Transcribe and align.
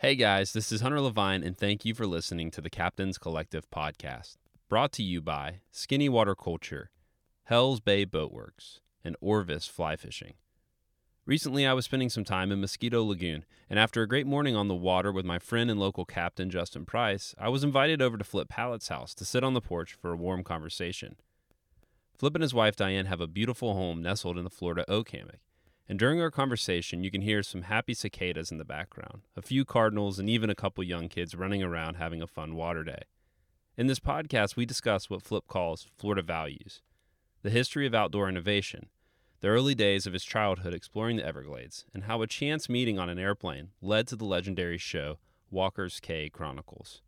Hey 0.00 0.14
guys, 0.14 0.52
this 0.52 0.72
is 0.72 0.82
Hunter 0.82 1.00
Levine, 1.00 1.42
and 1.42 1.56
thank 1.56 1.86
you 1.86 1.94
for 1.94 2.06
listening 2.06 2.50
to 2.50 2.60
the 2.60 2.68
Captain's 2.68 3.16
Collective 3.16 3.70
podcast, 3.70 4.36
brought 4.68 4.92
to 4.92 5.02
you 5.02 5.22
by 5.22 5.60
Skinny 5.70 6.10
Water 6.10 6.34
Culture, 6.34 6.90
Hell's 7.44 7.80
Bay 7.80 8.04
Boatworks, 8.04 8.80
and 9.02 9.16
Orvis 9.22 9.66
Fly 9.66 9.96
Fishing. 9.96 10.34
Recently, 11.24 11.66
I 11.66 11.72
was 11.72 11.86
spending 11.86 12.10
some 12.10 12.24
time 12.24 12.52
in 12.52 12.60
Mosquito 12.60 13.02
Lagoon, 13.04 13.46
and 13.70 13.78
after 13.78 14.02
a 14.02 14.06
great 14.06 14.26
morning 14.26 14.54
on 14.54 14.68
the 14.68 14.74
water 14.74 15.10
with 15.10 15.24
my 15.24 15.38
friend 15.38 15.70
and 15.70 15.80
local 15.80 16.04
captain 16.04 16.50
Justin 16.50 16.84
Price, 16.84 17.34
I 17.38 17.48
was 17.48 17.64
invited 17.64 18.02
over 18.02 18.18
to 18.18 18.24
Flip 18.24 18.50
Pallot's 18.50 18.88
house 18.88 19.14
to 19.14 19.24
sit 19.24 19.42
on 19.42 19.54
the 19.54 19.62
porch 19.62 19.94
for 19.94 20.12
a 20.12 20.16
warm 20.16 20.44
conversation. 20.44 21.16
Flip 22.18 22.34
and 22.34 22.42
his 22.42 22.52
wife 22.52 22.76
Diane 22.76 23.06
have 23.06 23.22
a 23.22 23.26
beautiful 23.26 23.72
home 23.72 24.02
nestled 24.02 24.36
in 24.36 24.44
the 24.44 24.50
Florida 24.50 24.84
oak 24.90 25.08
hammock. 25.12 25.40
And 25.88 25.98
during 25.98 26.20
our 26.20 26.30
conversation, 26.30 27.04
you 27.04 27.10
can 27.10 27.20
hear 27.20 27.42
some 27.42 27.62
happy 27.62 27.94
cicadas 27.94 28.50
in 28.50 28.58
the 28.58 28.64
background, 28.64 29.22
a 29.36 29.42
few 29.42 29.64
cardinals, 29.64 30.18
and 30.18 30.28
even 30.28 30.50
a 30.50 30.54
couple 30.54 30.82
young 30.82 31.08
kids 31.08 31.34
running 31.34 31.62
around 31.62 31.94
having 31.94 32.20
a 32.20 32.26
fun 32.26 32.56
water 32.56 32.82
day. 32.82 33.02
In 33.76 33.86
this 33.86 34.00
podcast, 34.00 34.56
we 34.56 34.66
discuss 34.66 35.08
what 35.08 35.22
Flip 35.22 35.44
calls 35.46 35.86
Florida 35.96 36.22
values, 36.22 36.82
the 37.42 37.50
history 37.50 37.86
of 37.86 37.94
outdoor 37.94 38.28
innovation, 38.28 38.88
the 39.40 39.48
early 39.48 39.74
days 39.74 40.06
of 40.06 40.12
his 40.12 40.24
childhood 40.24 40.74
exploring 40.74 41.18
the 41.18 41.26
Everglades, 41.26 41.84
and 41.94 42.04
how 42.04 42.22
a 42.22 42.26
chance 42.26 42.68
meeting 42.68 42.98
on 42.98 43.08
an 43.08 43.18
airplane 43.18 43.68
led 43.80 44.08
to 44.08 44.16
the 44.16 44.24
legendary 44.24 44.78
show 44.78 45.18
Walker's 45.50 46.00
Cay 46.00 46.28
Chronicles. 46.28 47.02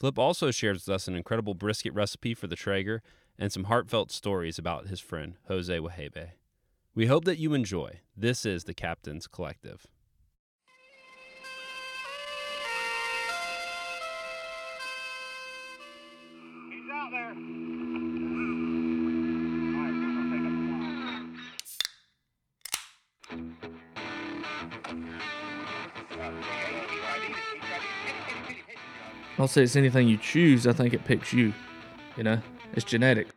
Flip 0.00 0.18
also 0.18 0.50
shares 0.50 0.86
with 0.86 0.94
us 0.94 1.06
an 1.06 1.14
incredible 1.14 1.54
brisket 1.54 1.94
recipe 1.94 2.34
for 2.34 2.48
the 2.48 2.56
Traeger 2.56 3.02
and 3.38 3.52
some 3.52 3.64
heartfelt 3.64 4.10
stories 4.10 4.58
about 4.58 4.88
his 4.88 4.98
friend 4.98 5.34
Jose 5.46 5.78
Wejebe. 5.78 6.30
We 6.94 7.06
hope 7.06 7.24
that 7.24 7.38
you 7.38 7.54
enjoy. 7.54 8.00
This 8.14 8.44
is 8.44 8.64
the 8.64 8.74
Captain's 8.74 9.26
Collective. 9.26 9.86
He's 16.68 16.90
out 16.92 17.10
there. 17.10 17.34
I'll 29.38 29.48
say 29.48 29.62
it's 29.62 29.76
anything 29.76 30.08
you 30.08 30.18
choose, 30.18 30.66
I 30.66 30.74
think 30.74 30.92
it 30.92 31.06
picks 31.06 31.32
you. 31.32 31.54
You 32.18 32.24
know, 32.24 32.42
it's 32.74 32.84
genetic. 32.84 33.28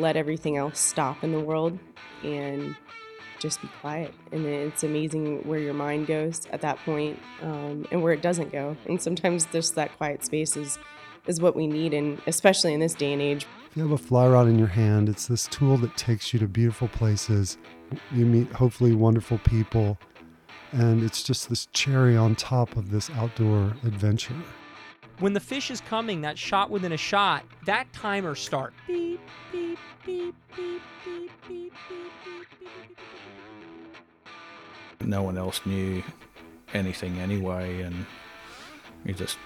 Let 0.00 0.16
everything 0.16 0.56
else 0.56 0.78
stop 0.78 1.22
in 1.22 1.32
the 1.32 1.40
world 1.40 1.78
and 2.22 2.76
just 3.38 3.62
be 3.62 3.68
quiet. 3.80 4.12
And 4.32 4.44
it's 4.44 4.82
amazing 4.82 5.46
where 5.48 5.58
your 5.58 5.74
mind 5.74 6.06
goes 6.06 6.42
at 6.52 6.60
that 6.60 6.78
point, 6.84 7.18
um, 7.42 7.86
and 7.90 8.02
where 8.02 8.12
it 8.12 8.22
doesn't 8.22 8.52
go. 8.52 8.76
And 8.86 9.00
sometimes 9.00 9.46
just 9.46 9.74
that 9.76 9.96
quiet 9.96 10.24
space 10.24 10.56
is, 10.56 10.78
is 11.26 11.40
what 11.40 11.56
we 11.56 11.66
need, 11.66 11.94
and 11.94 12.20
especially 12.26 12.74
in 12.74 12.80
this 12.80 12.94
day 12.94 13.12
and 13.12 13.22
age. 13.22 13.46
If 13.70 13.76
you 13.76 13.82
have 13.82 13.92
a 13.92 13.98
fly 13.98 14.28
rod 14.28 14.48
in 14.48 14.58
your 14.58 14.68
hand, 14.68 15.08
it's 15.08 15.26
this 15.26 15.46
tool 15.46 15.76
that 15.78 15.96
takes 15.96 16.32
you 16.32 16.38
to 16.40 16.48
beautiful 16.48 16.88
places. 16.88 17.56
You 18.12 18.26
meet 18.26 18.50
hopefully 18.52 18.94
wonderful 18.94 19.38
people, 19.38 19.98
and 20.72 21.02
it's 21.02 21.22
just 21.22 21.48
this 21.48 21.66
cherry 21.66 22.16
on 22.16 22.34
top 22.34 22.76
of 22.76 22.90
this 22.90 23.10
outdoor 23.10 23.74
adventure. 23.84 24.36
When 25.20 25.32
the 25.34 25.40
fish 25.40 25.70
is 25.70 25.80
coming, 25.82 26.22
that 26.22 26.36
shot 26.38 26.70
within 26.70 26.92
a 26.92 26.96
shot, 26.96 27.44
that 27.66 27.92
timer 27.92 28.34
start. 28.34 28.72
Beep, 28.86 29.20
beep, 29.52 29.78
no 35.04 35.22
one 35.22 35.36
else 35.36 35.60
knew 35.66 36.02
anything 36.72 37.18
anyway, 37.18 37.82
and 37.82 38.06
you 39.04 39.12
just 39.12 39.38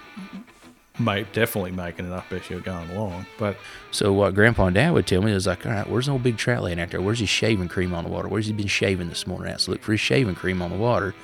make, 0.98 1.32
definitely 1.32 1.72
making 1.72 2.06
it 2.06 2.12
up 2.12 2.30
as 2.32 2.48
you're 2.50 2.60
going 2.60 2.90
along. 2.90 3.26
But 3.38 3.56
So 3.90 4.12
what 4.12 4.34
Grandpa 4.34 4.66
and 4.66 4.74
Dad 4.74 4.92
would 4.92 5.06
tell 5.06 5.22
me 5.22 5.32
is 5.32 5.46
like, 5.46 5.66
all 5.66 5.72
right, 5.72 5.88
where's 5.88 6.08
old 6.08 6.22
big 6.22 6.36
trout 6.36 6.62
laying 6.62 6.80
out 6.80 6.90
there? 6.90 7.00
Where's 7.00 7.20
his 7.20 7.28
shaving 7.28 7.68
cream 7.68 7.94
on 7.94 8.04
the 8.04 8.10
water? 8.10 8.28
Where's 8.28 8.46
he 8.46 8.52
been 8.52 8.66
shaving 8.66 9.08
this 9.08 9.26
morning? 9.26 9.56
So 9.58 9.72
look 9.72 9.82
for 9.82 9.92
his 9.92 10.00
shaving 10.00 10.34
cream 10.34 10.62
on 10.62 10.70
the 10.70 10.76
water, 10.76 11.14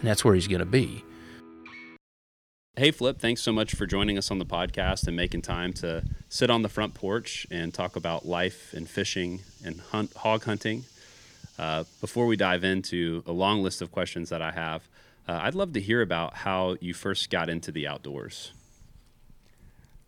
and 0.00 0.08
that's 0.08 0.24
where 0.24 0.34
he's 0.34 0.48
to 0.60 0.64
be. 0.64 1.04
Hey, 2.76 2.92
Flip, 2.92 3.18
thanks 3.18 3.42
so 3.42 3.52
much 3.52 3.74
for 3.74 3.84
joining 3.84 4.16
us 4.16 4.30
on 4.30 4.38
the 4.38 4.46
podcast 4.46 5.08
and 5.08 5.16
making 5.16 5.42
time 5.42 5.72
to 5.74 6.04
sit 6.28 6.50
on 6.50 6.62
the 6.62 6.68
front 6.68 6.94
porch 6.94 7.44
and 7.50 7.74
talk 7.74 7.96
about 7.96 8.26
life 8.26 8.72
and 8.72 8.88
fishing 8.88 9.40
and 9.64 9.80
hunt, 9.80 10.14
hog 10.14 10.44
hunting. 10.44 10.84
Uh, 11.58 11.82
before 12.00 12.26
we 12.26 12.36
dive 12.36 12.62
into 12.62 13.24
a 13.26 13.32
long 13.32 13.60
list 13.62 13.82
of 13.82 13.90
questions 13.90 14.28
that 14.28 14.40
I 14.40 14.52
have, 14.52 14.88
uh, 15.28 15.40
I'd 15.42 15.56
love 15.56 15.72
to 15.72 15.80
hear 15.80 16.00
about 16.00 16.36
how 16.36 16.76
you 16.80 16.94
first 16.94 17.28
got 17.28 17.50
into 17.50 17.72
the 17.72 17.88
outdoors. 17.88 18.52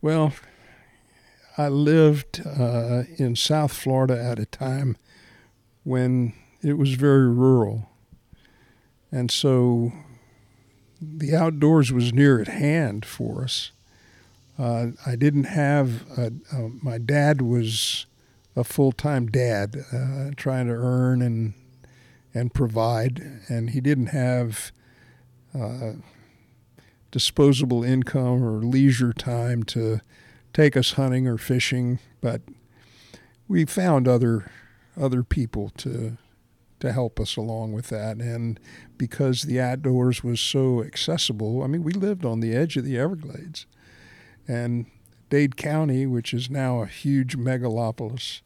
Well, 0.01 0.33
I 1.59 1.69
lived 1.69 2.43
uh, 2.47 3.03
in 3.19 3.35
South 3.35 3.73
Florida 3.73 4.19
at 4.23 4.39
a 4.39 4.47
time 4.47 4.97
when 5.83 6.33
it 6.63 6.79
was 6.79 6.95
very 6.95 7.29
rural. 7.29 7.91
And 9.11 9.33
so 9.33 9.93
the 11.03 11.35
outdoors 11.35 11.93
was 11.93 12.13
near 12.13 12.41
at 12.41 12.49
hand 12.49 13.05
for 13.05 13.45
us. 13.45 13.73
Uh, 14.59 14.89
I 15.05 15.17
didn't 15.17 15.45
have, 15.45 16.07
a, 16.17 16.33
uh, 16.53 16.69
my 16.81 16.99
dad 16.99 17.43
was 17.43 18.07
a 18.55 18.65
full 18.65 18.93
time 18.93 19.27
dad, 19.27 19.85
uh, 19.93 20.31
trying 20.37 20.67
to 20.67 20.75
earn 20.75 21.23
and, 21.23 21.55
and 22.35 22.55
provide, 22.55 23.41
and 23.49 23.71
he 23.71 23.81
didn't 23.81 24.09
have 24.09 24.73
uh, 25.59 25.93
disposable 27.11 27.83
income 27.83 28.43
or 28.43 28.63
leisure 28.63 29.13
time 29.13 29.63
to 29.63 30.01
take 30.53 30.77
us 30.77 30.93
hunting 30.93 31.27
or 31.27 31.39
fishing, 31.39 31.99
but 32.21 32.43
we 33.49 33.65
found 33.65 34.07
other 34.07 34.51
other 35.01 35.23
people 35.23 35.71
to 35.71 36.19
to 36.83 36.93
help 36.93 37.19
us 37.19 37.37
along 37.37 37.73
with 37.73 37.89
that. 37.89 38.19
And 38.19 38.61
because 38.99 39.43
the 39.43 39.61
outdoors 39.61 40.23
was 40.23 40.41
so 40.41 40.83
accessible, 40.83 41.63
I 41.63 41.67
mean, 41.69 41.83
we 41.83 41.93
lived 41.93 42.25
on 42.25 42.41
the 42.41 42.55
edge 42.55 42.77
of 42.77 42.85
the 42.85 42.99
Everglades, 42.99 43.67
and 44.47 44.87
Dade 45.31 45.57
County, 45.57 46.05
which 46.07 46.35
is 46.35 46.51
now 46.51 46.83
a 46.83 46.87
huge 46.87 47.37
megalopolis, 47.39 48.43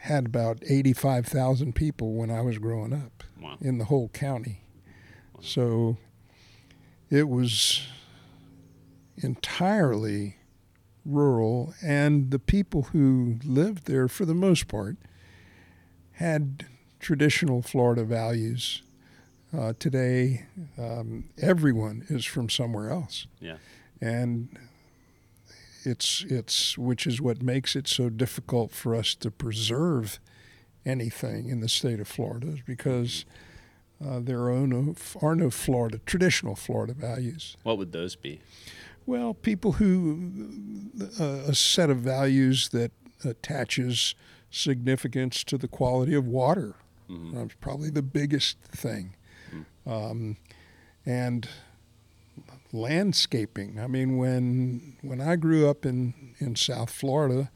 had 0.00 0.26
about 0.26 0.58
eighty-five 0.68 1.24
thousand 1.26 1.74
people 1.74 2.12
when 2.14 2.30
I 2.30 2.42
was 2.42 2.58
growing 2.58 2.92
up 2.92 3.22
Wow. 3.40 3.56
in 3.60 3.78
the 3.78 3.86
whole 3.86 4.08
county. 4.08 4.62
So 5.40 5.96
it 7.08 7.28
was 7.28 7.86
entirely 9.16 10.36
rural, 11.06 11.72
and 11.82 12.30
the 12.30 12.38
people 12.38 12.82
who 12.92 13.36
lived 13.44 13.86
there, 13.86 14.08
for 14.08 14.24
the 14.24 14.34
most 14.34 14.66
part, 14.68 14.96
had 16.14 16.66
traditional 17.00 17.62
Florida 17.62 18.04
values. 18.04 18.82
Uh, 19.56 19.72
today, 19.78 20.46
um, 20.78 21.24
everyone 21.38 22.04
is 22.08 22.24
from 22.24 22.48
somewhere 22.48 22.90
else, 22.90 23.26
Yeah. 23.40 23.56
and 24.00 24.48
it's 25.84 26.24
it's 26.28 26.76
which 26.78 27.06
is 27.06 27.20
what 27.20 27.42
makes 27.42 27.76
it 27.76 27.86
so 27.86 28.08
difficult 28.08 28.72
for 28.72 28.94
us 28.96 29.14
to 29.16 29.30
preserve 29.30 30.18
anything 30.84 31.48
in 31.48 31.60
the 31.60 31.68
state 31.68 32.00
of 32.00 32.08
Florida, 32.08 32.48
is 32.48 32.60
because 32.66 33.24
uh, 34.04 34.18
there 34.18 34.40
are 34.48 34.66
no 34.66 34.96
are 35.22 35.36
no 35.36 35.50
Florida 35.50 36.00
traditional 36.04 36.56
Florida 36.56 36.94
values. 36.94 37.56
What 37.62 37.78
would 37.78 37.92
those 37.92 38.16
be? 38.16 38.40
Well, 39.06 39.34
people 39.34 39.72
who 39.72 40.32
uh, 41.20 41.44
a 41.46 41.54
set 41.54 41.90
of 41.90 41.98
values 41.98 42.70
that 42.70 42.90
attaches 43.24 44.14
significance 44.54 45.42
to 45.44 45.58
the 45.58 45.68
quality 45.68 46.14
of 46.14 46.26
water. 46.26 46.74
Mhm. 47.10 47.36
Uh, 47.36 47.48
probably 47.60 47.90
the 47.90 48.02
biggest 48.02 48.58
thing, 48.60 49.14
um, 49.86 50.36
and 51.04 51.48
landscaping. 52.72 53.78
I 53.78 53.86
mean, 53.86 54.16
when 54.16 54.96
when 55.02 55.20
I 55.20 55.36
grew 55.36 55.68
up 55.68 55.84
in 55.84 56.14
in 56.38 56.56
South 56.56 56.90
Florida, 56.90 57.50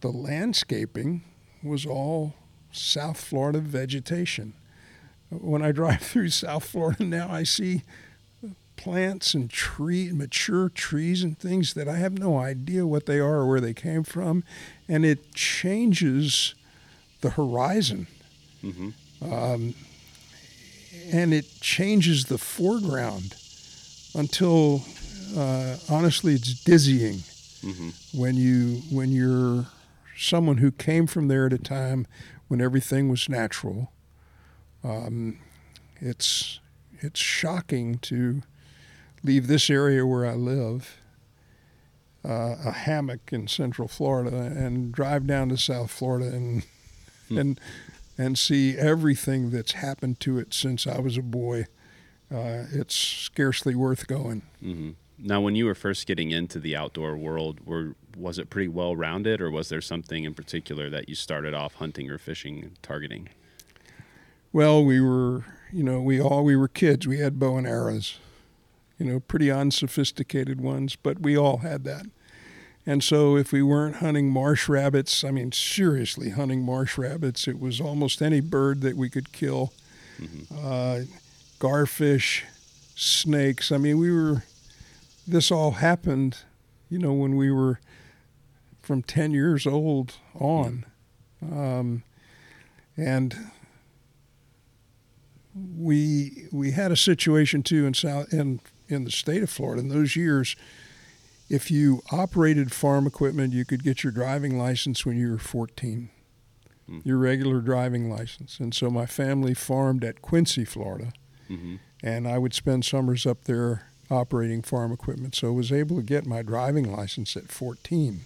the 0.00 0.10
landscaping 0.10 1.22
was 1.62 1.86
all 1.86 2.34
South 2.72 3.18
Florida 3.20 3.60
vegetation. 3.60 4.52
When 5.30 5.62
I 5.62 5.72
drive 5.72 6.00
through 6.02 6.30
South 6.30 6.64
Florida 6.64 7.04
now, 7.04 7.28
I 7.30 7.42
see 7.44 7.82
plants 8.76 9.32
and 9.32 9.48
tree 9.48 10.12
mature 10.12 10.68
trees 10.68 11.22
and 11.22 11.38
things 11.38 11.72
that 11.74 11.88
I 11.88 11.96
have 11.96 12.18
no 12.18 12.38
idea 12.38 12.86
what 12.86 13.06
they 13.06 13.18
are 13.18 13.36
or 13.38 13.46
where 13.48 13.60
they 13.60 13.72
came 13.72 14.04
from, 14.04 14.44
and 14.88 15.04
it 15.04 15.32
changes 15.34 16.54
the 17.20 17.30
horizon, 17.30 18.06
hmm 18.60 18.90
um, 19.22 19.74
and 21.12 21.32
it 21.32 21.46
changes 21.60 22.24
the 22.26 22.38
foreground 22.38 23.34
until 24.14 24.82
uh, 25.36 25.76
honestly 25.88 26.34
it's 26.34 26.52
dizzying. 26.64 27.22
Hmm 27.62 27.90
when 28.14 28.36
you 28.36 28.82
when 28.90 29.10
you're 29.10 29.66
someone 30.16 30.58
who 30.58 30.70
came 30.70 31.06
from 31.06 31.28
there 31.28 31.46
at 31.46 31.52
a 31.52 31.58
time 31.58 32.06
when 32.48 32.60
everything 32.60 33.08
was 33.08 33.28
natural. 33.28 33.92
Um, 34.84 35.38
it's 36.00 36.60
it's 37.00 37.20
shocking 37.20 37.98
to 37.98 38.42
leave 39.22 39.46
this 39.48 39.68
area 39.68 40.06
where 40.06 40.24
I 40.24 40.34
live, 40.34 40.96
uh, 42.26 42.56
a 42.64 42.72
hammock 42.72 43.32
in 43.32 43.46
Central 43.48 43.88
Florida, 43.88 44.36
and 44.36 44.92
drive 44.92 45.26
down 45.26 45.48
to 45.50 45.56
South 45.56 45.90
Florida 45.90 46.28
and 46.28 46.64
and 47.30 47.60
and 48.18 48.38
see 48.38 48.76
everything 48.76 49.50
that's 49.50 49.72
happened 49.72 50.18
to 50.20 50.38
it 50.38 50.54
since 50.54 50.86
I 50.86 51.00
was 51.00 51.16
a 51.16 51.22
boy. 51.22 51.66
Uh, 52.32 52.64
it's 52.72 52.94
scarcely 52.96 53.74
worth 53.74 54.06
going. 54.06 54.42
hmm 54.60 54.90
Now, 55.18 55.40
when 55.40 55.54
you 55.54 55.66
were 55.66 55.74
first 55.74 56.06
getting 56.06 56.30
into 56.30 56.58
the 56.58 56.74
outdoor 56.76 57.16
world, 57.16 57.60
were 57.64 57.94
was 58.16 58.38
it 58.38 58.50
pretty 58.50 58.68
well 58.68 58.96
rounded, 58.96 59.40
or 59.40 59.50
was 59.50 59.68
there 59.68 59.80
something 59.82 60.24
in 60.24 60.34
particular 60.34 60.90
that 60.90 61.08
you 61.08 61.14
started 61.14 61.54
off 61.54 61.74
hunting 61.74 62.10
or 62.10 62.18
fishing 62.18 62.62
and 62.62 62.82
targeting? 62.82 63.28
Well, 64.52 64.82
we 64.84 65.00
were, 65.00 65.44
you 65.70 65.82
know, 65.82 66.00
we 66.00 66.20
all 66.20 66.42
we 66.44 66.56
were 66.56 66.68
kids. 66.68 67.06
We 67.06 67.18
had 67.18 67.38
bow 67.38 67.58
and 67.58 67.66
arrows, 67.66 68.18
you 68.98 69.04
know, 69.06 69.20
pretty 69.20 69.50
unsophisticated 69.50 70.60
ones, 70.60 70.96
but 70.96 71.20
we 71.20 71.36
all 71.36 71.58
had 71.58 71.84
that. 71.84 72.06
And 72.88 73.02
so, 73.02 73.36
if 73.36 73.50
we 73.50 73.62
weren't 73.62 73.96
hunting 73.96 74.30
marsh 74.30 74.68
rabbits, 74.68 75.24
I 75.24 75.32
mean, 75.32 75.50
seriously 75.50 76.30
hunting 76.30 76.62
marsh 76.62 76.96
rabbits, 76.96 77.48
it 77.48 77.58
was 77.58 77.80
almost 77.80 78.22
any 78.22 78.40
bird 78.40 78.80
that 78.82 78.96
we 78.96 79.10
could 79.10 79.32
kill. 79.32 79.72
Uh, 80.56 81.00
garfish, 81.58 82.44
snakes. 82.94 83.72
I 83.72 83.78
mean, 83.78 83.98
we 83.98 84.12
were. 84.12 84.44
This 85.26 85.50
all 85.50 85.72
happened, 85.72 86.38
you 86.88 86.98
know, 87.00 87.12
when 87.12 87.34
we 87.36 87.50
were 87.50 87.80
from 88.80 89.02
ten 89.02 89.32
years 89.32 89.66
old 89.66 90.14
on, 90.38 90.84
um, 91.42 92.04
and 92.96 93.50
we 95.76 96.46
we 96.52 96.70
had 96.70 96.92
a 96.92 96.96
situation 96.96 97.62
too 97.62 97.86
in 97.86 97.94
south 97.94 98.32
in 98.32 98.60
in 98.88 99.04
the 99.04 99.10
state 99.10 99.42
of 99.42 99.50
Florida 99.50 99.82
in 99.82 99.88
those 99.88 100.14
years. 100.14 100.54
If 101.48 101.70
you 101.70 102.02
operated 102.10 102.72
farm 102.72 103.06
equipment, 103.06 103.52
you 103.52 103.64
could 103.64 103.82
get 103.84 104.02
your 104.02 104.12
driving 104.12 104.58
license 104.58 105.06
when 105.06 105.16
you 105.16 105.30
were 105.30 105.38
14, 105.38 106.10
Hmm. 106.88 106.98
your 107.04 107.18
regular 107.18 107.60
driving 107.60 108.08
license. 108.10 108.58
And 108.60 108.72
so 108.74 108.90
my 108.90 109.06
family 109.06 109.54
farmed 109.54 110.04
at 110.04 110.22
Quincy, 110.22 110.64
Florida, 110.64 111.12
hmm 111.48 111.76
and 112.02 112.28
I 112.28 112.36
would 112.38 112.52
spend 112.54 112.84
summers 112.84 113.26
up 113.26 113.44
there 113.44 113.86
operating 114.10 114.60
farm 114.62 114.92
equipment. 114.92 115.34
So 115.34 115.48
I 115.48 115.50
was 115.50 115.72
able 115.72 115.96
to 115.96 116.02
get 116.02 116.26
my 116.26 116.42
driving 116.42 116.92
license 116.94 117.36
at 117.36 117.50
14, 117.50 118.20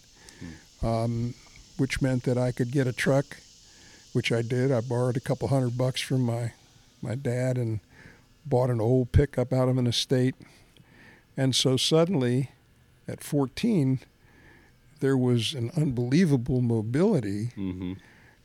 um, 0.82 1.34
which 1.78 2.02
meant 2.02 2.24
that 2.24 2.36
I 2.36 2.50
could 2.52 2.72
get 2.72 2.86
a 2.88 2.92
truck, 2.92 3.38
which 4.12 4.32
I 4.32 4.42
did. 4.42 4.72
I 4.72 4.80
borrowed 4.80 5.16
a 5.16 5.20
couple 5.20 5.48
hundred 5.48 5.78
bucks 5.78 6.00
from 6.00 6.22
my 6.22 6.52
my 7.00 7.14
dad 7.14 7.56
and 7.56 7.80
bought 8.44 8.68
an 8.70 8.80
old 8.80 9.12
pickup 9.12 9.52
out 9.52 9.68
of 9.68 9.78
an 9.78 9.86
estate. 9.86 10.34
And 11.36 11.54
so 11.54 11.76
suddenly, 11.78 12.50
at 13.10 13.22
14, 13.22 14.00
there 15.00 15.16
was 15.16 15.54
an 15.54 15.70
unbelievable 15.76 16.60
mobility, 16.60 17.46
hmm 17.54 17.94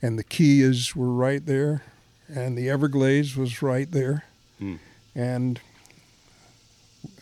and 0.01 0.19
the 0.19 0.23
Keys 0.23 0.95
were 0.95 1.11
right 1.11 1.43
there, 1.45 1.81
and 2.27 2.57
the 2.57 2.69
Everglades 2.69 3.35
was 3.37 3.61
right 3.61 3.89
there, 3.91 4.25
Hmm. 4.59 4.75
and 5.15 5.59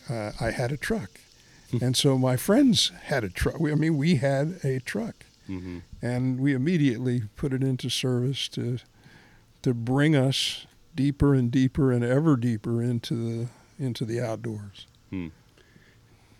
uh, 0.10 0.32
I 0.40 0.52
had 0.52 0.72
a 0.72 0.78
truck. 0.78 1.10
and 1.82 1.96
so 1.98 2.18
my 2.18 2.36
friends 2.36 2.92
had 3.06 3.24
a 3.24 3.30
truck. 3.30 3.56
I 3.60 3.76
mean, 3.76 3.98
we 3.98 4.16
had 4.16 4.60
a 4.64 4.80
truck 4.80 5.26
hmm 5.48 5.80
and 6.02 6.40
we 6.40 6.54
immediately 6.54 7.24
put 7.36 7.52
it 7.52 7.62
into 7.64 7.90
service 7.90 8.48
to 8.50 8.78
to 9.62 9.74
bring 9.74 10.16
us 10.16 10.66
deeper 10.96 11.34
and 11.34 11.52
deeper 11.52 11.92
and 11.92 12.02
ever 12.04 12.38
deeper 12.38 12.82
into 12.82 13.14
the 13.16 13.48
into 13.84 14.06
the 14.06 14.22
outdoors. 14.22 14.88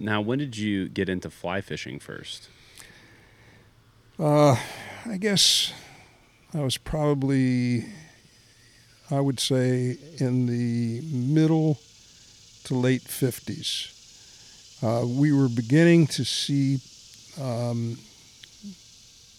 Now, 0.04 0.20
when 0.20 0.38
did 0.38 0.58
you 0.58 0.90
get 0.90 1.08
into 1.08 1.30
fly 1.30 1.62
fishing 1.62 1.98
first? 1.98 2.50
Uh, 4.20 4.58
I 5.06 5.16
guess 5.18 5.72
I 6.54 6.60
was 6.60 6.78
probably 6.78 7.86
I 9.10 9.22
would 9.22 9.40
say 9.40 9.98
in 10.18 10.46
the 10.48 11.00
middle 11.10 11.80
to 12.66 12.74
late 12.76 13.04
fifties. 13.04 13.90
Uh, 14.84 15.06
we 15.08 15.32
were 15.32 15.48
beginning 15.48 16.08
to 16.08 16.26
see 16.26 16.80
um, 17.42 17.98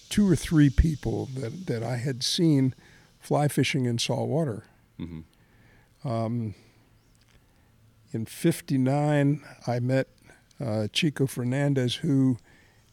two 0.08 0.26
or 0.26 0.34
three 0.34 0.70
people 0.70 1.26
that, 1.34 1.66
that 1.66 1.82
I 1.82 1.96
had 1.96 2.22
seen 2.22 2.74
fly 3.20 3.48
fishing 3.48 3.84
in 3.84 3.98
salt 3.98 4.28
water. 4.30 4.64
hmm 4.96 5.20
Um, 6.04 6.54
in 8.12 8.24
59, 8.24 9.42
I 9.66 9.80
met 9.80 10.08
uh, 10.60 10.88
Chico 10.92 11.26
Fernandez, 11.26 11.96
who 11.96 12.36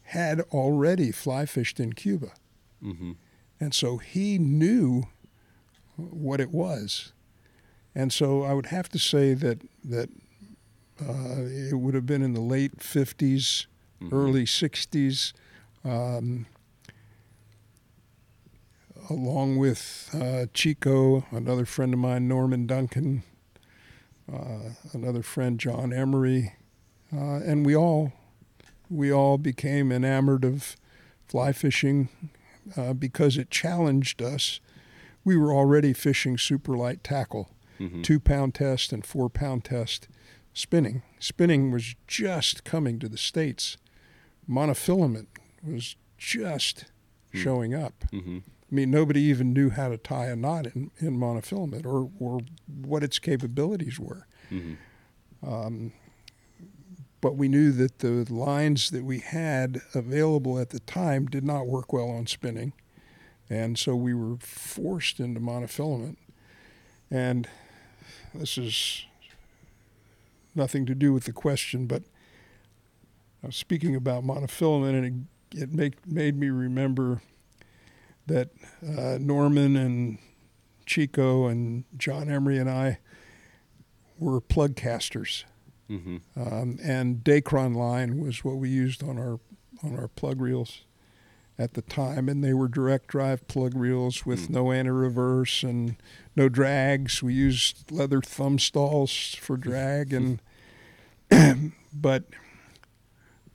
had 0.02 0.40
already 0.52 1.12
fly 1.12 1.46
fished 1.46 1.78
in 1.80 1.92
Cuba. 1.92 2.32
hmm 2.82 3.12
And 3.60 3.72
so 3.74 3.98
he 3.98 4.38
knew 4.38 5.04
what 5.96 6.40
it 6.40 6.50
was. 6.50 7.12
And 7.94 8.12
so 8.12 8.42
I 8.42 8.52
would 8.54 8.66
have 8.66 8.88
to 8.90 8.98
say 8.98 9.34
that, 9.34 9.60
that 9.84 10.08
uh, 11.00 11.42
it 11.70 11.74
would 11.78 11.94
have 11.94 12.06
been 12.06 12.22
in 12.22 12.32
the 12.34 12.40
late 12.40 12.78
50s, 12.80 13.66
Mhm. 14.00 14.12
early 14.12 14.44
60s, 14.46 15.32
um, 15.84 16.46
along 19.10 19.56
with 19.58 20.10
uh, 20.14 20.46
Chico, 20.54 21.24
another 21.30 21.64
friend 21.64 21.92
of 21.94 22.00
mine, 22.00 22.28
Norman 22.28 22.66
Duncan, 22.66 23.22
uh, 24.32 24.70
another 24.92 25.22
friend, 25.22 25.58
John 25.58 25.92
Emery, 25.92 26.54
uh, 27.14 27.40
and 27.44 27.64
we 27.66 27.74
all 27.76 28.12
we 28.90 29.10
all 29.12 29.38
became 29.38 29.90
enamored 29.92 30.44
of 30.44 30.76
fly 31.26 31.52
fishing 31.52 32.08
uh, 32.76 32.92
because 32.92 33.36
it 33.38 33.50
challenged 33.50 34.20
us. 34.22 34.60
We 35.24 35.36
were 35.36 35.52
already 35.52 35.92
fishing 35.92 36.36
super 36.38 36.76
light 36.76 37.02
tackle, 37.04 37.48
hmm 37.78 38.02
two 38.02 38.20
pound 38.20 38.54
test 38.54 38.92
and 38.92 39.04
four 39.04 39.28
pound 39.30 39.64
test 39.64 40.08
spinning. 40.54 41.02
Spinning 41.18 41.70
was 41.70 41.94
just 42.06 42.64
coming 42.64 42.98
to 42.98 43.08
the 43.08 43.16
States. 43.18 43.76
Monofilament 44.48 45.26
was 45.62 45.96
just 46.18 46.86
Hmm. 47.32 47.38
showing 47.38 47.74
up. 47.74 48.04
hmm 48.10 48.38
I 48.70 48.74
mean, 48.74 48.90
nobody 48.90 49.20
even 49.22 49.52
knew 49.52 49.68
how 49.70 49.88
to 49.90 49.96
tie 49.98 50.26
a 50.28 50.36
knot 50.36 50.66
in, 50.66 50.90
in 50.98 51.18
monofilament 51.18 51.84
or, 51.86 52.10
or 52.18 52.40
what 52.66 53.02
its 53.04 53.18
capabilities 53.18 53.98
were. 54.00 54.26
hmm 54.50 54.74
Um, 55.42 55.92
but 57.22 57.36
we 57.36 57.48
knew 57.48 57.70
that 57.70 58.00
the 58.00 58.26
lines 58.30 58.90
that 58.90 59.04
we 59.04 59.20
had 59.20 59.80
available 59.94 60.58
at 60.58 60.70
the 60.70 60.80
time 60.80 61.26
did 61.26 61.44
not 61.44 61.68
work 61.68 61.92
well 61.92 62.10
on 62.10 62.26
spinning. 62.26 62.72
And 63.48 63.78
so 63.78 63.94
we 63.94 64.12
were 64.12 64.36
forced 64.40 65.20
into 65.20 65.40
monofilament. 65.40 66.16
And 67.10 67.48
this 68.34 68.58
is 68.58 69.06
nothing 70.54 70.84
to 70.86 70.96
do 70.96 71.12
with 71.12 71.24
the 71.24 71.32
question, 71.32 71.86
but 71.86 72.02
I 73.42 73.46
was 73.46 73.56
speaking 73.56 73.94
about 73.94 74.24
monofilament, 74.24 74.98
and 74.98 75.26
it, 75.52 75.62
it 75.62 75.72
make, 75.72 76.04
made 76.06 76.36
me 76.36 76.50
remember 76.50 77.22
that 78.26 78.50
uh, 78.84 79.18
Norman 79.20 79.76
and 79.76 80.18
Chico 80.86 81.46
and 81.46 81.84
John 81.96 82.28
Emery 82.28 82.58
and 82.58 82.68
I 82.68 82.98
were 84.18 84.40
plug 84.40 84.74
casters. 84.74 85.44
Hmm 85.98 86.16
Um, 86.36 86.78
and 86.82 87.22
Dacron 87.24 87.74
line 87.76 88.18
was 88.18 88.44
what 88.44 88.56
we 88.56 88.68
used 88.68 89.02
on 89.02 89.18
our 89.18 89.38
on 89.82 89.98
our 89.98 90.08
plug 90.08 90.40
reels 90.40 90.82
at 91.58 91.74
the 91.74 91.82
time, 91.82 92.28
and 92.28 92.42
they 92.42 92.54
were 92.54 92.68
direct 92.68 93.08
drive 93.08 93.46
plug 93.48 93.74
reels 93.76 94.24
with 94.24 94.46
Hmm. 94.46 94.52
no 94.54 94.72
anti-reverse 94.72 95.62
and 95.62 95.96
no 96.36 96.48
drags. 96.48 97.22
We 97.22 97.34
used 97.34 97.90
leather 97.90 98.20
thumb 98.20 98.58
stalls 98.58 99.34
for 99.40 99.56
drag, 99.56 100.12
and 100.12 100.40
but 101.92 102.24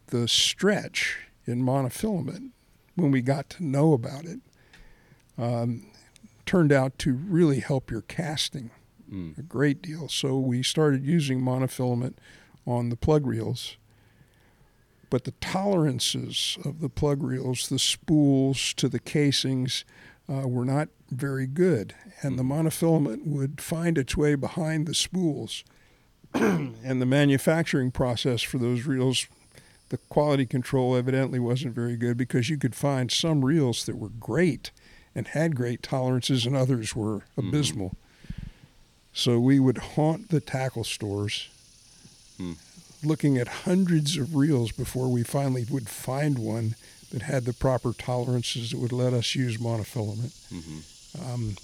the 0.07 0.27
stretch 0.27 1.17
in 1.45 1.61
monofilament, 1.63 2.51
when 2.95 3.11
we 3.11 3.21
got 3.21 3.49
to 3.51 3.63
know 3.65 3.93
about 3.93 4.25
it, 4.25 4.39
um, 5.37 5.85
turned 6.45 6.71
out 6.71 6.97
to 6.99 7.13
really 7.13 7.59
help 7.59 7.89
your 7.91 8.01
casting 8.01 8.69
Mm. 9.11 9.37
a 9.37 9.41
great 9.41 9.81
deal. 9.81 10.09
So 10.09 10.37
we 10.37 10.63
started 10.63 11.05
using 11.05 11.41
monofilament 11.41 12.15
on 12.65 12.89
the 12.89 12.97
plug 12.97 13.25
reels. 13.25 13.77
But 15.09 15.23
the 15.23 15.31
tolerances 15.39 16.57
of 16.65 16.81
the 16.81 16.89
plug 16.89 17.23
reels, 17.23 17.69
the 17.69 17.79
spools 17.79 18.73
to 18.73 18.89
the 18.89 18.99
casings, 18.99 19.85
uh, 20.29 20.47
were 20.47 20.65
not 20.65 20.89
very 21.09 21.47
good. 21.47 21.95
And 22.21 22.37
the 22.37 22.43
monofilament 22.43 23.25
would 23.25 23.61
find 23.61 23.97
its 23.97 24.17
way 24.17 24.35
behind 24.35 24.85
the 24.85 24.93
spools. 24.93 25.63
and 26.33 27.01
the 27.01 27.05
manufacturing 27.05 27.91
process 27.91 28.41
for 28.41 28.57
those 28.57 28.85
reels, 28.85 29.27
the 29.89 29.97
quality 29.97 30.45
control 30.45 30.95
evidently 30.95 31.39
wasn't 31.39 31.73
very 31.73 31.95
good 31.95 32.17
because 32.17 32.49
you 32.49 32.57
could 32.57 32.75
find 32.75 33.09
some 33.09 33.45
reels 33.45 33.85
that 33.85 33.97
were 33.97 34.09
great 34.09 34.71
and 35.15 35.29
had 35.29 35.55
great 35.55 35.81
tolerances 35.81 36.45
and 36.45 36.55
others 36.55 36.95
were 36.95 37.23
abysmal. 37.37 37.95
So 39.17 39.39
we 39.39 39.59
would 39.59 39.79
haunt 39.79 40.29
the 40.29 40.39
tackle 40.39 40.83
stores, 40.83 41.47
Hmm. 42.37 42.53
looking 43.03 43.35
at 43.39 43.47
hundreds 43.65 44.15
of 44.15 44.35
reels 44.35 44.71
before 44.71 45.07
we 45.11 45.23
finally 45.23 45.65
would 45.67 45.89
find 45.89 46.37
one 46.37 46.75
that 47.09 47.23
had 47.23 47.45
the 47.45 47.53
proper 47.53 47.93
tolerances 47.93 48.69
that 48.69 48.77
would 48.77 48.91
let 48.91 49.13
us 49.13 49.33
use 49.33 49.57
monofilament. 49.57 50.33
Mm-hmm. 50.53 50.79
Um, 51.19 51.55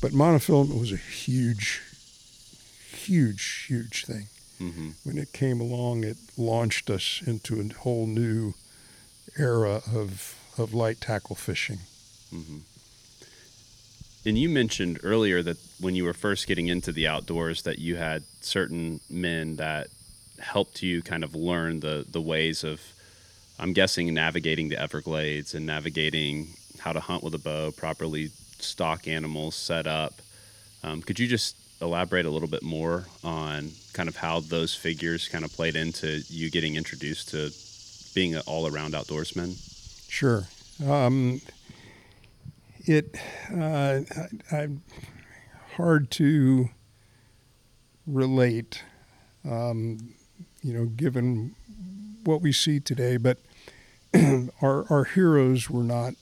but 0.00 0.10
monofilament 0.10 0.80
was 0.80 0.90
a 0.90 0.96
huge, 0.96 1.80
huge, 2.90 3.66
huge 3.68 4.04
thing. 4.04 4.26
Mm-hmm. 4.60 4.90
When 5.04 5.16
it 5.16 5.32
came 5.32 5.60
along, 5.60 6.02
it 6.02 6.16
launched 6.36 6.90
us 6.90 7.22
into 7.24 7.60
a 7.60 7.72
whole 7.82 8.08
new 8.08 8.54
era 9.38 9.80
of 9.94 10.34
of 10.58 10.74
light 10.74 11.00
tackle 11.00 11.36
fishing. 11.36 11.80
Mm-hmm. 12.34 12.58
And 14.24 14.36
you 14.38 14.48
mentioned 14.48 14.98
earlier 15.04 15.40
that 15.42 15.58
when 15.80 15.94
you 15.94 16.04
were 16.04 16.14
first 16.14 16.46
getting 16.46 16.68
into 16.68 16.92
the 16.92 17.06
outdoors, 17.06 17.62
that 17.62 17.78
you 17.78 17.96
had 17.96 18.22
certain 18.40 19.00
men 19.10 19.56
that 19.56 19.88
helped 20.38 20.82
you 20.82 21.02
kind 21.02 21.24
of 21.24 21.34
learn 21.34 21.80
the 21.80 22.04
the 22.10 22.20
ways 22.20 22.64
of, 22.64 22.80
I'm 23.58 23.72
guessing, 23.72 24.12
navigating 24.12 24.68
the 24.68 24.80
Everglades 24.80 25.54
and 25.54 25.66
navigating 25.66 26.48
how 26.78 26.92
to 26.92 27.00
hunt 27.00 27.22
with 27.22 27.34
a 27.34 27.38
bow, 27.38 27.72
properly 27.72 28.30
stock 28.58 29.08
animals, 29.08 29.54
set 29.54 29.86
up. 29.86 30.14
Um, 30.82 31.02
could 31.02 31.18
you 31.18 31.26
just 31.26 31.56
elaborate 31.80 32.24
a 32.24 32.30
little 32.30 32.48
bit 32.48 32.62
more 32.62 33.04
on 33.22 33.70
kind 33.92 34.08
of 34.08 34.16
how 34.16 34.40
those 34.40 34.74
figures 34.74 35.28
kind 35.28 35.44
of 35.44 35.52
played 35.52 35.76
into 35.76 36.22
you 36.28 36.50
getting 36.50 36.76
introduced 36.76 37.30
to 37.30 37.50
being 38.14 38.34
an 38.34 38.42
all-around 38.46 38.94
outdoorsman? 38.94 39.56
Sure. 40.08 40.46
Um, 40.86 41.40
it 42.84 43.16
uh, 43.52 44.00
I, 44.52 44.56
I'm 44.56 44.82
hard 45.76 46.10
to 46.10 46.70
relate, 48.06 48.82
um, 49.48 50.14
you 50.62 50.72
know, 50.72 50.86
given 50.86 51.54
what 52.24 52.40
we 52.40 52.52
see 52.52 52.80
today. 52.80 53.16
But 53.16 53.38
our 54.62 54.86
our 54.90 55.04
heroes 55.04 55.68
were 55.68 55.82
not 55.82 56.14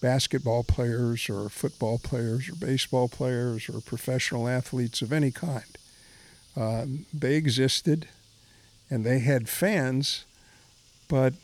basketball 0.00 0.64
players 0.64 1.28
or 1.28 1.48
football 1.48 1.98
players 1.98 2.48
or 2.48 2.54
baseball 2.54 3.08
players 3.08 3.68
or 3.68 3.80
professional 3.80 4.48
athletes 4.48 5.02
of 5.02 5.12
any 5.12 5.30
kind. 5.30 5.78
Um, 6.56 7.06
they 7.12 7.34
existed, 7.34 8.08
and 8.90 9.04
they 9.04 9.18
had 9.18 9.48
fans, 9.48 10.24
but 11.08 11.34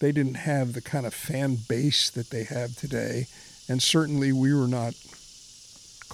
they 0.00 0.12
didn't 0.12 0.34
have 0.34 0.74
the 0.74 0.80
kind 0.80 1.06
of 1.06 1.12
fan 1.12 1.58
base 1.68 2.08
that 2.10 2.30
they 2.30 2.44
have 2.44 2.76
today, 2.76 3.26
and 3.68 3.82
certainly 3.82 4.32
we 4.32 4.54
were 4.54 4.68
not 4.68 4.94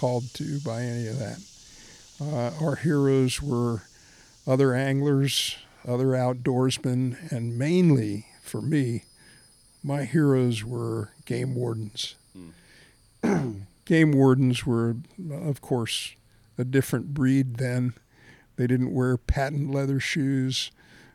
called 0.04 0.34
to 0.34 0.60
by 0.60 0.82
any 0.82 1.06
of 1.06 1.18
that. 1.18 1.40
Uh, 2.20 2.62
our 2.62 2.76
heroes 2.76 3.40
were 3.40 3.84
other 4.46 4.74
anglers, 4.74 5.56
other 5.88 6.08
outdoorsmen, 6.08 7.32
and 7.32 7.56
mainly 7.56 8.26
for 8.42 8.60
me, 8.60 9.04
my 9.82 10.04
heroes 10.04 10.62
were 10.62 11.12
game 11.24 11.54
wardens. 11.54 12.16
game 13.86 14.12
wardens 14.12 14.66
were, 14.66 14.96
of 15.32 15.62
course, 15.62 16.14
a 16.58 16.64
different 16.64 17.14
breed 17.14 17.56
then. 17.56 17.94
They 18.56 18.66
didn't 18.66 18.92
wear 18.92 19.16
patent 19.16 19.70
leather 19.70 20.00
shoes 20.00 20.70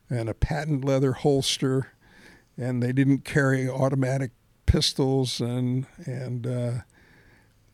and 0.10 0.28
a 0.28 0.34
patent 0.34 0.84
leather 0.84 1.12
holster 1.14 1.90
and 2.58 2.82
they 2.82 2.92
didn't 2.92 3.24
carry 3.24 3.70
automatic 3.70 4.32
pistols 4.66 5.40
and 5.40 5.86
and 6.08 6.48
uh, 6.48 6.72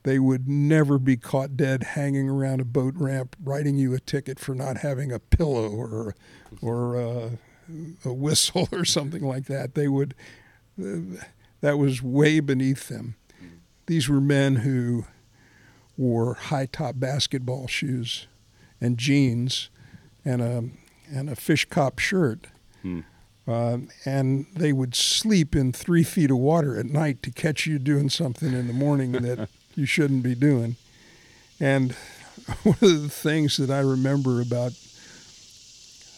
they 0.06 0.20
would 0.20 0.48
never 0.48 1.00
be 1.00 1.18
caught 1.18 1.58
dead 1.58 1.82
hanging 1.82 2.30
around 2.30 2.62
a 2.62 2.66
boat 2.66 2.94
ramp 2.96 3.36
writing 3.44 3.76
you 3.76 3.92
a 3.96 4.00
ticket 4.00 4.40
for 4.40 4.54
not 4.54 4.78
having 4.78 5.12
a 5.12 5.18
pillow 5.18 5.68
or 5.68 6.16
or 6.62 6.96
uh, 6.96 7.30
a 8.06 8.14
whistle 8.14 8.70
or 8.72 8.86
something 8.86 9.24
like 9.24 9.46
that. 9.46 9.74
They 9.74 9.88
would 9.88 10.14
uh, 10.80 11.24
that 11.62 11.80
was 11.80 12.04
way 12.04 12.40
beneath 12.40 12.88
them. 12.88 13.16
These 13.88 14.08
were 14.08 14.22
men 14.22 14.58
who 14.58 15.06
wore 15.98 16.36
high 16.36 16.68
top 16.68 17.00
basketball 17.00 17.66
shoes 17.66 18.28
and 18.80 19.00
jeans 19.00 19.72
and 20.24 20.40
a 20.40 20.70
and 21.12 21.32
a 21.32 21.36
fish 21.36 21.66
cop 21.66 21.98
shirt. 21.98 22.46
Hmm. 22.84 23.02
Um, 23.48 23.90
and 24.06 24.46
they 24.56 24.72
would 24.72 24.94
sleep 24.94 25.56
in 25.56 25.72
three 25.72 26.04
feet 26.04 26.30
of 26.30 26.38
water 26.38 26.78
at 26.80 26.86
night 26.86 27.24
to 27.24 27.32
catch 27.32 27.66
you 27.66 27.80
doing 27.80 28.10
something 28.10 28.54
in 28.54 28.68
the 28.68 28.74
morning 28.74 29.12
that 29.14 29.50
you 29.76 29.86
shouldn't 29.86 30.24
be 30.24 30.36
doing. 30.36 30.76
And 31.60 31.94
one 32.64 32.78
of 32.82 33.02
the 33.04 33.10
things 33.10 33.58
that 33.58 33.70
I 33.70 33.80
remember 33.80 34.42
about 34.42 34.74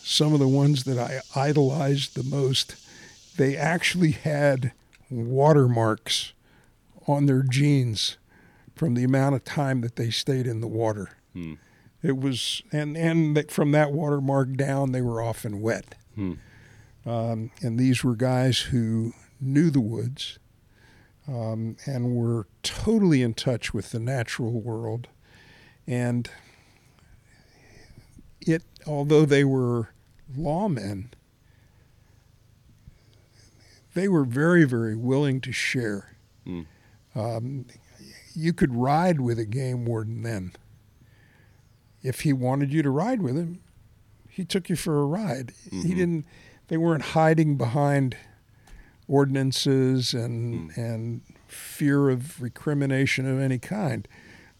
some 0.03 0.33
of 0.33 0.39
the 0.39 0.47
ones 0.47 0.85
that 0.85 0.97
I 0.97 1.19
idolized 1.35 2.15
the 2.15 2.23
most, 2.23 2.75
they 3.35 3.57
actually 3.57 4.11
had 4.11 4.71
watermarks 5.09 6.33
on 7.07 7.25
their 7.25 7.43
jeans 7.43 8.17
from 8.75 8.93
the 8.93 9.03
amount 9.03 9.35
of 9.35 9.43
time 9.43 9.81
that 9.81 9.95
they 9.95 10.09
stayed 10.09 10.47
in 10.47 10.61
the 10.61 10.67
water. 10.67 11.09
Hmm. 11.33 11.55
It 12.03 12.17
was, 12.17 12.61
and 12.71 12.95
and 12.95 13.49
from 13.49 13.71
that 13.71 13.91
watermark 13.91 14.55
down, 14.55 14.91
they 14.91 15.01
were 15.01 15.21
often 15.21 15.61
wet. 15.61 15.95
Hmm. 16.15 16.33
Um, 17.05 17.51
and 17.61 17.79
these 17.79 18.03
were 18.03 18.15
guys 18.15 18.59
who 18.59 19.13
knew 19.41 19.69
the 19.69 19.81
woods 19.81 20.39
um, 21.27 21.75
and 21.85 22.15
were 22.15 22.47
totally 22.63 23.21
in 23.21 23.33
touch 23.33 23.73
with 23.73 23.91
the 23.91 23.99
natural 23.99 24.61
world. 24.61 25.07
And 25.85 26.29
it, 28.41 28.63
although 28.85 29.25
they 29.25 29.43
were 29.43 29.89
lawmen, 30.37 31.09
they 33.93 34.07
were 34.07 34.23
very, 34.25 34.63
very 34.63 34.95
willing 34.95 35.41
to 35.41 35.51
share. 35.51 36.15
Hmm. 36.45 36.61
Um, 37.15 37.65
you 38.35 38.53
could 38.53 38.73
ride 38.75 39.19
with 39.19 39.39
a 39.39 39.45
game 39.45 39.85
warden 39.85 40.21
then. 40.21 40.53
If 42.03 42.21
he 42.21 42.31
wanted 42.31 42.71
you 42.71 42.83
to 42.83 42.89
ride 42.91 43.21
with 43.21 43.35
him, 43.35 43.59
he 44.29 44.45
took 44.45 44.69
you 44.69 44.75
for 44.75 45.01
a 45.01 45.05
ride. 45.05 45.51
He 45.71 45.77
Mhm. 45.81 45.95
didn't. 45.95 46.25
They 46.67 46.77
weren't 46.77 47.01
hiding 47.01 47.57
behind 47.57 48.15
ordinances 49.07 50.13
and 50.13 50.71
and 50.77 51.21
fear 51.47 52.09
of 52.09 52.41
recrimination 52.41 53.25
of 53.29 53.39
any 53.39 53.57
kind. 53.59 54.07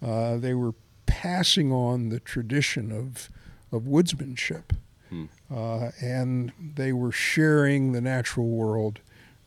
Uh, 0.02 0.38
they 0.38 0.54
were 0.54 0.74
passing 1.06 1.72
on 1.72 2.10
the 2.10 2.20
tradition 2.20 2.92
of 2.92 3.30
of 3.72 3.84
woodsmanship, 3.84 4.72
Hmm. 5.10 5.26
uh, 5.54 5.92
and 6.02 6.52
they 6.76 6.94
were 6.94 7.12
sharing 7.12 7.92
the 7.92 8.02
natural 8.02 8.48
world, 8.48 9.00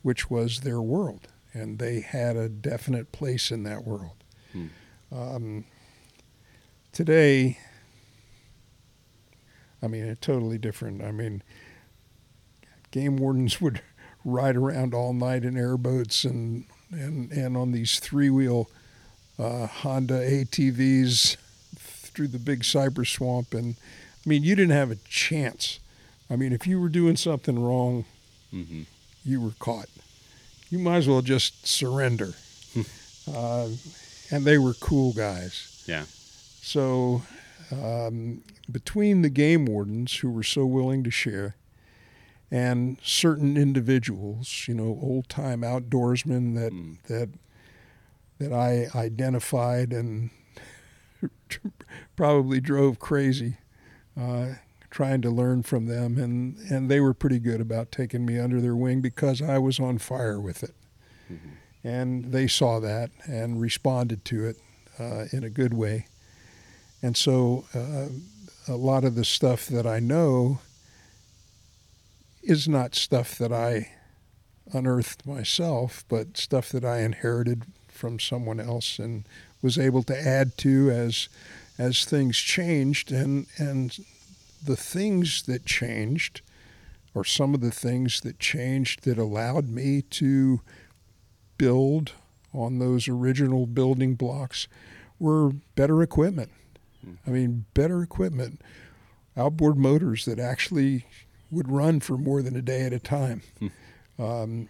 which 0.02 0.30
was 0.30 0.60
their 0.60 0.80
world, 0.82 1.28
and 1.54 1.78
they 1.78 2.00
had 2.00 2.36
a 2.36 2.48
definite 2.48 3.12
place 3.12 3.50
in 3.50 3.62
that 3.64 3.86
world. 3.86 4.16
Hmm. 4.52 4.66
Um, 5.12 5.64
today, 6.92 7.58
I 9.82 9.86
mean, 9.86 10.04
it's 10.04 10.20
totally 10.20 10.58
different. 10.58 11.02
I 11.02 11.10
mean, 11.12 11.42
game 12.90 13.16
wardens 13.16 13.60
would 13.62 13.80
ride 14.24 14.56
around 14.56 14.94
all 14.94 15.12
night 15.12 15.44
in 15.44 15.56
airboats 15.56 16.24
and 16.24 16.64
and 16.90 17.30
and 17.32 17.56
on 17.56 17.72
these 17.72 17.98
three 18.00 18.30
wheel 18.30 18.68
uh, 19.38 19.66
Honda 19.66 20.18
ATVs 20.28 21.36
through 21.76 22.28
the 22.28 22.38
big 22.38 22.64
cypress 22.64 23.10
swamp, 23.10 23.54
and 23.54 23.76
I 24.24 24.28
mean, 24.28 24.42
you 24.42 24.54
didn't 24.56 24.72
have 24.76 24.90
a 24.90 24.96
chance. 25.08 25.78
I 26.28 26.36
mean, 26.36 26.52
if 26.52 26.66
you 26.66 26.80
were 26.80 26.88
doing 26.88 27.16
something 27.16 27.58
wrong, 27.62 28.04
Mm-hmm. 28.52 28.82
you 29.24 29.40
were 29.40 29.52
caught. 29.60 29.88
You 30.70 30.80
might 30.80 30.96
as 30.96 31.08
well 31.08 31.22
just 31.22 31.66
surrender. 31.68 32.32
uh, 33.32 33.68
and 34.32 34.44
they 34.44 34.58
were 34.58 34.74
cool 34.74 35.12
guys. 35.12 35.84
Yeah. 35.86 36.02
So, 36.60 37.22
um, 37.70 38.42
between 38.70 39.22
the 39.22 39.28
game 39.28 39.66
wardens 39.66 40.16
who 40.18 40.30
were 40.32 40.42
so 40.42 40.66
willing 40.66 41.04
to 41.04 41.10
share 41.12 41.54
and 42.50 42.98
certain 43.02 43.56
individuals, 43.56 44.64
you 44.66 44.74
know, 44.74 44.98
old 45.02 45.28
time 45.28 45.60
outdoorsmen 45.62 46.54
that, 46.56 46.72
Mm. 46.72 46.96
that, 47.08 47.28
that 48.38 48.52
I 48.52 48.88
identified 48.98 49.92
and 49.92 50.30
probably 52.16 52.60
drove 52.60 52.98
crazy 52.98 53.56
uh, 54.20 54.54
trying 54.90 55.22
to 55.22 55.30
learn 55.30 55.62
from 55.62 55.86
them. 55.86 56.18
And, 56.18 56.56
and 56.70 56.90
they 56.90 57.00
were 57.00 57.14
pretty 57.14 57.38
good 57.38 57.60
about 57.60 57.92
taking 57.92 58.26
me 58.26 58.38
under 58.38 58.60
their 58.60 58.74
wing 58.76 59.00
because 59.00 59.40
I 59.40 59.58
was 59.58 59.78
on 59.78 59.98
fire 59.98 60.40
with 60.40 60.62
it. 60.62 60.74
Mhm. 61.30 61.38
And 61.84 62.32
they 62.32 62.46
saw 62.48 62.80
that 62.80 63.10
and 63.26 63.60
responded 63.60 64.24
to 64.26 64.46
it 64.46 64.56
uh, 64.98 65.26
in 65.32 65.44
a 65.44 65.50
good 65.50 65.72
way. 65.72 66.06
And 67.02 67.16
so 67.16 67.64
uh, 67.74 68.08
a 68.68 68.76
lot 68.76 69.04
of 69.04 69.14
the 69.14 69.24
stuff 69.24 69.66
that 69.68 69.86
I 69.86 69.98
know 70.00 70.58
is 72.42 72.68
not 72.68 72.94
stuff 72.94 73.36
that 73.38 73.52
I 73.52 73.92
unearthed 74.72 75.26
myself, 75.26 76.04
but 76.08 76.36
stuff 76.36 76.70
that 76.70 76.84
I 76.84 77.00
inherited 77.00 77.64
from 77.88 78.18
someone 78.18 78.60
else 78.60 78.98
and 78.98 79.24
was 79.62 79.78
able 79.78 80.02
to 80.04 80.18
add 80.18 80.56
to 80.58 80.90
as 80.90 81.28
as 81.78 82.04
things 82.04 82.38
changed. 82.38 83.12
And 83.12 83.46
and 83.58 83.96
the 84.64 84.76
things 84.76 85.42
that 85.42 85.66
changed 85.66 86.42
or 87.14 87.24
some 87.24 87.54
of 87.54 87.60
the 87.60 87.70
things 87.70 88.20
that 88.20 88.38
changed 88.38 89.04
that 89.04 89.18
allowed 89.18 89.68
me 89.68 90.02
to 90.02 90.60
build 91.58 92.12
on 92.54 92.78
those 92.78 93.08
original 93.08 93.66
building 93.66 94.14
blocks 94.14 94.68
were 95.18 95.50
better 95.74 96.02
equipment. 96.02 96.50
Hmm. 97.04 97.14
I 97.26 97.30
mean, 97.30 97.66
better 97.74 98.02
equipment, 98.02 98.60
outboard 99.36 99.76
motors 99.76 100.24
that 100.24 100.38
actually 100.38 101.06
would 101.50 101.70
run 101.70 102.00
for 102.00 102.16
more 102.16 102.42
than 102.42 102.56
a 102.56 102.62
day 102.62 102.82
at 102.82 102.92
a 102.92 102.98
time, 102.98 103.42
um, 104.18 104.68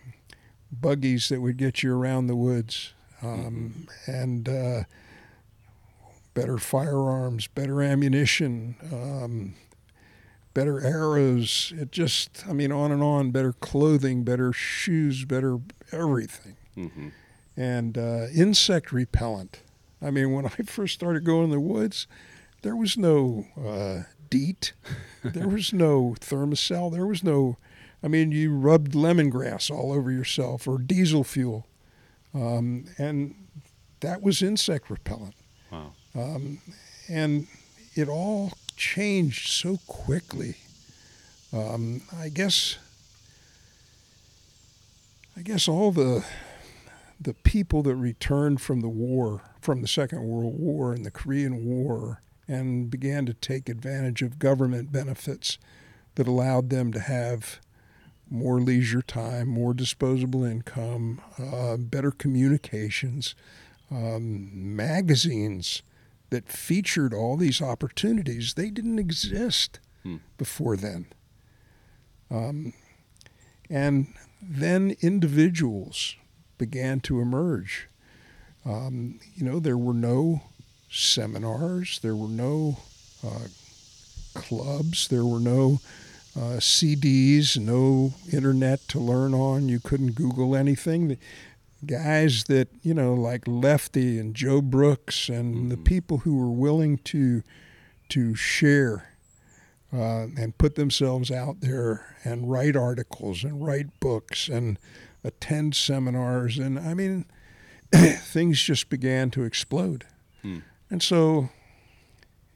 buggies 0.73 1.29
that 1.29 1.41
would 1.41 1.57
get 1.57 1.83
you 1.83 1.95
around 1.95 2.27
the 2.27 2.37
woods, 2.37 2.95
um, 3.23 3.87
and 4.07 4.49
uh, 4.49 4.85
better 6.35 6.59
firearms, 6.59 7.47
better 7.49 7.83
ammunition, 7.83 8.77
um, 8.93 9.55
better 10.55 10.85
arrows. 10.85 11.73
It 11.77 11.93
just, 11.93 12.45
I 12.49 12.53
mean, 12.53 12.73
on 12.73 12.93
and 12.93 13.03
on. 13.03 13.31
Better 13.31 13.53
clothing, 13.53 14.25
better 14.25 14.53
shoes, 14.53 15.25
better 15.25 15.59
everything. 15.93 16.57
Mm-hmm. 16.77 17.09
And 17.57 17.99
uh, 17.99 18.27
insect 18.35 18.93
repellent. 18.93 19.61
I 20.03 20.11
mean, 20.11 20.33
when 20.33 20.47
I 20.59 20.63
first 20.65 20.95
started 20.95 21.25
going 21.25 21.45
in 21.45 21.51
the 21.51 21.61
woods, 21.61 22.07
there 22.63 22.77
was 22.77 22.97
no 22.97 23.47
uh, 23.59 24.05
DEET, 24.31 24.73
there 25.25 25.49
was 25.49 25.73
no 25.73 26.15
Thermacell, 26.21 26.93
there 26.93 27.07
was 27.07 27.23
no. 27.23 27.57
I 28.03 28.09
mean, 28.09 28.33
you 28.33 28.55
rubbed 28.55 28.93
lemongrass 28.93 29.71
all 29.71 29.93
over 29.93 30.11
yourself 30.11 30.67
or 30.67 30.79
diesel 30.79 31.23
fuel, 31.25 31.67
um, 32.33 32.87
and 32.97 33.35
that 34.01 34.23
was 34.23 34.43
insect 34.43 34.89
repellent. 34.89 35.35
Wow. 35.71 35.93
Um, 36.15 36.59
and 37.09 37.47
it 37.95 38.09
all 38.09 38.53
changed 38.77 39.51
so 39.51 39.79
quickly. 39.87 40.57
Um, 41.53 42.03
I 42.17 42.29
guess. 42.29 42.79
I 45.37 45.43
guess 45.43 45.69
all 45.69 45.91
the 45.91 46.25
the 47.21 47.35
people 47.35 47.83
that 47.83 47.95
returned 47.95 48.61
from 48.61 48.81
the 48.81 48.89
war, 48.89 49.43
from 49.61 49.83
the 49.83 49.89
Second 49.89 50.23
World 50.23 50.59
War 50.59 50.93
and 50.93 51.05
the 51.05 51.11
Korean 51.11 51.65
War, 51.65 52.23
and 52.51 52.91
began 52.91 53.27
to 53.27 53.35
take 53.35 53.69
advantage 53.69 54.23
of 54.23 54.39
government 54.39 54.91
benefits 54.91 55.59
that 56.17 56.27
allowed 56.27 56.71
them 56.71 56.93
to 56.93 56.99
have 57.01 57.61
more 58.29 58.61
leisure 58.61 59.03
time, 59.03 59.49
more 59.49 59.73
disposable 59.75 60.45
income, 60.45 61.21
uh, 61.39 61.77
better 61.77 62.11
communications, 62.11 63.35
um, 63.91 64.77
magazines 64.77 65.83
that 66.31 66.49
featured 66.49 67.13
all 67.15 67.37
these 67.37 67.61
opportunities. 67.61 68.55
They 68.55 68.71
didn't 68.71 68.99
exist 68.99 69.79
Hmm. 70.03 70.17
before 70.39 70.77
then. 70.77 71.07
Um, 72.31 72.73
and 73.69 74.15
then 74.41 74.97
individuals 75.01 76.17
began 76.59 77.01
to 77.01 77.21
emerge. 77.21 77.89
Um, 78.65 79.19
you 79.35 79.45
know, 79.45 79.59
there 79.61 79.77
were 79.79 79.95
no 79.95 80.43
seminars, 80.91 82.01
there 82.03 82.17
were 82.17 82.29
no 82.29 82.79
uh, 83.27 83.49
clubs, 84.35 85.09
there 85.09 85.25
were 85.25 85.41
no 85.41 85.81
uh, 86.37 86.59
CDs, 86.59 87.57
no 87.57 88.13
internet 88.33 88.87
to 88.89 88.99
learn 88.99 89.35
on. 89.35 89.69
You 89.69 89.81
couldn't 89.81 90.15
Google 90.15 90.55
anything. 90.55 91.09
The 91.09 91.19
guys 91.87 92.45
that, 92.45 92.69
you 92.83 92.95
know, 92.95 93.15
like 93.15 93.47
Lefty 93.47 94.19
and 94.19 94.35
Joe 94.35 94.61
Brooks 94.61 95.29
and 95.29 95.71
the 95.71 95.77
people 95.77 96.19
who 96.19 96.37
were 96.37 96.51
willing 96.51 96.99
to 96.99 97.43
to 98.11 98.35
share 98.35 99.11
uh, 99.93 100.27
and 100.37 100.59
put 100.59 100.75
themselves 100.75 101.31
out 101.31 101.61
there 101.61 102.17
and 102.25 102.51
write 102.51 102.75
articles 102.77 103.45
and 103.45 103.65
write 103.65 104.01
books 104.01 104.49
and 104.49 104.79
attend 105.23 105.75
seminars. 105.77 106.59
And 106.59 106.79
I 106.79 106.95
mean, 106.95 107.25
things 107.93 108.61
just 108.61 108.91
began 108.91 109.31
to 109.31 109.45
explode. 109.45 110.07
Hmm. 110.43 110.59
And 110.91 111.03
so 111.03 111.51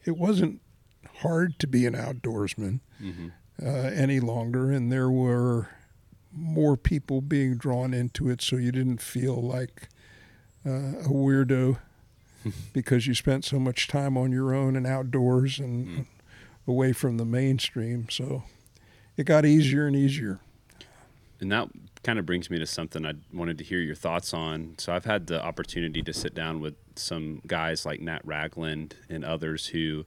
it 0.05 0.17
wasn't 0.17 0.61
hard 1.21 1.59
to 1.61 1.67
be 1.67 1.87
an 1.87 1.95
outdoorsman 1.95 2.81
Mm-hmm. 3.03 3.29
uh, 3.63 3.69
any 3.69 4.19
longer. 4.21 4.71
And 4.71 4.91
there 4.91 5.11
were 5.11 5.69
more 6.33 6.77
people 6.77 7.21
being 7.21 7.57
drawn 7.57 7.93
into 7.95 8.29
it 8.31 8.41
so 8.43 8.57
you 8.57 8.73
didn't 8.73 9.01
feel 9.01 9.41
like 9.41 9.89
uh, 10.67 10.99
a 11.01 11.09
weirdo 11.09 11.79
because 12.73 13.07
you 13.07 13.15
spent 13.15 13.45
so 13.45 13.59
much 13.59 13.87
time 13.89 14.17
on 14.17 14.33
your 14.33 14.55
own 14.55 14.75
and 14.77 14.87
outdoors 14.87 15.59
and 15.59 16.07
away 16.67 16.93
from 16.93 17.17
the 17.19 17.25
mainstream. 17.25 18.09
So 18.11 18.45
it 19.17 19.25
got 19.25 19.45
easier 19.45 19.87
and 19.87 19.95
easier. 19.95 20.41
And 21.41 21.53
that 21.53 21.69
kind 22.05 22.19
of 22.19 22.27
brings 22.27 22.51
me 22.51 22.59
to 22.59 22.67
something 22.67 23.05
I 23.05 23.15
wanted 23.33 23.59
to 23.59 23.65
hear 23.65 23.81
your 23.81 23.95
thoughts 23.95 24.33
on. 24.35 24.75
So 24.79 24.93
I've 24.93 25.07
had 25.07 25.27
the 25.27 25.43
opportunity 25.43 26.03
to 26.03 26.13
sit 26.13 26.35
down 26.35 26.61
with 26.61 26.75
some 26.97 27.41
guys 27.47 27.85
like 27.85 28.01
Nat 28.01 28.21
Ragland 28.25 28.95
and 29.09 29.25
others 29.25 29.69
who 29.69 30.05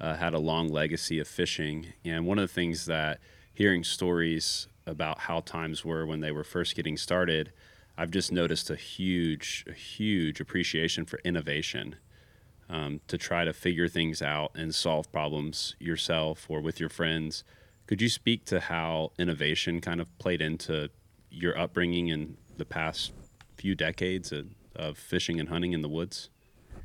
uh, 0.00 0.16
had 0.16 0.34
a 0.34 0.38
long 0.38 0.68
legacy 0.68 1.18
of 1.20 1.28
fishing. 1.28 1.92
And 2.04 2.26
one 2.26 2.38
of 2.38 2.48
the 2.48 2.52
things 2.52 2.86
that 2.86 3.20
hearing 3.52 3.84
stories 3.84 4.66
about 4.86 5.20
how 5.20 5.40
times 5.40 5.84
were 5.84 6.04
when 6.04 6.20
they 6.20 6.32
were 6.32 6.44
first 6.44 6.74
getting 6.74 6.96
started, 6.96 7.52
I've 7.96 8.10
just 8.10 8.32
noticed 8.32 8.70
a 8.70 8.76
huge, 8.76 9.64
a 9.68 9.72
huge 9.72 10.40
appreciation 10.40 11.04
for 11.04 11.20
innovation. 11.24 11.96
Um, 12.66 13.02
to 13.08 13.18
try 13.18 13.44
to 13.44 13.52
figure 13.52 13.88
things 13.88 14.22
out 14.22 14.52
and 14.54 14.74
solve 14.74 15.12
problems 15.12 15.76
yourself 15.78 16.46
or 16.48 16.62
with 16.62 16.80
your 16.80 16.88
friends. 16.88 17.44
Could 17.86 18.00
you 18.00 18.08
speak 18.08 18.46
to 18.46 18.58
how 18.58 19.12
innovation 19.18 19.82
kind 19.82 20.00
of 20.00 20.18
played 20.18 20.40
into 20.40 20.88
your 21.34 21.58
upbringing 21.58 22.08
in 22.08 22.36
the 22.56 22.64
past 22.64 23.12
few 23.56 23.74
decades 23.74 24.32
of, 24.32 24.46
of 24.74 24.98
fishing 24.98 25.40
and 25.40 25.48
hunting 25.48 25.72
in 25.72 25.82
the 25.82 25.88
woods? 25.88 26.30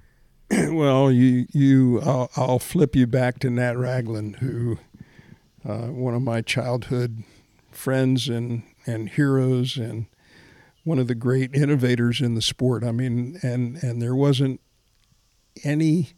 well, 0.51 1.11
you 1.11 1.45
you 1.51 2.01
I'll, 2.01 2.29
I'll 2.35 2.59
flip 2.59 2.95
you 2.95 3.05
back 3.05 3.39
to 3.39 3.49
Nat 3.49 3.77
Ragland, 3.77 4.37
who 4.37 4.79
uh, 5.63 5.87
one 5.87 6.15
of 6.15 6.21
my 6.23 6.41
childhood 6.41 7.23
friends 7.71 8.27
and 8.27 8.63
and 8.87 9.09
heroes, 9.09 9.77
and 9.77 10.07
one 10.83 10.97
of 10.97 11.07
the 11.07 11.15
great 11.15 11.53
innovators 11.53 12.19
in 12.19 12.33
the 12.33 12.41
sport. 12.41 12.83
I 12.83 12.91
mean, 12.91 13.39
and 13.43 13.81
and 13.83 14.01
there 14.01 14.15
wasn't 14.15 14.59
any 15.63 16.13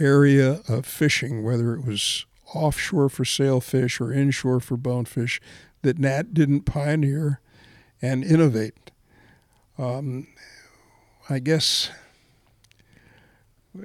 area 0.00 0.60
of 0.68 0.84
fishing, 0.86 1.44
whether 1.44 1.74
it 1.74 1.84
was 1.84 2.26
offshore 2.54 3.08
for 3.08 3.24
sailfish 3.24 4.00
or 4.00 4.12
inshore 4.12 4.58
for 4.58 4.76
bonefish, 4.76 5.40
that 5.82 5.98
Nat 5.98 6.34
didn't 6.34 6.62
pioneer 6.62 7.40
and 8.02 8.22
innovate. 8.24 8.90
Um, 9.78 10.26
I 11.30 11.38
guess 11.38 11.90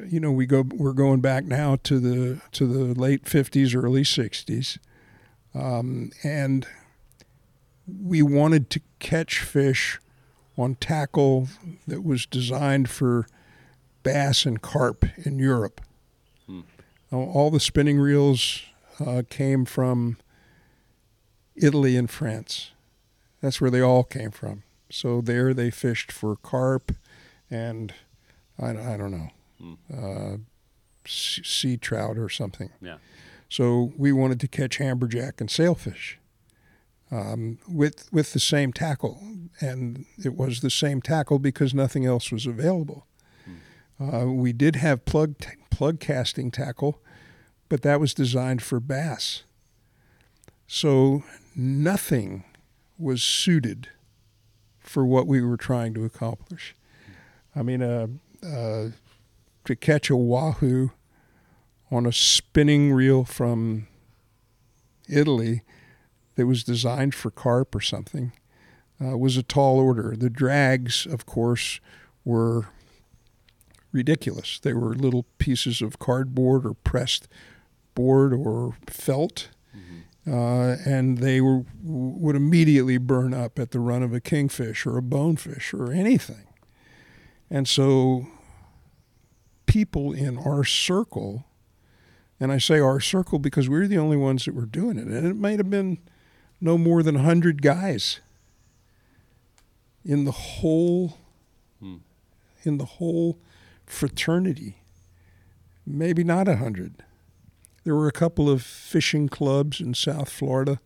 you 0.06 0.20
know 0.20 0.32
we 0.32 0.46
go 0.46 0.66
we're 0.76 0.92
going 0.92 1.22
back 1.22 1.46
now 1.46 1.78
to 1.84 2.00
the 2.00 2.42
to 2.52 2.66
the 2.66 3.00
late 3.00 3.24
50s 3.24 3.74
early 3.74 4.02
60s 4.02 4.80
um, 5.56 6.12
and 6.24 6.68
we 7.88 8.22
wanted 8.22 8.70
to 8.72 8.82
catch 9.00 9.40
fish 9.40 10.00
on 10.58 10.76
tackle 10.76 11.48
that 11.88 12.04
was 12.04 12.26
designed 12.26 12.90
for 12.90 13.28
bass 14.04 14.46
and 14.46 14.62
carp 14.62 15.06
in 15.26 15.40
Europe. 15.40 15.82
Hmm. 16.46 16.62
All 17.12 17.50
the 17.52 17.60
spinning 17.60 18.00
reels 18.00 18.64
uh, 19.00 19.24
came 19.30 19.66
from 19.66 20.18
Italy 21.56 21.96
and 21.96 22.10
France. 22.10 22.72
That's 23.42 23.62
where 23.62 23.72
they 23.72 23.82
all 23.82 24.04
came 24.04 24.32
from. 24.32 24.64
So 24.90 25.22
there 25.22 25.54
they 25.54 25.70
fished 25.70 26.12
for 26.12 26.36
carp 26.38 26.92
and 27.50 27.94
I, 28.60 28.70
I 28.72 28.98
don't 28.98 29.12
know, 29.12 29.30
Hmm. 29.60 29.74
uh, 29.94 30.38
sea 31.06 31.42
sea 31.44 31.78
trout 31.78 32.18
or 32.18 32.30
something. 32.30 32.70
Yeah. 32.82 32.98
So 33.50 33.94
we 33.98 34.12
wanted 34.12 34.40
to 34.42 34.48
catch 34.48 34.80
amberjack 34.80 35.40
and 35.40 35.50
sailfish 35.50 36.20
um, 37.12 37.58
with 37.68 38.10
with 38.12 38.34
the 38.34 38.40
same 38.40 38.74
tackle, 38.74 39.22
and 39.62 40.06
it 40.24 40.36
was 40.36 40.60
the 40.60 40.70
same 40.70 41.02
tackle 41.02 41.40
because 41.40 41.74
nothing 41.74 42.06
else 42.06 42.32
was 42.32 42.46
available. 42.46 43.06
Uh, 44.00 44.26
we 44.28 44.54
did 44.54 44.76
have 44.76 45.06
plug 45.06 45.36
plug 45.72 46.00
casting 46.00 46.52
tackle, 46.52 47.02
but 47.70 47.82
that 47.84 48.00
was 48.00 48.14
designed 48.14 48.62
for 48.62 48.80
bass. 48.80 49.44
So 50.68 51.24
nothing 51.56 52.44
was 52.98 53.24
suited 53.24 53.90
for 54.80 55.06
what 55.06 55.28
we 55.28 55.42
were 55.42 55.58
trying 55.58 55.94
to 55.94 56.06
accomplish. 56.06 56.76
I 57.56 57.64
mean, 57.64 57.82
uh, 57.82 58.08
uh, 58.44 58.90
to 59.66 59.76
catch 59.76 60.10
a 60.10 60.16
wahoo 60.16 60.92
on 61.92 62.06
a 62.06 62.12
spinning 62.12 62.92
reel 62.92 63.24
from 63.24 63.88
Italy 65.10 65.62
that 66.36 66.46
was 66.46 66.64
designed 66.64 67.16
for 67.16 67.32
carp 67.32 67.74
or 67.76 67.82
something 67.82 68.32
uh, 69.04 69.18
was 69.18 69.38
a 69.38 69.44
tall 69.44 69.80
order. 69.80 70.16
The 70.18 70.30
drags, 70.30 71.06
of 71.06 71.26
course, 71.26 71.80
were 72.24 72.68
ridiculous. 73.92 74.60
They 74.60 74.74
were 74.74 74.94
little 74.94 75.26
pieces 75.38 75.82
of 75.82 76.00
cardboard 76.00 76.66
or 76.66 76.74
pressed 76.74 77.28
board 77.96 78.34
or 78.34 78.76
felt, 78.88 79.50
uh, 80.28 80.76
and 80.86 81.20
they 81.20 81.40
were, 81.42 81.64
would 81.84 82.36
immediately 82.36 82.98
burn 82.98 83.34
up 83.34 83.58
at 83.60 83.72
the 83.72 83.80
run 83.80 84.04
of 84.04 84.14
a 84.14 84.20
kingfish 84.20 84.86
or 84.86 84.98
a 84.98 85.02
bonefish 85.02 85.74
or 85.74 85.92
anything. 85.92 86.46
And 87.50 87.68
so, 87.68 88.28
people 89.66 90.12
in 90.12 90.38
our 90.38 90.64
circle, 90.64 91.46
and 92.40 92.52
I 92.52 92.58
say 92.58 92.80
our 92.80 93.00
circle 93.00 93.40
because 93.40 93.70
we 93.70 93.78
were 93.80 93.88
the 93.88 93.98
only 93.98 94.18
ones 94.18 94.46
that 94.46 94.54
were 94.54 94.66
doing 94.66 94.98
it, 94.98 95.08
and 95.08 95.26
it 95.26 95.36
might 95.38 95.60
have 95.60 95.70
been 95.70 96.00
no 96.60 96.78
more 96.78 97.04
than 97.04 97.16
100 97.16 97.62
guys 97.62 98.20
in 100.04 100.26
the 100.26 100.32
whole 100.32 101.18
Hmm. 101.80 101.98
in 102.64 102.80
the 102.80 102.86
whole 102.86 103.38
fraternity 103.86 104.78
maybe 105.86 106.24
not 106.24 106.48
a 106.48 106.56
hundred 106.56 107.04
there 107.88 107.96
were 107.96 108.10
a 108.10 108.12
couple 108.12 108.50
of 108.50 108.62
fishing 108.62 109.30
clubs 109.30 109.80
in 109.80 109.94
south 109.94 110.30
florida 110.30 110.78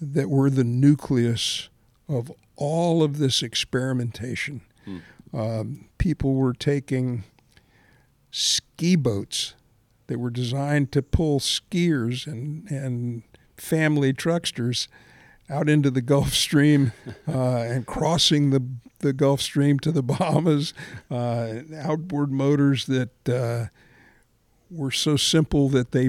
that 0.00 0.30
were 0.30 0.48
the 0.48 0.64
nucleus 0.64 1.68
of 2.08 2.32
all 2.56 3.02
of 3.02 3.18
this 3.18 3.42
experimentation 3.42 4.62
um, 5.34 5.88
people 5.98 6.34
were 6.34 6.54
taking 6.54 7.24
ski 8.30 8.96
boats 8.96 9.54
that 10.06 10.18
were 10.18 10.30
designed 10.30 10.90
to 10.92 11.02
pull 11.02 11.38
skiers 11.38 12.26
and, 12.26 12.70
and 12.70 13.22
family 13.58 14.14
trucksters 14.14 14.88
out 15.50 15.68
into 15.68 15.90
the 15.90 16.00
Gulf 16.00 16.32
Stream 16.32 16.92
uh, 17.28 17.58
and 17.58 17.86
crossing 17.86 18.50
the 18.50 18.66
the 19.00 19.12
Gulf 19.12 19.42
Stream 19.42 19.78
to 19.80 19.92
the 19.92 20.02
Bahamas. 20.02 20.72
Uh, 21.10 21.60
outboard 21.76 22.32
motors 22.32 22.86
that 22.86 23.28
uh, 23.28 23.66
were 24.70 24.90
so 24.90 25.16
simple 25.16 25.68
that 25.70 25.92
they 25.92 26.08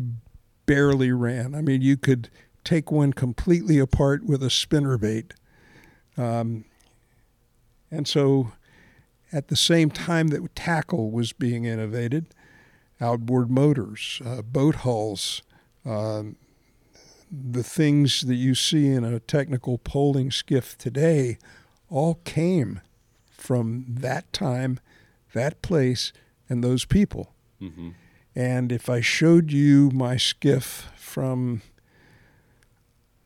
barely 0.66 1.12
ran. 1.12 1.56
I 1.56 1.62
mean, 1.62 1.82
you 1.82 1.98
could 1.98 2.30
take 2.64 2.92
one 2.92 3.14
completely 3.14 3.80
apart 3.80 4.26
with 4.26 4.44
a 4.44 4.48
spinnerbait. 4.48 5.32
Um, 6.18 6.66
and 7.90 8.08
so, 8.08 8.52
at 9.32 9.48
the 9.48 9.56
same 9.56 9.90
time 9.90 10.28
that 10.30 10.56
tackle 10.56 11.12
was 11.12 11.34
being 11.34 11.66
innovated, 11.66 12.28
outboard 13.00 13.50
motors, 13.50 14.22
uh, 14.26 14.42
boat 14.42 14.76
hulls, 14.76 15.42
um, 15.86 16.36
the 17.32 17.64
things 17.64 18.22
that 18.22 18.36
you 18.36 18.56
see 18.56 18.88
in 18.88 19.04
a 19.04 19.20
technical 19.20 19.78
poling 19.78 20.32
skiff 20.32 20.78
today 20.78 21.38
all 21.90 22.16
came 22.26 22.82
from 23.30 23.86
that 23.88 24.32
time, 24.34 24.80
that 25.34 25.62
place, 25.62 26.12
and 26.50 26.64
those 26.64 26.86
people. 26.86 27.34
Mm-hmm. 27.62 27.90
And 28.38 28.72
if 28.72 28.88
I 28.88 29.02
showed 29.02 29.52
you 29.52 29.90
my 29.92 30.16
skiff 30.16 30.92
from 30.96 31.64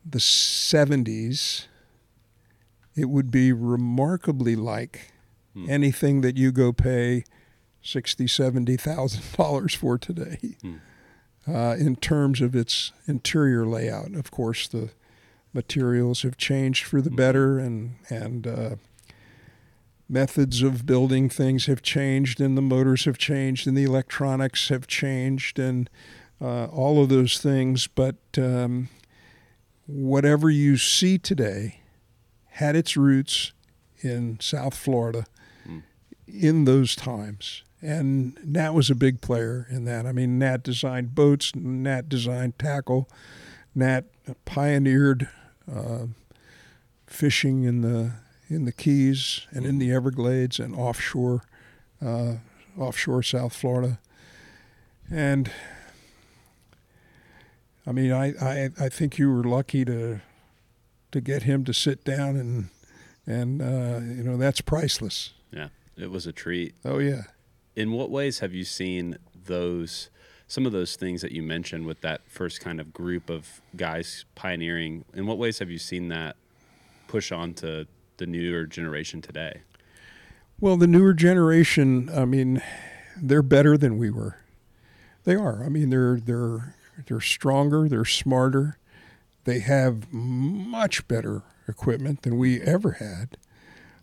the 0.05 0.19
70s, 0.19 1.65
it 2.95 3.09
would 3.09 3.29
be 3.29 3.51
remarkably 3.51 4.55
like 4.55 5.11
Hmm. 5.53 5.69
anything 5.69 6.21
that 6.21 6.37
you 6.37 6.53
go 6.53 6.71
pay 6.71 7.25
sixty, 7.83 8.25
seventy 8.25 8.77
thousand 8.77 9.23
dollars 9.37 9.73
for 9.73 9.97
today. 9.97 10.37
Hmm. 10.61 10.75
Uh, 11.45 11.75
in 11.77 11.97
terms 11.97 12.39
of 12.39 12.55
its 12.55 12.93
interior 13.05 13.65
layout, 13.65 14.13
of 14.15 14.31
course, 14.31 14.65
the 14.69 14.91
materials 15.53 16.21
have 16.21 16.37
changed 16.37 16.85
for 16.85 17.01
the 17.01 17.09
Mhm. 17.09 17.15
better, 17.17 17.59
and 17.59 17.95
and 18.09 18.47
uh, 18.47 18.75
methods 20.11 20.61
of 20.61 20.85
building 20.85 21.29
things 21.29 21.65
have 21.67 21.81
changed, 21.81 22.41
and 22.41 22.57
the 22.57 22.61
motors 22.61 23.05
have 23.05 23.17
changed, 23.17 23.65
and 23.65 23.77
the 23.77 23.83
electronics 23.85 24.67
have 24.69 24.85
changed, 24.85 25.57
and 25.57 25.89
uh, 26.41 26.65
all 26.65 27.01
of 27.01 27.07
those 27.09 27.37
things. 27.39 27.87
But 27.87 28.17
um, 28.37 28.89
whatever 29.87 30.49
you 30.49 30.77
see 30.77 31.17
today 31.17 31.79
had 32.51 32.75
its 32.75 32.97
roots 32.97 33.53
in 34.01 34.39
South 34.39 34.75
Florida 34.75 35.25
Mm. 35.67 35.83
in 36.27 36.65
those 36.65 36.95
times. 36.95 37.63
And 37.83 38.35
Nat 38.43 38.73
was 38.73 38.89
a 38.89 38.95
big 38.95 39.21
player 39.21 39.67
in 39.69 39.85
that. 39.85 40.05
I 40.07 40.11
mean, 40.11 40.39
Nat 40.39 40.63
designed 40.63 41.13
boats, 41.15 41.55
Nat 41.55 42.09
designed 42.09 42.57
tackle, 42.57 43.07
Nat 43.75 44.05
pioneered 44.45 45.29
uh, 45.71 46.07
fishing 47.05 47.63
in 47.63 47.81
the 47.81 48.13
in 48.51 48.65
the 48.65 48.71
Keys 48.71 49.47
and 49.51 49.65
in 49.65 49.79
the 49.79 49.91
Everglades 49.91 50.59
and 50.59 50.75
offshore, 50.75 51.41
uh, 52.05 52.35
offshore 52.77 53.23
South 53.23 53.55
Florida. 53.55 53.99
And 55.09 55.51
I 57.85 57.91
mean, 57.91 58.11
I, 58.11 58.33
I, 58.41 58.69
I 58.79 58.89
think 58.89 59.17
you 59.17 59.31
were 59.31 59.43
lucky 59.43 59.85
to 59.85 60.21
to 61.11 61.19
get 61.19 61.43
him 61.43 61.65
to 61.65 61.73
sit 61.73 62.03
down 62.05 62.37
and 62.37 62.69
and 63.25 63.61
uh, 63.61 63.99
you 64.01 64.23
know 64.23 64.37
that's 64.37 64.61
priceless. 64.61 65.33
Yeah, 65.51 65.69
it 65.97 66.11
was 66.11 66.27
a 66.27 66.31
treat. 66.31 66.75
Oh 66.85 66.99
yeah. 66.99 67.23
In 67.75 67.91
what 67.91 68.09
ways 68.09 68.39
have 68.39 68.53
you 68.53 68.63
seen 68.63 69.17
those 69.45 70.09
some 70.47 70.65
of 70.65 70.71
those 70.71 70.95
things 70.95 71.21
that 71.21 71.31
you 71.31 71.41
mentioned 71.41 71.85
with 71.85 72.01
that 72.01 72.21
first 72.27 72.59
kind 72.59 72.79
of 72.79 72.93
group 72.93 73.29
of 73.29 73.61
guys 73.75 74.25
pioneering? 74.35 75.05
In 75.13 75.25
what 75.25 75.37
ways 75.37 75.59
have 75.59 75.69
you 75.69 75.77
seen 75.77 76.09
that 76.09 76.35
push 77.07 77.31
on 77.31 77.53
to 77.55 77.87
the 78.21 78.27
newer 78.27 78.67
generation 78.67 79.19
today? 79.19 79.61
Well, 80.59 80.77
the 80.77 80.85
newer 80.85 81.13
generation, 81.13 82.07
I 82.15 82.25
mean, 82.25 82.61
they're 83.19 83.41
better 83.41 83.77
than 83.77 83.97
we 83.97 84.11
were. 84.11 84.37
They 85.23 85.33
are. 85.33 85.63
I 85.63 85.69
mean, 85.69 85.89
they're 85.89 86.19
they're 86.19 86.75
they're 87.07 87.19
stronger, 87.19 87.89
they're 87.89 88.05
smarter. 88.05 88.77
They 89.45 89.59
have 89.59 90.13
much 90.13 91.07
better 91.07 91.41
equipment 91.67 92.21
than 92.21 92.37
we 92.37 92.61
ever 92.61 92.91
had. 92.93 93.37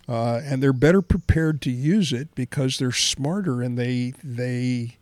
Uh, 0.09 0.41
and 0.43 0.61
they're 0.61 0.73
better 0.73 1.01
prepared 1.01 1.63
to 1.63 1.71
use 1.71 2.13
it 2.13 2.35
because 2.35 2.79
they're 2.79 2.91
smarter 2.91 3.63
and 3.63 3.79
they 3.79 4.15
they 4.25 4.97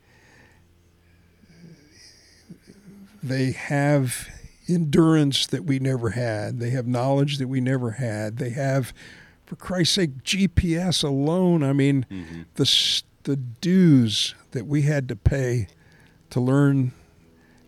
they 3.23 3.53
have 3.53 4.29
endurance 4.69 5.47
that 5.47 5.65
we 5.65 5.79
never 5.79 6.11
had. 6.11 6.59
They 6.61 6.71
have 6.71 6.87
knowledge 6.87 7.39
that 7.39 7.49
we 7.49 7.61
never 7.61 7.93
had. 7.93 8.39
They 8.39 8.51
have, 8.51 8.93
for 9.45 9.57
Christ's 9.57 9.95
sake, 9.95 10.23
GPS 10.25 11.03
alone. 11.05 11.63
I 11.63 11.73
mean, 11.73 12.07
Mm-hmm. 12.11 12.43
the 12.55 13.03
the 13.25 13.37
dues 13.37 14.35
that 14.53 14.67
we 14.67 14.83
had 14.83 15.09
to 15.09 15.17
pay 15.17 15.67
to 16.31 16.41
learn 16.41 16.93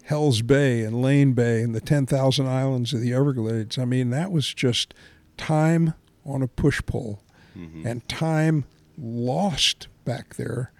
Hell's 0.04 0.40
Bay 0.40 0.82
and 0.84 1.02
Lane 1.02 1.32
Bay 1.32 1.62
and 1.62 1.74
the 1.74 1.80
10,000 1.80 2.46
islands 2.46 2.92
of 2.94 3.00
the 3.00 3.12
Everglades. 3.12 3.76
I 3.76 3.84
mean, 3.84 4.10
that 4.10 4.30
was 4.30 4.54
just 4.54 4.94
time 5.36 5.94
on 6.24 6.42
a 6.42 6.48
push 6.48 6.80
pole 6.86 7.22
Mm-hmm. 7.56 7.86
and 7.88 8.08
time 8.08 8.66
lost 8.96 9.88
back 10.04 10.36
there 10.36 10.70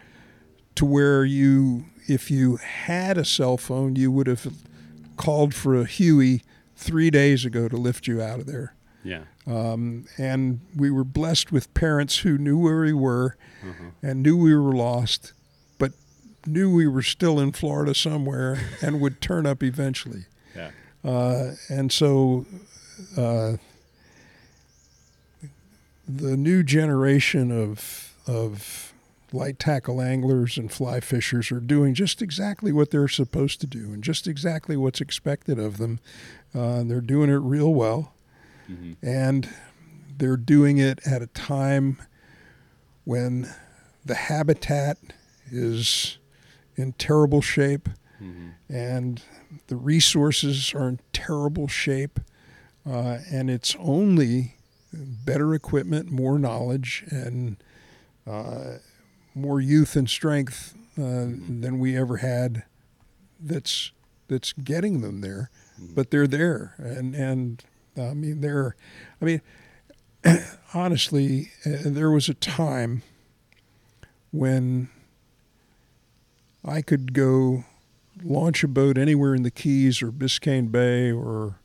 to 0.77 0.85
where 0.85 1.25
you, 1.25 1.87
if 2.07 2.31
you 2.31 2.57
had 2.57 3.19
a 3.19 3.25
cell 3.25 3.57
phone, 3.57 3.97
you 3.97 4.13
would 4.13 4.29
have 4.29 4.47
called 5.19 5.55
for 5.55 5.75
a 5.75 5.85
Huey 5.85 6.43
three 6.77 7.11
days 7.11 7.45
ago 7.45 7.69
to 7.69 7.77
lift 7.77 8.07
you 8.07 8.23
out 8.23 8.41
of 8.41 8.47
there. 8.47 8.75
Yeah. 9.05 9.25
Um, 9.47 10.07
and 10.17 10.61
we 10.77 10.91
were 10.91 11.05
blessed 11.05 11.53
with 11.53 11.73
parents 11.75 12.19
who 12.19 12.39
knew 12.39 12.59
where 12.59 12.81
we 12.81 12.93
were 12.93 13.37
Uh-huh. 13.63 13.91
and 14.03 14.23
knew 14.23 14.37
we 14.37 14.55
were 14.55 14.73
lost, 14.75 15.33
but 15.79 15.93
knew 16.47 16.73
we 16.75 16.87
were 16.87 17.03
still 17.03 17.39
in 17.41 17.53
Florida 17.53 17.95
somewhere 17.95 18.59
and 18.83 19.01
would 19.01 19.21
turn 19.21 19.45
up 19.47 19.63
eventually. 19.63 20.27
Yeah. 20.55 20.71
Uh, 21.05 21.53
and 21.69 21.91
so 21.93 22.47
uh, 23.17 23.57
the 26.09 26.37
new 26.37 26.63
generation 26.63 27.51
of, 27.51 28.15
of 28.27 28.88
light 29.33 29.59
tackle 29.59 30.01
anglers 30.01 30.57
and 30.57 30.73
fly 30.73 31.01
fishers 31.01 31.53
are 31.53 31.61
doing 31.61 31.95
just 31.95 32.23
exactly 32.23 32.73
what 32.73 32.91
they're 32.91 33.09
supposed 33.09 33.61
to 33.61 33.67
do 33.67 33.93
and 33.93 34.03
just 34.03 34.27
exactly 34.27 34.77
what's 34.77 35.01
expected 35.01 35.59
of 35.59 35.77
them. 35.79 36.01
Uh, 36.55 36.83
they're 36.85 37.01
doing 37.01 37.31
it 37.31 37.35
real 37.37 37.73
well 37.75 38.15
Mm-hmm. 38.71 38.93
and 39.07 39.49
they're 40.19 40.37
doing 40.37 40.77
it 40.79 41.01
at 41.07 41.23
a 41.23 41.27
time 41.29 41.97
when 43.05 43.49
the 44.05 44.15
habitat 44.15 44.99
is 45.51 46.19
in 46.77 46.93
terrible 46.93 47.41
shape 47.41 47.89
Mm-hmm. 48.23 48.75
and 48.75 49.23
the 49.69 49.77
resources 49.77 50.75
are 50.75 50.89
in 50.89 50.99
terrible 51.13 51.69
shape 51.69 52.19
uh, 52.85 53.19
and 53.31 53.49
it's 53.49 53.77
only 53.79 54.57
better 54.93 55.55
equipment 55.55 56.11
more 56.11 56.37
knowledge 56.39 57.05
and 57.11 57.57
uh, 58.27 58.79
more 59.39 59.61
youth 59.61 59.97
and 59.97 60.09
strength 60.09 60.75
uh, 60.99 61.27
than 61.61 61.79
we 61.79 61.97
ever 61.97 62.19
had 62.19 62.65
that's 63.41 63.93
that's 64.29 64.53
getting 64.53 65.01
them 65.01 65.21
there 65.21 65.51
but 65.95 66.11
they're 66.11 66.27
there 66.27 66.75
and 66.79 67.15
and 67.15 67.65
I 67.97 68.15
mean 68.15 68.41
they're 68.41 68.75
I 69.23 69.25
mean 69.25 69.41
honestly 70.75 71.51
uh, 71.65 71.71
there 71.85 72.11
was 72.11 72.29
a 72.29 72.35
time 72.35 73.03
when 74.33 74.89
I 76.65 76.83
could 76.83 77.13
go 77.15 77.65
launch 78.23 78.65
a 78.65 78.69
boat 78.69 78.99
anywhere 78.99 79.35
in 79.35 79.43
the 79.45 79.51
Keys 79.51 80.03
or 80.03 80.11
Biscayne 80.11 80.71
Bay 80.73 81.11
or 81.13 81.61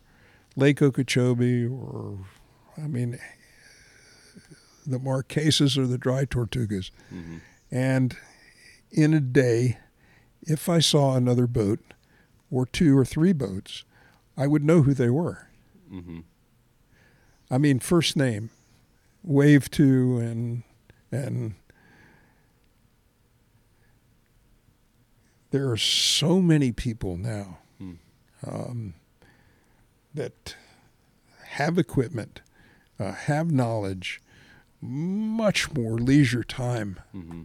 Lake 0.55 0.81
Okeechobee 0.81 1.65
or, 1.65 2.19
I 2.77 2.87
mean, 2.87 3.19
the 4.85 4.99
Marquesas 4.99 5.77
or 5.77 5.87
the 5.87 5.97
Dry 5.97 6.25
Tortugas. 6.25 6.91
Mhm. 7.13 7.41
And 7.73 8.15
in 8.91 9.15
a 9.15 9.19
day, 9.19 9.79
if 10.43 10.69
I 10.69 10.77
saw 10.77 11.15
another 11.15 11.47
boat 11.47 11.79
or 12.51 12.67
two 12.67 12.95
or 12.95 13.03
three 13.03 13.33
boats, 13.33 13.83
I 14.37 14.45
would 14.45 14.63
know 14.63 14.83
who 14.83 14.93
they 14.93 15.09
were. 15.09 15.47
Mm-hmm. 15.91 16.19
I 17.49 17.57
mean, 17.57 17.79
first 17.79 18.15
name, 18.15 18.51
wave 19.23 19.71
to, 19.71 20.17
and 20.19 20.61
and 21.11 21.55
there 25.51 25.69
are 25.69 25.77
so 25.77 26.39
many 26.41 26.71
people 26.71 27.17
now 27.17 27.57
Hmm. 27.79 27.93
um, 28.45 28.93
that 30.13 30.55
have 31.45 31.77
equipment, 31.79 32.41
uh, 32.99 33.11
have 33.13 33.51
knowledge, 33.51 34.21
much 34.81 35.71
more 35.73 35.97
leisure 35.97 36.43
time, 36.43 36.99
Mm-hmm. 37.15 37.41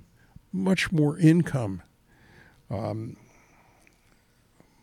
Much 0.58 0.90
more 0.92 1.18
income, 1.18 1.82
um, 2.70 3.16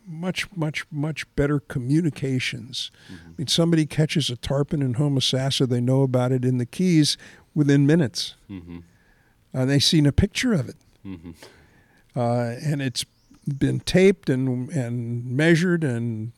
much, 0.07 0.47
much, 0.55 0.85
much 0.91 1.25
better 1.35 1.59
communications. 1.59 2.91
I 3.09 3.13
mean, 3.37 3.47
somebody 3.47 3.85
catches 3.85 4.29
a 4.29 4.35
tarpon 4.35 4.81
in 4.81 4.95
Homosassa, 4.95 5.67
they 5.67 5.81
know 5.81 6.03
about 6.03 6.31
it 6.31 6.45
in 6.45 6.57
the 6.57 6.65
Keys 6.65 7.17
within 7.53 7.85
minutes. 7.87 8.35
Mm-hmm. 8.49 8.79
Uh, 9.53 9.65
they've 9.65 9.83
seen 9.83 10.05
a 10.05 10.11
picture 10.11 10.53
of 10.53 10.69
it, 10.69 10.75
Mm-hmm. 11.05 11.31
uh, 12.15 12.55
and 12.63 12.81
it's 12.81 13.05
been 13.59 13.79
taped 13.79 14.27
and 14.29 14.69
and 14.71 15.23
measured, 15.25 15.83
and 15.83 16.31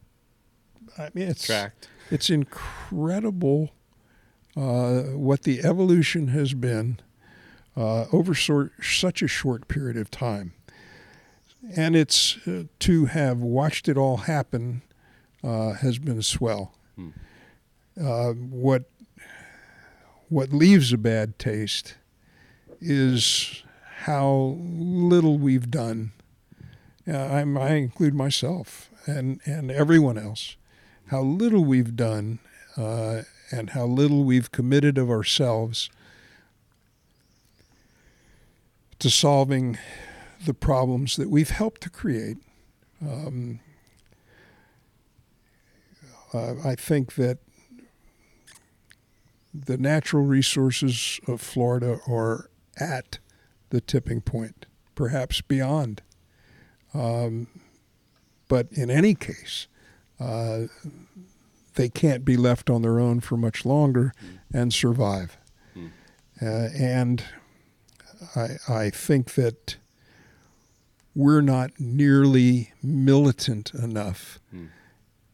I 0.97 1.09
mean, 1.13 1.29
it's 1.29 1.45
Tracked. 1.45 1.87
it's 2.11 2.29
incredible 2.29 3.71
uh, 4.57 5.03
what 5.15 5.43
the 5.43 5.63
evolution 5.63 6.27
has 6.29 6.53
been 6.53 6.99
uh, 7.77 8.05
over 8.11 8.33
sor- 8.33 8.71
such 8.81 9.21
a 9.21 9.27
short 9.27 9.67
period 9.67 9.97
of 9.97 10.09
time. 10.09 10.53
And 11.75 11.95
it's 11.95 12.37
uh, 12.47 12.63
to 12.79 13.05
have 13.05 13.39
watched 13.39 13.87
it 13.87 13.97
all 13.97 14.17
happen 14.17 14.81
uh, 15.43 15.73
has 15.73 15.99
been 15.99 16.21
swell. 16.21 16.73
Hmm. 16.95 17.09
Uh, 17.99 18.31
what 18.33 18.89
what 20.29 20.51
leaves 20.51 20.91
a 20.91 20.97
bad 20.97 21.39
taste 21.39 21.95
is 22.81 23.63
how 23.99 24.57
little 24.59 25.37
we've 25.37 25.71
done. 25.71 26.11
Uh, 27.07 27.17
I'm, 27.17 27.57
I 27.57 27.75
include 27.75 28.13
myself 28.13 28.89
and, 29.05 29.39
and 29.45 29.71
everyone 29.71 30.17
else 30.17 30.57
how 31.07 31.21
little 31.21 31.63
we've 31.63 31.95
done 31.95 32.39
uh, 32.75 33.21
and 33.51 33.71
how 33.71 33.85
little 33.85 34.23
we've 34.23 34.51
committed 34.51 34.97
of 34.97 35.09
ourselves 35.09 35.89
to 38.99 39.09
solving 39.09 39.77
the 40.45 40.53
problems 40.53 41.15
that 41.15 41.29
we've 41.29 41.49
helped 41.49 41.81
to 41.81 41.89
create. 41.89 42.37
Um, 43.01 43.59
uh, 46.33 46.55
I 46.63 46.75
think 46.75 47.15
that 47.15 47.37
the 49.53 49.77
natural 49.77 50.23
resources 50.23 51.19
of 51.27 51.41
Florida 51.41 51.99
are 52.07 52.49
at 52.79 53.19
the 53.69 53.81
tipping 53.81 54.21
point, 54.21 54.65
perhaps 54.95 55.41
beyond. 55.41 56.01
Um, 56.93 57.47
but 58.47 58.67
in 58.71 58.89
any 58.89 59.13
case, 59.13 59.67
uh, 60.19 60.63
they 61.75 61.89
can't 61.89 62.25
be 62.25 62.37
left 62.37 62.69
on 62.69 62.81
their 62.81 62.99
own 62.99 63.19
for 63.19 63.37
much 63.37 63.65
longer 63.65 64.13
and 64.53 64.73
survive. 64.73 65.37
Mm. 65.75 65.91
Uh, 66.41 66.69
and 66.75 67.23
I, 68.35 68.57
I 68.67 68.89
think 68.89 69.33
that 69.35 69.77
we're 71.15 71.41
not 71.41 71.71
nearly 71.79 72.71
militant 72.83 73.73
enough 73.73 74.39
Mm. 74.53 74.69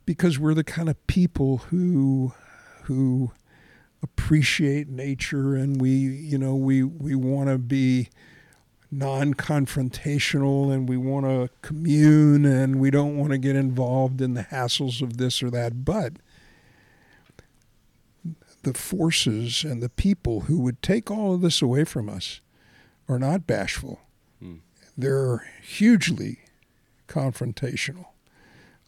because 0.06 0.40
we're 0.40 0.54
the 0.54 0.64
kind 0.64 0.90
of 0.90 1.08
people 1.08 1.58
who 1.70 2.34
who 2.84 3.32
appreciate 4.02 4.90
nature 4.90 5.56
and 5.56 5.80
we 5.80 5.90
you 5.90 6.38
know 6.38 6.56
we 6.56 6.84
we 6.84 7.16
want 7.16 7.50
to 7.50 7.58
be 7.58 8.10
non-confrontational 8.92 10.72
and 10.74 10.88
we 10.88 10.98
want 10.98 11.26
to 11.26 11.50
commune 11.62 12.46
and 12.46 12.80
we 12.80 12.92
don't 12.92 13.18
want 13.18 13.32
to 13.32 13.38
get 13.38 13.56
involved 13.56 14.22
in 14.22 14.34
the 14.36 14.44
hassles 14.44 15.02
of 15.02 15.18
this 15.18 15.42
or 15.42 15.50
that 15.50 15.84
but 15.86 16.14
the 18.64 18.74
forces 18.74 19.64
and 19.64 19.82
the 19.82 19.90
people 19.90 20.42
who 20.42 20.60
would 20.60 20.82
take 20.82 21.10
all 21.12 21.34
of 21.34 21.42
this 21.42 21.62
away 21.62 21.84
from 21.84 22.08
us 22.10 22.40
are 23.10 23.20
not 23.20 23.46
bashful 23.48 24.00
Hmm. 24.42 24.56
they're 24.98 25.46
hugely 25.62 26.40
confrontational 27.08 28.08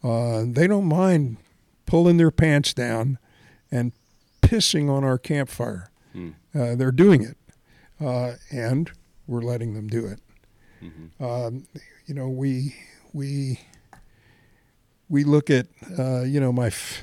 uh, 0.04 0.44
they 0.46 0.66
don't 0.66 0.86
mind 0.86 1.36
pulling 1.86 2.16
their 2.16 2.30
pants 2.30 2.74
down 2.74 3.18
and 3.70 3.92
pissing 4.42 4.88
on 4.90 5.04
our 5.04 5.18
campfire 5.18 5.90
Hmm. 6.12 6.30
uh, 6.54 6.74
they're 6.76 6.90
doing 6.92 7.22
it 7.22 7.36
uh, 8.00 8.34
and 8.50 8.90
we're 9.26 9.42
letting 9.42 9.74
them 9.74 9.88
do 9.88 10.06
it 10.06 10.20
Mm-hmm. 10.82 11.24
um, 11.24 11.66
you 12.06 12.14
know, 12.14 12.28
we 12.28 12.76
we 13.14 13.60
we 15.08 15.24
look 15.24 15.48
at 15.48 15.66
uh, 15.98 16.20
you 16.20 16.38
know 16.38 16.52
my 16.52 16.66
f- 16.66 17.02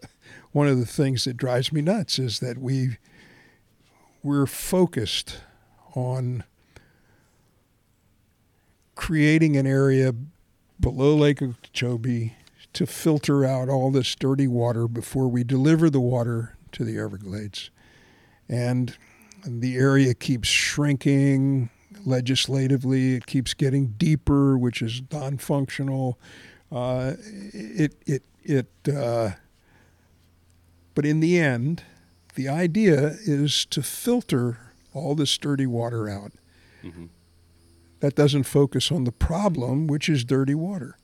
one 0.52 0.66
of 0.68 0.78
the 0.78 0.86
things 0.86 1.24
that 1.24 1.36
drives 1.36 1.70
me 1.70 1.82
nuts 1.82 2.18
is 2.18 2.40
that 2.40 2.56
we 2.56 2.96
we're 4.22 4.46
focused 4.46 5.36
on 5.94 6.44
creating 9.00 9.56
an 9.56 9.66
area 9.66 10.12
below 10.78 11.16
Lake 11.16 11.40
Okeechobee 11.40 12.34
to 12.74 12.86
filter 12.86 13.46
out 13.46 13.70
all 13.70 13.90
this 13.90 14.14
dirty 14.14 14.46
water 14.46 14.86
before 14.86 15.26
we 15.26 15.42
deliver 15.42 15.88
the 15.88 16.00
water 16.00 16.54
to 16.72 16.84
the 16.84 16.98
Everglades, 16.98 17.70
and 18.46 18.98
the 19.46 19.76
area 19.76 20.12
keeps 20.12 20.50
shrinking 20.50 21.70
legislatively. 22.04 23.14
It 23.14 23.24
keeps 23.24 23.54
getting 23.54 23.94
deeper, 23.96 24.58
which 24.58 24.82
is 24.82 25.00
non-functional. 25.10 26.18
Uh, 26.70 27.14
it 27.54 27.94
it 28.06 28.22
it. 28.42 28.68
Uh, 28.86 29.30
but 30.94 31.06
in 31.06 31.20
the 31.20 31.40
end, 31.40 31.84
the 32.34 32.50
idea 32.50 33.16
is 33.24 33.64
to 33.70 33.82
filter 33.82 34.58
all 34.92 35.14
this 35.14 35.38
dirty 35.38 35.66
water 35.66 36.06
out. 36.06 36.32
Mm-hmm. 36.84 37.06
That 38.00 38.14
doesn't 38.14 38.44
focus 38.44 38.90
on 38.90 39.04
the 39.04 39.12
problem, 39.12 39.86
which 39.86 40.08
is 40.08 40.24
dirty 40.24 40.54
water, 40.54 40.96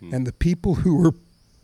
and 0.00 0.26
the 0.26 0.32
people 0.32 0.76
who 0.76 1.06
are 1.06 1.14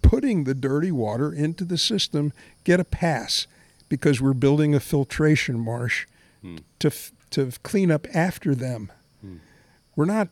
putting 0.03 0.45
the 0.45 0.55
dirty 0.55 0.93
water 0.93 1.33
into 1.33 1.65
the 1.65 1.77
system 1.79 2.33
get 2.65 2.79
a 2.79 2.85
pass 2.85 3.47
because 3.89 4.21
we're 4.21 4.33
building 4.35 4.75
a 4.75 4.81
filtration 4.81 5.59
marsh 5.59 6.07
Hmm. 6.43 6.59
to 6.79 6.89
f- 6.89 7.11
to 7.31 7.51
clean 7.65 7.91
up 7.91 8.07
after 8.15 8.55
them. 8.55 8.93
Hmm. 9.21 9.37
We're 9.97 10.05
not 10.05 10.29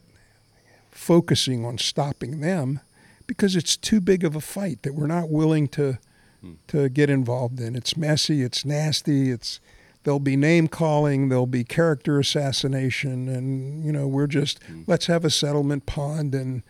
focusing 0.92 1.64
on 1.64 1.78
stopping 1.78 2.40
them 2.40 2.80
because 3.26 3.56
it's 3.56 3.76
too 3.76 4.00
big 4.00 4.22
of 4.24 4.36
a 4.36 4.40
fight 4.40 4.82
that 4.82 4.94
we're 4.94 5.06
not 5.08 5.28
willing 5.28 5.66
to 5.68 5.98
Hmm. 6.40 6.52
to 6.68 6.88
get 6.88 7.10
involved 7.10 7.58
in. 7.60 7.74
It's 7.74 7.96
messy, 7.96 8.42
it's 8.42 8.64
nasty, 8.64 9.30
it's 9.30 9.58
there'll 10.06 10.20
be 10.20 10.36
name 10.36 10.68
calling, 10.68 11.28
there'll 11.30 11.46
be 11.48 11.64
character 11.64 12.20
assassination 12.20 13.28
and 13.28 13.84
you 13.84 13.90
know, 13.92 14.06
we're 14.06 14.28
just 14.28 14.62
Hmm. 14.62 14.82
let's 14.86 15.06
have 15.06 15.24
a 15.24 15.30
settlement 15.30 15.84
pond 15.84 16.32
and 16.34 16.62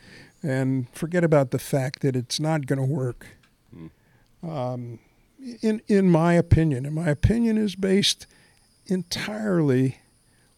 and 0.42 0.88
forget 0.94 1.22
about 1.22 1.50
the 1.50 1.58
fact 1.58 2.00
that 2.00 2.16
it's 2.16 2.40
not 2.40 2.66
going 2.66 2.78
to 2.78 2.84
work. 2.94 3.26
Hmm. 3.72 4.48
Um, 4.48 4.98
in 5.60 5.82
in 5.86 6.10
my 6.10 6.32
opinion, 6.32 6.86
and 6.86 6.94
my 6.94 7.08
opinion 7.10 7.58
is 7.58 7.76
based 7.76 8.26
entirely 8.86 9.98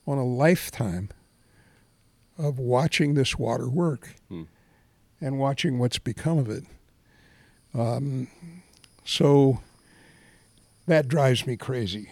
on 0.06 0.18
a 0.18 0.24
lifetime 0.24 1.08
of 2.38 2.58
watching 2.60 3.14
this 3.14 3.36
water 3.36 3.68
work 3.68 4.14
Hmm. 4.28 4.44
and 5.20 5.38
watching 5.40 5.80
what's 5.80 5.98
become 5.98 6.38
of 6.38 6.48
it. 6.48 6.64
Um, 7.74 8.28
so 9.04 9.60
that 10.86 11.08
drives 11.08 11.44
me 11.44 11.56
crazy. 11.56 12.08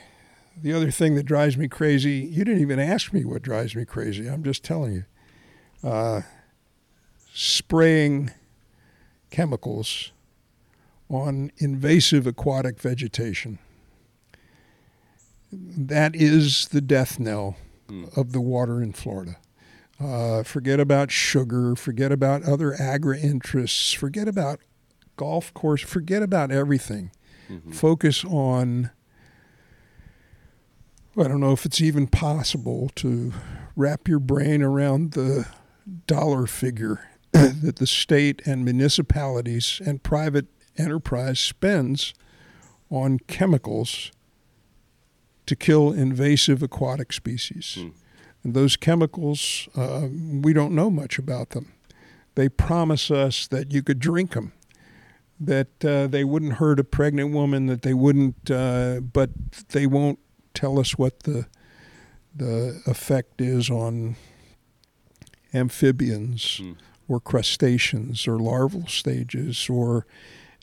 The 0.56 0.72
other 0.72 0.90
thing 0.90 1.14
that 1.16 1.24
drives 1.24 1.56
me 1.56 1.68
crazy, 1.68 2.12
you 2.32 2.44
didn't 2.44 2.62
even 2.62 2.78
ask 2.78 3.12
me 3.12 3.24
what 3.24 3.42
drives 3.42 3.74
me 3.76 3.84
crazy. 3.84 4.26
I'm 4.28 4.42
just 4.42 4.64
telling 4.64 4.92
you. 4.92 5.04
Uh, 5.84 6.22
spraying 7.34 8.30
chemicals 9.30 10.12
on 11.10 11.52
invasive 11.58 12.26
aquatic 12.26 12.80
vegetation. 12.80 13.58
That 15.52 16.16
is 16.16 16.68
the 16.68 16.80
death 16.80 17.18
knell 17.20 17.56
Hmm. 17.88 18.06
of 18.16 18.32
the 18.32 18.40
water 18.40 18.82
in 18.82 18.92
Florida. 18.92 19.36
Uh, 20.00 20.42
forget 20.42 20.80
about 20.80 21.12
sugar. 21.12 21.76
Forget 21.76 22.10
about 22.10 22.42
other 22.42 22.74
agri 22.80 23.20
interests. 23.20 23.92
Forget 23.92 24.26
about 24.26 24.58
golf 25.16 25.54
course. 25.54 25.82
Forget 25.82 26.22
about 26.22 26.50
everything. 26.50 27.10
Focus 27.70 28.24
on. 28.24 28.90
I 31.18 31.28
don't 31.28 31.40
know 31.40 31.52
if 31.52 31.64
it's 31.64 31.80
even 31.80 32.08
possible 32.08 32.90
to 32.96 33.32
wrap 33.74 34.06
your 34.06 34.18
brain 34.18 34.62
around 34.62 35.12
the 35.12 35.46
dollar 36.06 36.46
figure 36.46 37.08
that 37.32 37.76
the 37.76 37.86
state 37.86 38.42
and 38.44 38.64
municipalities 38.66 39.80
and 39.84 40.02
private 40.02 40.46
enterprise 40.76 41.40
spends 41.40 42.12
on 42.90 43.18
chemicals 43.28 44.12
to 45.46 45.56
kill 45.56 45.90
invasive 45.90 46.62
aquatic 46.62 47.14
species. 47.14 47.76
And 48.44 48.52
those 48.52 48.76
chemicals, 48.76 49.68
uh, 49.74 50.08
we 50.10 50.52
don't 50.52 50.74
know 50.74 50.90
much 50.90 51.18
about 51.18 51.50
them. 51.50 51.72
They 52.34 52.50
promise 52.50 53.10
us 53.10 53.46
that 53.48 53.72
you 53.72 53.82
could 53.82 54.00
drink 54.00 54.32
them, 54.32 54.52
that 55.40 55.82
uh, 55.82 56.08
they 56.08 56.24
wouldn't 56.24 56.54
hurt 56.54 56.78
a 56.78 56.84
pregnant 56.84 57.32
woman, 57.32 57.66
that 57.66 57.80
they 57.80 57.94
wouldn't, 57.94 58.50
uh, 58.50 59.00
but 59.00 59.30
they 59.70 59.86
won't 59.86 60.18
tell 60.56 60.78
us 60.78 60.98
what 60.98 61.20
the 61.20 61.46
the 62.34 62.82
effect 62.86 63.40
is 63.40 63.70
on 63.70 64.16
amphibians 65.54 66.60
or 67.08 67.18
crustaceans 67.18 68.28
or 68.28 68.38
larval 68.38 68.86
stages 68.86 69.68
or 69.70 70.06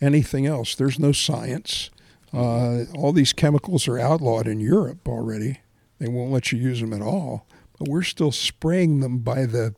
anything 0.01 0.45
else. 0.45 0.75
There's 0.75 0.99
no 0.99 1.11
science. 1.11 1.89
Uh, 2.31 2.83
all 2.95 3.11
these 3.11 3.33
chemicals 3.33 3.87
are 3.87 3.97
outlawed 3.97 4.47
in 4.47 4.59
Europe 4.59 5.07
already. 5.07 5.61
They 5.99 6.07
won't 6.07 6.31
let 6.31 6.51
you 6.51 6.59
use 6.59 6.81
them 6.81 6.93
at 6.93 7.01
all. 7.01 7.47
But 7.79 7.87
we're 7.87 8.03
still 8.03 8.31
spraying 8.31 8.99
them 8.99 9.19
by 9.19 9.45
the 9.45 9.73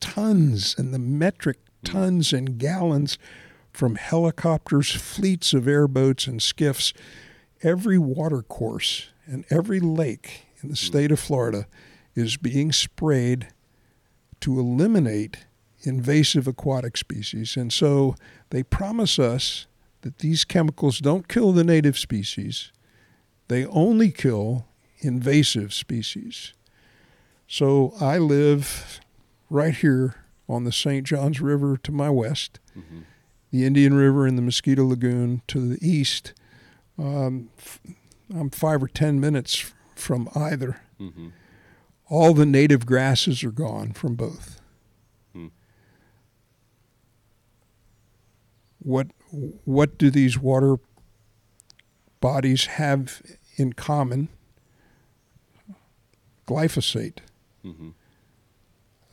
tons 0.00 0.74
and 0.76 0.92
the 0.92 0.98
metric 0.98 1.58
tons 1.84 2.32
and 2.32 2.58
gallons 2.58 3.18
from 3.72 3.96
helicopters, 3.96 4.90
fleets 4.90 5.52
of 5.52 5.68
airboats 5.68 6.26
and 6.26 6.42
skiffs. 6.42 6.92
Every 7.62 7.98
water 7.98 8.42
course 8.42 9.10
and 9.26 9.44
every 9.50 9.80
lake 9.80 10.46
in 10.62 10.68
the 10.68 10.76
state 10.76 11.12
of 11.12 11.20
Florida 11.20 11.66
is 12.14 12.36
being 12.36 12.72
sprayed 12.72 13.48
to 14.40 14.58
eliminate 14.58 15.46
invasive 15.82 16.46
aquatic 16.46 16.96
species. 16.96 17.56
And 17.56 17.72
so 17.72 18.16
they 18.50 18.62
promise 18.62 19.18
us 19.18 19.66
that 20.02 20.18
these 20.18 20.44
chemicals 20.44 20.98
don't 20.98 21.28
kill 21.28 21.52
the 21.52 21.64
native 21.64 21.98
species, 21.98 22.72
they 23.48 23.66
only 23.66 24.10
kill 24.10 24.66
invasive 25.00 25.72
species. 25.72 26.52
So 27.46 27.94
I 28.00 28.18
live 28.18 29.00
right 29.50 29.74
here 29.74 30.16
on 30.48 30.64
the 30.64 30.72
St. 30.72 31.06
Johns 31.06 31.40
River 31.40 31.76
to 31.78 31.92
my 31.92 32.10
west, 32.10 32.58
the 33.52 33.64
Indian 33.64 33.94
River 33.94 34.26
and 34.26 34.36
the 34.36 34.42
Mosquito 34.42 34.84
Lagoon 34.84 35.42
to 35.48 35.60
the 35.60 35.78
east. 35.86 36.34
Um, 36.98 37.50
I'm 38.34 38.50
five 38.50 38.82
or 38.82 38.88
ten 38.88 39.20
minutes 39.20 39.72
from 39.94 40.28
either. 40.34 40.80
Mm-hmm. 41.00 41.28
All 42.08 42.34
the 42.34 42.46
native 42.46 42.86
grasses 42.86 43.42
are 43.42 43.50
gone 43.50 43.92
from 43.92 44.14
both. 44.14 44.60
Hmm. 45.32 45.48
What 48.78 49.08
what 49.64 49.98
do 49.98 50.10
these 50.10 50.38
water 50.38 50.76
bodies 52.20 52.66
have 52.66 53.22
in 53.56 53.72
common? 53.72 54.28
Glyphosate. 56.46 57.18
Mm-hmm. 57.64 57.90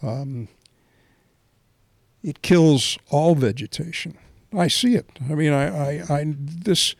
Um, 0.06 0.47
it 2.21 2.41
kills 2.41 2.97
all 3.10 3.34
vegetation. 3.36 4.17
I 4.56 4.67
see 4.67 4.95
it. 4.95 5.10
I 5.30 5.34
mean, 5.34 5.52
I, 5.52 5.65
I, 5.65 6.19
I 6.19 6.34
this 6.38 6.95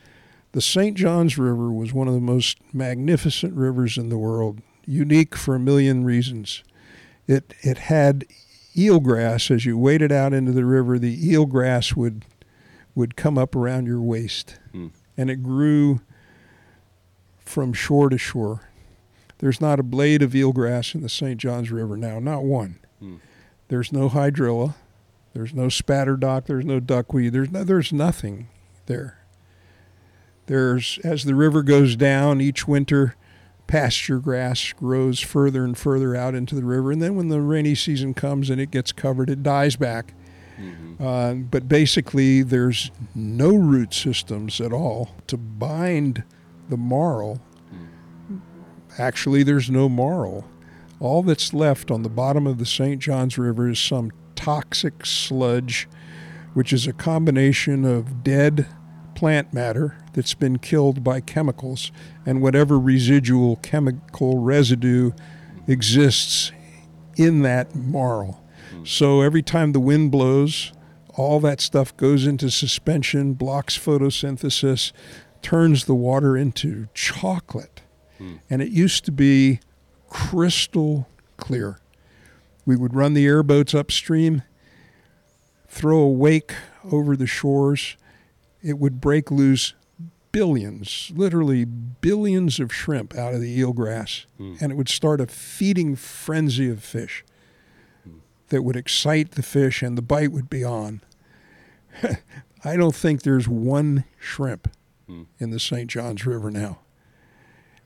the 0.54 0.60
St. 0.60 0.96
Johns 0.96 1.36
River 1.36 1.72
was 1.72 1.92
one 1.92 2.06
of 2.06 2.14
the 2.14 2.20
most 2.20 2.58
magnificent 2.72 3.54
rivers 3.54 3.98
in 3.98 4.08
the 4.08 4.16
world, 4.16 4.60
unique 4.86 5.34
for 5.34 5.56
a 5.56 5.58
million 5.58 6.04
reasons. 6.04 6.62
It 7.26 7.54
it 7.62 7.78
had 7.78 8.24
eelgrass 8.76 9.50
as 9.50 9.66
you 9.66 9.76
waded 9.76 10.12
out 10.12 10.32
into 10.32 10.52
the 10.52 10.64
river. 10.64 10.96
The 10.96 11.16
eelgrass 11.28 11.96
would 11.96 12.24
would 12.94 13.16
come 13.16 13.36
up 13.36 13.56
around 13.56 13.86
your 13.86 14.00
waist, 14.00 14.60
hmm. 14.70 14.88
and 15.16 15.28
it 15.28 15.42
grew 15.42 16.00
from 17.40 17.72
shore 17.72 18.08
to 18.08 18.16
shore. 18.16 18.70
There's 19.38 19.60
not 19.60 19.80
a 19.80 19.82
blade 19.82 20.22
of 20.22 20.34
eelgrass 20.34 20.94
in 20.94 21.00
the 21.00 21.08
St. 21.08 21.36
Johns 21.36 21.72
River 21.72 21.96
now, 21.96 22.20
not 22.20 22.44
one. 22.44 22.78
Hmm. 23.00 23.16
There's 23.66 23.92
no 23.92 24.08
hydrilla. 24.08 24.76
There's 25.32 25.52
no 25.52 25.66
spatterdock. 25.66 26.46
There's 26.46 26.64
no 26.64 26.78
duckweed. 26.78 27.32
There's 27.32 27.50
no, 27.50 27.64
there's 27.64 27.92
nothing 27.92 28.46
there. 28.86 29.18
There's 30.46 30.98
as 31.04 31.24
the 31.24 31.34
river 31.34 31.62
goes 31.62 31.96
down 31.96 32.40
each 32.40 32.68
winter, 32.68 33.16
pasture 33.66 34.18
grass 34.18 34.72
grows 34.72 35.20
further 35.20 35.64
and 35.64 35.76
further 35.76 36.14
out 36.14 36.34
into 36.34 36.54
the 36.54 36.64
river, 36.64 36.92
and 36.92 37.00
then 37.00 37.14
when 37.16 37.28
the 37.28 37.40
rainy 37.40 37.74
season 37.74 38.14
comes 38.14 38.50
and 38.50 38.60
it 38.60 38.70
gets 38.70 38.92
covered, 38.92 39.30
it 39.30 39.42
dies 39.42 39.76
back. 39.76 40.14
Uh, 41.00 41.34
but 41.34 41.68
basically, 41.68 42.42
there's 42.42 42.90
no 43.14 43.54
root 43.54 43.92
systems 43.92 44.60
at 44.60 44.72
all 44.72 45.10
to 45.26 45.36
bind 45.36 46.22
the 46.68 46.76
marl. 46.76 47.40
Actually, 48.98 49.42
there's 49.42 49.68
no 49.68 49.88
marl. 49.88 50.48
All 51.00 51.22
that's 51.24 51.52
left 51.52 51.90
on 51.90 52.02
the 52.02 52.08
bottom 52.08 52.46
of 52.46 52.58
the 52.58 52.66
St. 52.66 53.00
Johns 53.00 53.36
River 53.36 53.68
is 53.68 53.80
some 53.80 54.12
toxic 54.36 55.04
sludge, 55.04 55.88
which 56.54 56.72
is 56.72 56.86
a 56.86 56.92
combination 56.92 57.84
of 57.84 58.22
dead 58.22 58.68
plant 59.24 59.54
matter 59.54 59.96
that's 60.12 60.34
been 60.34 60.58
killed 60.58 61.02
by 61.02 61.18
chemicals 61.18 61.90
and 62.26 62.42
whatever 62.42 62.78
residual 62.78 63.56
chemical 63.56 64.36
residue 64.36 65.12
exists 65.66 66.52
in 67.16 67.40
that 67.40 67.74
marl. 67.74 68.44
So 68.84 69.22
every 69.22 69.40
time 69.40 69.72
the 69.72 69.80
wind 69.80 70.10
blows, 70.10 70.74
all 71.14 71.40
that 71.40 71.62
stuff 71.62 71.96
goes 71.96 72.26
into 72.26 72.50
suspension, 72.50 73.32
blocks 73.32 73.78
photosynthesis, 73.78 74.92
turns 75.40 75.86
the 75.86 75.94
water 75.94 76.36
into 76.36 76.88
chocolate. 76.92 77.80
And 78.50 78.60
it 78.60 78.68
used 78.68 79.06
to 79.06 79.10
be 79.10 79.60
crystal 80.10 81.08
clear. 81.38 81.78
We 82.66 82.76
would 82.76 82.94
run 82.94 83.14
the 83.14 83.24
airboats 83.24 83.74
upstream, 83.74 84.42
throw 85.66 86.00
a 86.00 86.10
wake 86.10 86.52
over 86.92 87.16
the 87.16 87.26
shores. 87.26 87.96
It 88.64 88.78
would 88.78 89.00
break 89.00 89.30
loose 89.30 89.74
billions, 90.32 91.12
literally 91.14 91.64
billions 91.64 92.58
of 92.58 92.74
shrimp 92.74 93.14
out 93.14 93.34
of 93.34 93.40
the 93.40 93.60
eelgrass, 93.60 94.24
hmm. 94.36 94.54
and 94.60 94.72
it 94.72 94.74
would 94.74 94.88
start 94.88 95.20
a 95.20 95.26
feeding 95.26 95.94
frenzy 95.94 96.68
of 96.68 96.82
fish 96.82 97.24
hmm. 98.02 98.18
that 98.48 98.62
would 98.62 98.74
excite 98.74 99.32
the 99.32 99.42
fish, 99.42 99.82
and 99.82 99.96
the 99.96 100.02
bite 100.02 100.32
would 100.32 100.50
be 100.50 100.64
on. 100.64 101.02
I 102.64 102.76
don't 102.76 102.96
think 102.96 103.22
there's 103.22 103.46
one 103.46 104.04
shrimp 104.18 104.68
hmm. 105.06 105.24
in 105.38 105.50
the 105.50 105.60
St. 105.60 105.88
Johns 105.88 106.26
River 106.26 106.50
now. 106.50 106.78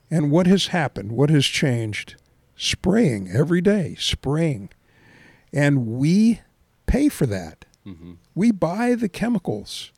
And 0.09 0.31
what 0.31 0.47
has 0.47 0.67
happened? 0.67 1.11
What 1.11 1.29
has 1.29 1.45
changed? 1.45 2.15
Spraying 2.55 3.29
every 3.29 3.61
day, 3.61 3.95
spraying. 3.99 4.69
And 5.53 5.85
we 5.85 6.41
pay 6.87 7.09
for 7.09 7.25
that. 7.27 7.65
Mm-hmm. 7.85 8.13
We 8.33 8.51
buy 8.51 8.95
the 8.95 9.09
chemicals. 9.09 9.91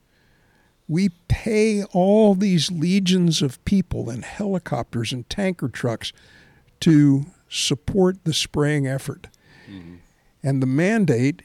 We 0.92 1.12
pay 1.30 1.86
all 1.86 2.36
these 2.36 2.70
legions 2.70 3.42
of 3.42 3.64
people 3.64 4.10
and 4.10 4.26
helicopters 4.26 5.14
and 5.14 5.28
tanker 5.30 5.70
trucks 5.70 6.12
to 6.82 7.28
support 7.48 8.26
the 8.26 8.34
spraying 8.34 8.88
effort. 8.88 9.28
And 10.44 10.62
the 10.62 10.68
mandate 10.68 11.44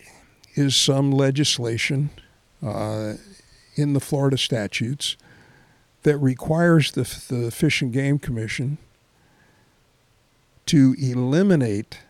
is 0.56 0.74
some 0.74 1.12
legislation 1.12 2.10
uh, 2.60 3.14
in 3.76 3.92
the 3.92 4.00
Florida 4.00 4.36
statutes 4.36 5.16
that 6.02 6.18
requires 6.18 6.90
the, 6.92 7.02
the 7.32 7.52
Fish 7.52 7.80
and 7.82 7.92
Game 7.92 8.18
Commission 8.18 8.78
to 10.66 10.96
eliminate 10.98 12.00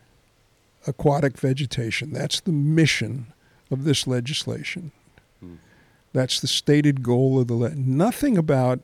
aquatic 0.87 1.37
vegetation. 1.37 2.15
That's 2.15 2.41
the 2.41 2.53
mission 2.53 3.27
of 3.71 3.85
this 3.85 4.07
legislation. 4.07 4.93
That's 6.17 6.41
the 6.41 6.47
stated 6.47 7.03
goal 7.03 7.39
of 7.39 7.47
the 7.47 7.53
le- 7.53 7.75
nothing 7.75 8.39
about 8.39 8.81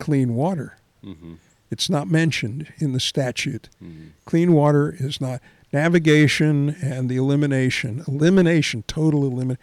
clean 0.00 0.34
water. 0.34 0.76
Mm-hmm. 1.04 1.34
It's 1.70 1.88
not 1.88 2.08
mentioned 2.08 2.72
in 2.78 2.92
the 2.92 2.98
statute. 2.98 3.68
Mm-hmm. 3.80 4.08
Clean 4.24 4.52
water 4.52 4.96
is 4.98 5.20
not 5.20 5.40
navigation 5.72 6.70
and 6.82 7.08
the 7.08 7.16
elimination, 7.16 8.02
elimination, 8.08 8.82
total 8.88 9.24
elimination. 9.24 9.62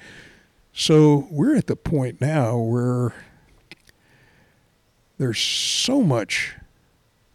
So 0.71 1.27
we're 1.29 1.57
at 1.57 1.67
the 1.67 1.75
point 1.75 2.21
now 2.21 2.57
where 2.57 3.13
there's 5.17 5.41
so 5.41 6.01
much 6.03 6.55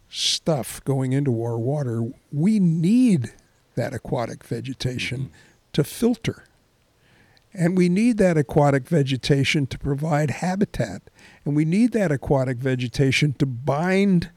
stuff 0.09 0.83
going 0.85 1.13
into 1.13 1.43
our 1.43 1.59
water. 1.59 2.09
We 2.31 2.59
need 2.59 3.31
that 3.75 3.93
aquatic 3.93 4.43
vegetation 4.43 5.19
mm-hmm. 5.19 5.33
to 5.73 5.83
filter. 5.83 6.45
And 7.53 7.77
we 7.77 7.89
need 7.89 8.17
that 8.17 8.37
aquatic 8.37 8.87
vegetation 8.87 9.67
to 9.67 9.79
provide 9.79 10.29
habitat. 10.29 11.01
And 11.45 11.55
we 11.55 11.65
need 11.65 11.91
that 11.93 12.11
aquatic 12.11 12.57
vegetation 12.57 13.33
to 13.33 13.45
bind 13.45 14.29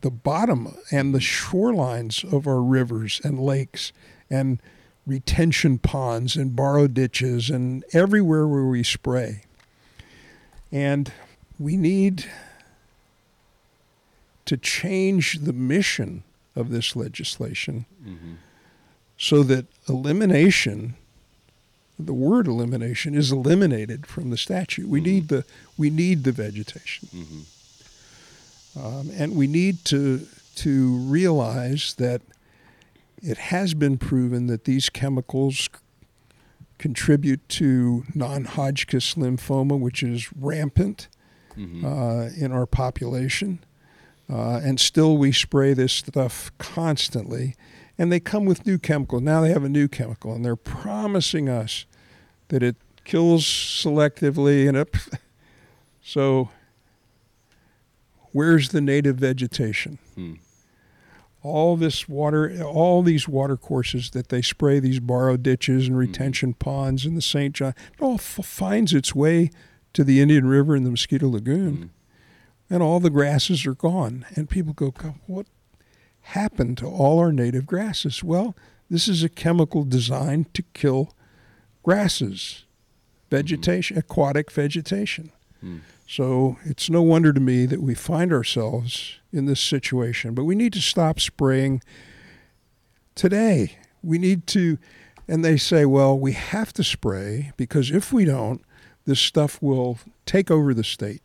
the 0.00 0.10
bottom 0.10 0.76
and 0.90 1.14
the 1.14 1.18
shorelines 1.18 2.24
of 2.32 2.46
our 2.46 2.62
rivers 2.62 3.20
and 3.24 3.38
lakes 3.38 3.92
and 4.30 4.60
retention 5.06 5.78
ponds 5.78 6.36
and 6.36 6.56
borrow 6.56 6.88
ditches 6.88 7.50
and 7.50 7.84
everywhere 7.92 8.46
where 8.46 8.66
we 8.66 8.82
spray. 8.82 9.42
And 10.72 11.12
we 11.58 11.76
need 11.76 12.26
to 14.44 14.56
change 14.56 15.40
the 15.40 15.52
mission 15.52 16.24
of 16.54 16.70
this 16.70 16.96
legislation 16.96 17.86
mm-hmm. 18.02 18.34
So 19.18 19.42
that 19.42 19.66
elimination 19.88 20.94
the 21.98 22.12
word 22.12 22.46
elimination 22.46 23.14
is 23.14 23.32
eliminated 23.32 24.06
from 24.06 24.28
the 24.28 24.36
statute. 24.36 24.86
We 24.86 25.00
need 25.00 25.28
the 25.28 25.44
we 25.78 25.88
need 25.88 26.24
the 26.24 26.32
vegetation. 26.32 27.08
Um, 28.78 29.10
and 29.16 29.34
we 29.34 29.46
need 29.46 29.84
to 29.86 30.26
to 30.56 30.96
realize 30.96 31.94
that 31.94 32.20
it 33.22 33.38
has 33.38 33.72
been 33.74 33.96
proven 33.96 34.46
that 34.48 34.64
these 34.64 34.90
chemicals 34.90 35.68
contribute 36.78 37.48
to 37.48 38.04
non-Hodgkin's 38.14 39.14
lymphoma, 39.14 39.78
which 39.80 40.02
is 40.02 40.30
rampant 40.34 41.08
uh, 41.56 42.28
in 42.36 42.52
our 42.52 42.66
population. 42.66 43.60
Uh, 44.30 44.60
and 44.62 44.78
still, 44.78 45.16
we 45.16 45.32
spray 45.32 45.72
this 45.72 45.94
stuff 45.94 46.50
constantly. 46.58 47.54
And 47.98 48.12
they 48.12 48.20
come 48.20 48.44
with 48.44 48.66
new 48.66 48.78
chemical. 48.78 49.20
Now 49.20 49.40
they 49.40 49.50
have 49.50 49.64
a 49.64 49.68
new 49.68 49.88
chemical, 49.88 50.34
and 50.34 50.44
they're 50.44 50.56
promising 50.56 51.48
us 51.48 51.86
that 52.48 52.62
it 52.62 52.76
kills 53.04 53.44
selectively. 53.44 54.68
And 54.68 54.86
so, 56.02 56.50
where's 58.32 58.70
the 58.70 58.80
native 58.80 59.16
vegetation? 59.16 59.98
Hmm. 60.14 60.34
all 61.42 61.76
this 61.76 62.08
water, 62.08 62.62
all 62.64 63.02
these 63.02 63.28
water 63.28 63.56
courses 63.56 64.10
that 64.10 64.30
they 64.30 64.42
spray 64.42 64.80
these 64.80 64.98
borrow 64.98 65.36
ditches 65.36 65.86
and 65.86 65.94
hmm. 65.94 66.00
retention 66.00 66.54
ponds 66.54 67.06
in 67.06 67.14
the 67.14 67.22
St. 67.22 67.54
John, 67.54 67.74
it 67.94 68.02
all 68.02 68.14
f- 68.14 68.40
finds 68.42 68.92
its 68.92 69.14
way 69.14 69.50
to 69.92 70.02
the 70.02 70.20
Indian 70.20 70.46
River 70.46 70.74
and 70.74 70.84
the 70.84 70.90
Mosquito 70.90 71.28
Lagoon, 71.28 71.76
hmm. 71.76 72.74
and 72.74 72.82
all 72.82 73.00
the 73.00 73.10
grasses 73.10 73.64
are 73.64 73.74
gone. 73.74 74.26
And 74.34 74.50
people 74.50 74.72
go, 74.74 74.90
"God, 74.90 75.14
"What 75.26 75.46
happened 76.26 76.78
to 76.78 76.86
all 76.86 77.18
our 77.18 77.32
native 77.32 77.66
grasses?" 77.66 78.22
Well, 78.22 78.56
this 78.90 79.08
is 79.08 79.22
a 79.22 79.28
chemical 79.28 79.84
designed 79.84 80.54
to 80.54 80.62
kill 80.74 81.12
grasses, 81.82 82.64
vegetation, 83.30 83.96
hmm. 83.96 84.00
aquatic 84.00 84.50
vegetation. 84.50 85.32
Hmm. 85.60 85.78
So 86.08 86.56
it's 86.64 86.88
no 86.88 87.02
wonder 87.02 87.32
to 87.32 87.40
me 87.40 87.66
that 87.66 87.82
we 87.82 87.94
find 87.94 88.32
ourselves 88.32 89.18
in 89.32 89.46
this 89.46 89.60
situation. 89.60 90.34
But 90.34 90.44
we 90.44 90.54
need 90.54 90.72
to 90.74 90.80
stop 90.80 91.18
spraying 91.18 91.82
today. 93.16 93.78
We 94.02 94.18
need 94.18 94.46
to, 94.48 94.78
and 95.26 95.44
they 95.44 95.56
say, 95.56 95.84
well, 95.84 96.16
we 96.16 96.32
have 96.32 96.72
to 96.74 96.84
spray 96.84 97.52
because 97.56 97.90
if 97.90 98.12
we 98.12 98.24
don't, 98.24 98.62
this 99.04 99.20
stuff 99.20 99.60
will 99.60 99.98
take 100.26 100.50
over 100.50 100.72
the 100.72 100.84
state. 100.84 101.22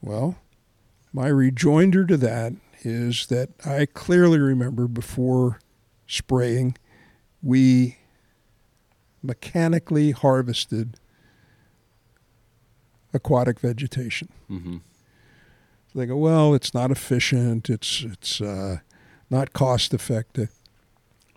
Well, 0.00 0.36
my 1.12 1.28
rejoinder 1.28 2.04
to 2.06 2.16
that 2.16 2.54
is 2.84 3.26
that 3.26 3.50
I 3.64 3.86
clearly 3.86 4.38
remember 4.38 4.86
before 4.86 5.58
spraying, 6.06 6.76
we 7.42 7.98
mechanically 9.22 10.10
harvested 10.10 10.96
aquatic 13.14 13.60
vegetation. 13.60 14.28
Mm-hmm. 14.50 14.78
They 15.94 16.06
go, 16.06 16.16
well, 16.16 16.54
it's 16.54 16.72
not 16.72 16.90
efficient. 16.90 17.68
It's 17.68 18.02
it's 18.02 18.40
uh, 18.40 18.78
not 19.28 19.52
cost 19.52 19.92
effective. 19.92 20.50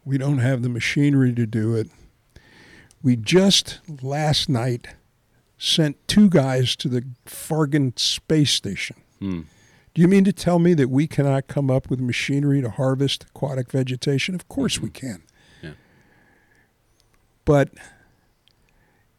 We 0.06 0.18
don't 0.18 0.38
have 0.38 0.62
the 0.62 0.70
machinery 0.70 1.34
to 1.34 1.46
do 1.46 1.76
it. 1.76 1.90
We 3.04 3.16
just 3.16 3.80
last 4.02 4.48
night 4.48 4.88
sent 5.58 6.08
two 6.08 6.30
guys 6.30 6.76
to 6.78 6.88
the 6.88 7.06
Fargan 7.26 7.98
space 8.00 8.52
station. 8.52 8.98
Hmm. 9.20 9.42
Do 9.96 10.02
you 10.02 10.10
mean 10.10 10.26
to 10.26 10.34
tell 10.34 10.60
me 10.60 10.74
that 10.74 10.90
we 10.90 11.08
cannot 11.08 11.48
come 11.48 11.72
up 11.72 11.90
with 11.90 12.02
machinery 12.02 12.62
to 12.62 12.70
harvest 12.70 13.24
aquatic 13.24 13.72
vegetation? 13.72 14.36
Of 14.36 14.50
course 14.50 14.80
we 14.80 14.90
mm-hmm. 14.90 15.08
can. 15.08 15.24
Yeah. 15.64 15.72
But 17.46 17.70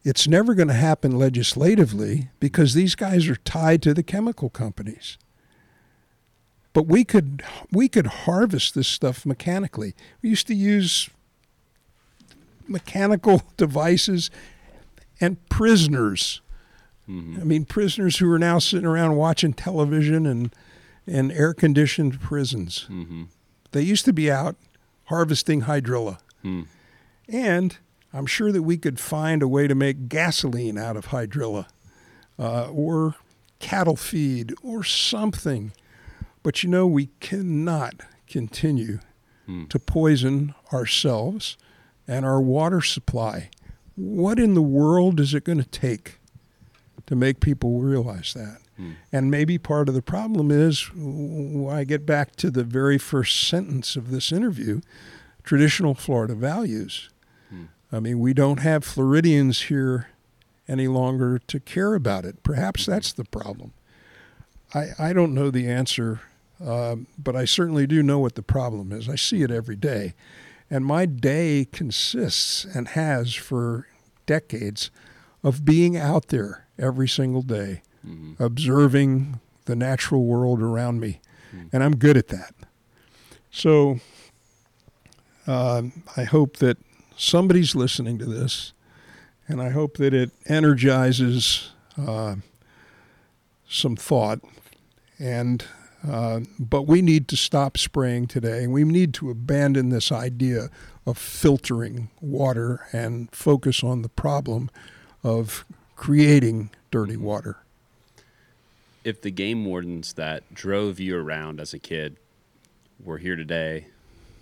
it's 0.03 0.27
never 0.27 0.53
going 0.53 0.67
to 0.67 0.75
happen 0.75 1.17
legislatively 1.17 2.29
because 2.39 2.75
these 2.75 2.93
guys 2.93 3.27
are 3.27 3.37
tied 3.37 3.81
to 3.81 3.93
the 3.95 4.03
chemical 4.03 4.51
companies. 4.51 5.17
But 6.73 6.83
we 6.83 7.03
could 7.03 7.41
we 7.71 7.89
could 7.89 8.05
harvest 8.05 8.75
this 8.75 8.87
stuff 8.87 9.25
mechanically. 9.25 9.95
We 10.21 10.29
used 10.29 10.45
to 10.45 10.53
use 10.53 11.09
mechanical 12.67 13.41
devices 13.57 14.29
and 15.19 15.43
prisoners. 15.49 16.41
Mm-hmm. 17.09 17.41
I 17.41 17.43
mean, 17.45 17.65
prisoners 17.65 18.17
who 18.17 18.31
are 18.31 18.37
now 18.37 18.59
sitting 18.59 18.85
around 18.85 19.15
watching 19.15 19.53
television 19.53 20.27
and 20.27 20.53
and 21.07 21.31
air 21.31 21.53
conditioned 21.53 22.19
prisons. 22.19 22.85
Mm-hmm. 22.89 23.23
They 23.71 23.81
used 23.81 24.05
to 24.05 24.13
be 24.13 24.29
out 24.31 24.55
harvesting 25.05 25.63
hydrilla. 25.63 26.19
Hmm. 26.41 26.63
And 27.29 27.77
I'm 28.13 28.25
sure 28.25 28.51
that 28.51 28.63
we 28.63 28.77
could 28.77 28.99
find 28.99 29.41
a 29.41 29.47
way 29.47 29.67
to 29.67 29.75
make 29.75 30.09
gasoline 30.09 30.77
out 30.77 30.97
of 30.97 31.07
hydrilla 31.07 31.67
uh, 32.39 32.69
or 32.69 33.15
cattle 33.59 33.95
feed 33.95 34.53
or 34.61 34.83
something. 34.83 35.71
But 36.43 36.63
you 36.63 36.69
know, 36.69 36.87
we 36.87 37.07
cannot 37.19 37.95
continue 38.27 38.99
to 39.69 39.79
poison 39.79 40.53
ourselves 40.73 41.57
and 42.07 42.25
our 42.25 42.41
water 42.41 42.81
supply. 42.81 43.49
What 43.95 44.39
in 44.39 44.53
the 44.53 44.61
world 44.61 45.19
is 45.19 45.33
it 45.33 45.45
going 45.45 45.57
to 45.57 45.63
take 45.63 46.19
to 47.05 47.15
make 47.15 47.39
people 47.39 47.79
realize 47.79 48.33
that? 48.33 48.59
And 49.11 49.31
maybe 49.31 49.57
part 49.57 49.89
of 49.89 49.95
the 49.95 50.01
problem 50.01 50.51
is 50.51 50.89
I 51.69 51.83
get 51.83 52.05
back 52.05 52.35
to 52.37 52.51
the 52.51 52.63
very 52.63 52.97
first 52.97 53.47
sentence 53.47 53.95
of 53.95 54.11
this 54.11 54.31
interview 54.31 54.81
traditional 55.43 55.95
Florida 55.95 56.35
values. 56.35 57.09
I 57.91 57.99
mean, 58.01 58.19
we 58.19 58.33
don't 58.33 58.59
have 58.59 58.83
Floridians 58.83 59.63
here 59.63 60.09
any 60.67 60.87
longer 60.87 61.39
to 61.47 61.59
care 61.59 61.95
about 61.95 62.25
it. 62.25 62.43
Perhaps 62.43 62.85
that's 62.85 63.13
the 63.13 63.23
problem. 63.23 63.71
I, 64.73 64.87
I 64.99 65.13
don't 65.13 65.33
know 65.33 65.49
the 65.49 65.69
answer, 65.69 66.19
um, 66.63 67.07
but 67.17 67.35
I 67.35 67.45
certainly 67.45 67.87
do 67.87 68.03
know 68.03 68.19
what 68.19 68.35
the 68.35 68.43
problem 68.43 68.91
is. 68.91 69.07
I 69.07 69.15
see 69.15 69.41
it 69.41 69.51
every 69.51 69.77
day. 69.77 70.13
And 70.69 70.85
my 70.85 71.05
day 71.05 71.65
consists 71.71 72.65
and 72.65 72.89
has 72.89 73.33
for 73.33 73.87
decades 74.25 74.91
of 75.41 75.63
being 75.63 75.95
out 75.95 76.27
there 76.27 76.67
every 76.77 77.07
single 77.07 77.41
day, 77.41 77.81
observing 78.39 79.39
the 79.65 79.75
natural 79.75 80.25
world 80.25 80.61
around 80.61 80.99
me. 80.99 81.19
And 81.71 81.83
I'm 81.83 81.95
good 81.95 82.17
at 82.17 82.27
that. 82.27 82.53
So 83.51 83.99
um, 85.47 86.03
I 86.15 86.23
hope 86.23 86.57
that 86.57 86.77
somebody's 87.15 87.73
listening 87.73 88.17
to 88.19 88.25
this, 88.25 88.73
and 89.47 89.61
I 89.61 89.69
hope 89.69 89.97
that 89.97 90.13
it 90.13 90.31
energizes 90.47 91.71
uh, 91.97 92.35
some 93.67 93.95
thought. 93.95 94.39
And 95.19 95.65
uh, 96.07 96.41
but 96.59 96.83
we 96.83 97.01
need 97.01 97.27
to 97.29 97.37
stop 97.37 97.77
spraying 97.77 98.27
today, 98.27 98.63
and 98.63 98.71
we 98.71 98.83
need 98.83 99.13
to 99.15 99.29
abandon 99.29 99.89
this 99.89 100.11
idea 100.11 100.69
of 101.05 101.17
filtering 101.17 102.09
water 102.21 102.85
and 102.93 103.31
focus 103.31 103.83
on 103.83 104.03
the 104.03 104.09
problem 104.09 104.69
of 105.23 105.65
creating 105.95 106.69
dirty 106.91 107.17
water. 107.17 107.57
If 109.07 109.21
the 109.21 109.31
game 109.31 109.63
wardens 109.63 110.11
that 110.15 110.53
drove 110.53 110.99
you 110.99 111.15
around 111.15 111.61
as 111.61 111.73
a 111.73 111.79
kid 111.79 112.17
were 113.01 113.19
here 113.19 113.37
today, 113.37 113.87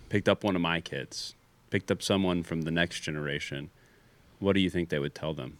picked 0.08 0.28
up 0.28 0.42
one 0.42 0.56
of 0.56 0.60
my 0.60 0.80
kids, 0.80 1.36
picked 1.70 1.88
up 1.88 2.02
someone 2.02 2.42
from 2.42 2.62
the 2.62 2.72
next 2.72 2.98
generation, 2.98 3.70
what 4.40 4.54
do 4.54 4.60
you 4.60 4.68
think 4.68 4.88
they 4.88 4.98
would 4.98 5.14
tell 5.14 5.34
them? 5.34 5.58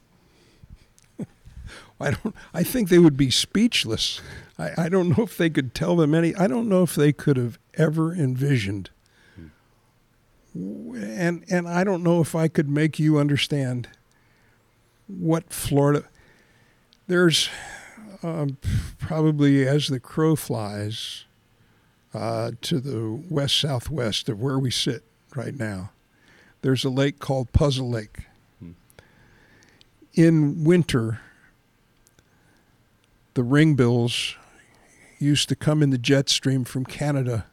I 2.01 2.11
don't. 2.11 2.35
I 2.53 2.65
think 2.65 2.89
they 2.89 2.99
would 2.99 3.17
be 3.17 3.31
speechless. 3.31 4.21
I, 4.59 4.73
I 4.77 4.89
don't 4.89 5.11
know 5.11 5.23
if 5.23 5.37
they 5.37 5.51
could 5.51 5.73
tell 5.73 5.95
them 5.95 6.13
any. 6.13 6.35
I 6.35 6.49
don't 6.49 6.69
know 6.69 6.83
if 6.83 6.97
they 6.97 7.13
could 7.13 7.37
have 7.37 7.61
ever 7.75 8.13
envisioned. 8.13 8.91
And 10.53 11.45
and 11.49 11.69
I 11.69 11.85
don't 11.85 12.03
know 12.03 12.21
if 12.21 12.35
I 12.35 12.49
could 12.49 12.69
make 12.69 12.99
you 12.99 13.19
understand 13.19 13.87
what 15.07 15.53
Florida. 15.53 16.07
There's 17.07 17.49
um, 18.23 18.59
probably 18.99 19.67
as 19.67 19.89
the 19.89 20.01
crow 20.01 20.37
flies, 20.37 21.25
uh, 22.14 22.53
to 22.62 22.81
the 22.81 23.21
west 23.29 23.59
southwest 23.61 24.29
of 24.29 24.41
where 24.41 24.59
we 24.59 24.71
sit 24.71 25.03
right 25.35 25.55
now. 25.55 25.91
There's 26.62 26.85
a 26.85 26.91
lake 26.91 27.19
called 27.19 27.53
Puzzle 27.53 27.91
Lake. 27.91 28.25
In 30.14 30.64
winter, 30.64 31.21
the 33.35 33.43
ringbills 33.43 34.35
used 35.19 35.49
to 35.51 35.57
come 35.57 35.83
in 35.83 35.91
the 35.91 35.99
jet 35.99 36.31
stream 36.31 36.64
from 36.64 36.87
Canada 36.87 37.47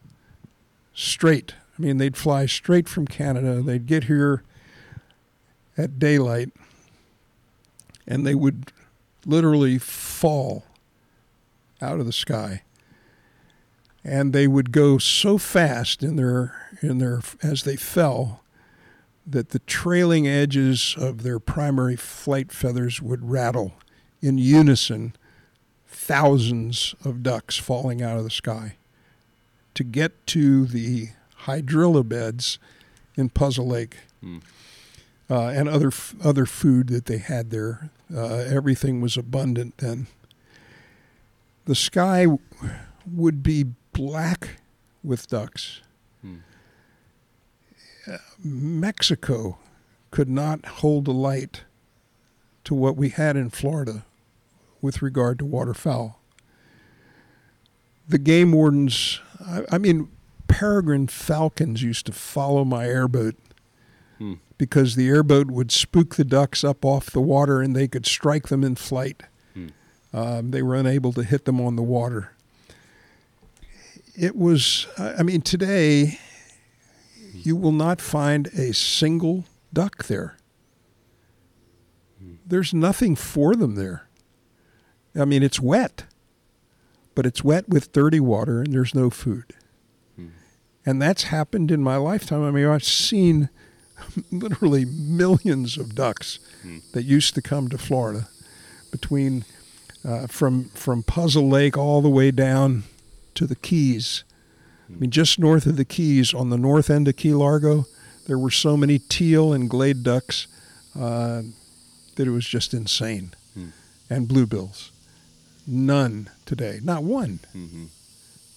straight. 0.94 1.56
I 1.78 1.82
mean, 1.82 1.98
they'd 1.98 2.16
fly 2.16 2.46
straight 2.46 2.88
from 2.88 3.06
Canada. 3.06 3.62
They'd 3.62 3.86
get 3.86 4.06
here 4.06 4.44
at 5.78 6.00
daylight 6.00 6.52
and 8.08 8.26
they 8.26 8.36
would 8.36 8.72
literally 9.26 9.78
fall 9.78 10.66
out 11.82 12.00
of 12.00 12.06
the 12.06 12.14
sky. 12.14 12.64
And 14.04 14.34
they 14.34 14.48
would 14.48 14.72
go 14.72 14.98
so 14.98 15.38
fast 15.38 16.04
in 16.04 16.16
their 16.18 16.78
in 16.82 16.98
their 16.98 17.22
as 17.42 17.64
they 17.64 17.78
fell 17.78 18.42
that 19.26 19.50
the 19.50 19.60
trailing 19.60 20.28
edges 20.28 20.96
of 20.98 21.24
their 21.24 21.40
primary 21.40 21.96
flight 21.96 22.52
feathers 22.52 23.02
would 23.02 23.30
rattle 23.30 23.74
in 24.22 24.38
unison, 24.38 25.16
thousands 25.88 26.94
of 27.06 27.24
ducks 27.24 27.58
falling 27.58 28.02
out 28.02 28.18
of 28.18 28.26
the 28.26 28.30
sky. 28.30 28.76
To 29.76 29.84
get 29.86 30.28
to 30.28 30.66
the 30.66 31.10
hydrilla 31.46 32.08
beds 32.08 32.60
in 33.16 33.30
Puzzle 33.30 33.68
Lake 33.68 33.98
uh, 35.30 35.48
and 35.48 35.70
other 35.70 35.88
f- 35.88 36.14
other 36.24 36.46
food 36.46 36.88
that 36.90 37.06
they 37.06 37.18
had 37.20 37.50
there, 37.50 37.90
uh, 38.14 38.36
everything 38.36 39.02
was 39.02 39.18
abundant 39.18 39.78
then. 39.78 40.08
The 41.66 41.76
sky 41.76 42.24
w- 42.24 42.40
would 43.12 43.44
be 43.44 43.66
black 43.94 44.58
with 45.04 45.28
ducks. 45.28 45.82
Mexico 48.44 49.58
could 50.12 50.30
not 50.30 50.66
hold 50.66 51.08
a 51.08 51.12
light 51.12 51.64
to 52.66 52.74
what 52.76 52.98
we 52.98 53.10
had 53.10 53.36
in 53.36 53.50
Florida 53.50 54.06
with 54.82 55.02
regard 55.02 55.40
to 55.40 55.46
waterfowl. 55.46 56.20
The 58.08 58.18
game 58.18 58.52
wardens, 58.52 59.22
I, 59.40 59.64
I 59.72 59.78
mean, 59.78 60.10
peregrine 60.48 61.08
falcons 61.08 61.82
used 61.82 62.06
to 62.08 62.12
follow 62.12 62.66
my 62.66 62.86
airboat 62.86 63.36
Hmm. 63.36 63.53
Because 64.58 64.96
the 64.96 65.08
airboat 65.08 65.50
would 65.52 65.72
spook 65.72 66.16
the 66.16 66.24
ducks 66.24 66.64
up 66.64 66.86
off 66.86 67.12
the 67.12 67.22
water 67.22 67.62
and 67.62 67.76
they 67.76 67.88
could 67.88 68.06
strike 68.06 68.48
them 68.48 68.64
in 68.64 68.76
flight. 68.76 69.24
Hmm. 69.54 69.68
Um, 70.14 70.52
they 70.52 70.62
were 70.62 70.76
unable 70.76 71.14
to 71.14 71.24
hit 71.24 71.46
them 71.46 71.60
on 71.60 71.76
the 71.76 71.84
water. 71.84 72.32
It 74.16 74.36
was, 74.36 74.88
I 74.98 75.16
I 75.16 75.24
mean, 75.24 75.42
today 75.42 76.20
you 77.34 77.56
will 77.56 77.72
not 77.72 78.00
find 78.00 78.48
a 78.48 78.74
single 78.74 79.46
duck 79.74 80.06
there. 80.06 80.38
There's 82.46 82.74
nothing 82.74 83.16
for 83.16 83.56
them 83.56 83.76
there. 83.76 84.08
I 85.16 85.26
mean, 85.26 85.44
it's 85.44 85.60
wet, 85.60 86.06
but 87.16 87.26
it's 87.26 87.44
wet 87.44 87.70
with 87.70 87.92
dirty 87.92 88.20
water 88.20 88.62
and 88.62 88.74
there's 88.74 88.96
no 88.96 89.10
food. 89.10 89.46
And 90.86 91.02
that's 91.02 91.24
happened 91.24 91.72
in 91.72 91.82
my 91.82 91.96
lifetime. 91.96 92.44
I 92.44 92.52
mean, 92.52 92.66
I've 92.66 92.84
seen 92.84 93.50
literally 94.32 94.86
millions 94.86 95.78
of 95.78 95.96
ducks 95.96 96.40
that 96.94 97.04
used 97.04 97.36
to 97.36 97.42
come 97.42 97.70
to 97.70 97.78
Florida 97.78 98.28
between 98.92 99.46
uh, 100.06 100.28
from 100.28 100.66
from 100.70 101.04
Puzzle 101.04 101.50
Lake 101.50 101.78
all 101.78 102.02
the 102.02 102.10
way 102.10 102.32
down 102.32 102.84
to 103.36 103.46
the 103.48 103.56
Keys. 103.56 104.24
I 104.90 105.00
mean, 105.00 105.12
just 105.12 105.40
north 105.40 105.66
of 105.66 105.78
the 105.78 105.86
Keys, 105.86 106.34
on 106.34 106.50
the 106.50 106.58
north 106.58 106.90
end 106.90 107.08
of 107.08 107.16
Key 107.16 107.34
Largo, 107.34 107.86
there 108.28 108.38
were 108.38 108.52
so 108.52 108.78
many 108.78 109.00
teal 109.00 109.54
and 109.54 109.70
glade 109.70 110.04
ducks 110.04 110.48
uh, 110.96 111.42
that 112.16 112.28
it 112.28 112.32
was 112.32 112.46
just 112.48 112.74
insane. 112.74 113.32
And 114.10 114.28
bluebills, 114.28 114.92
none 115.66 116.30
today, 116.46 116.80
not 116.84 117.04
one. 117.04 117.40
Mm-hmm. 117.56 117.86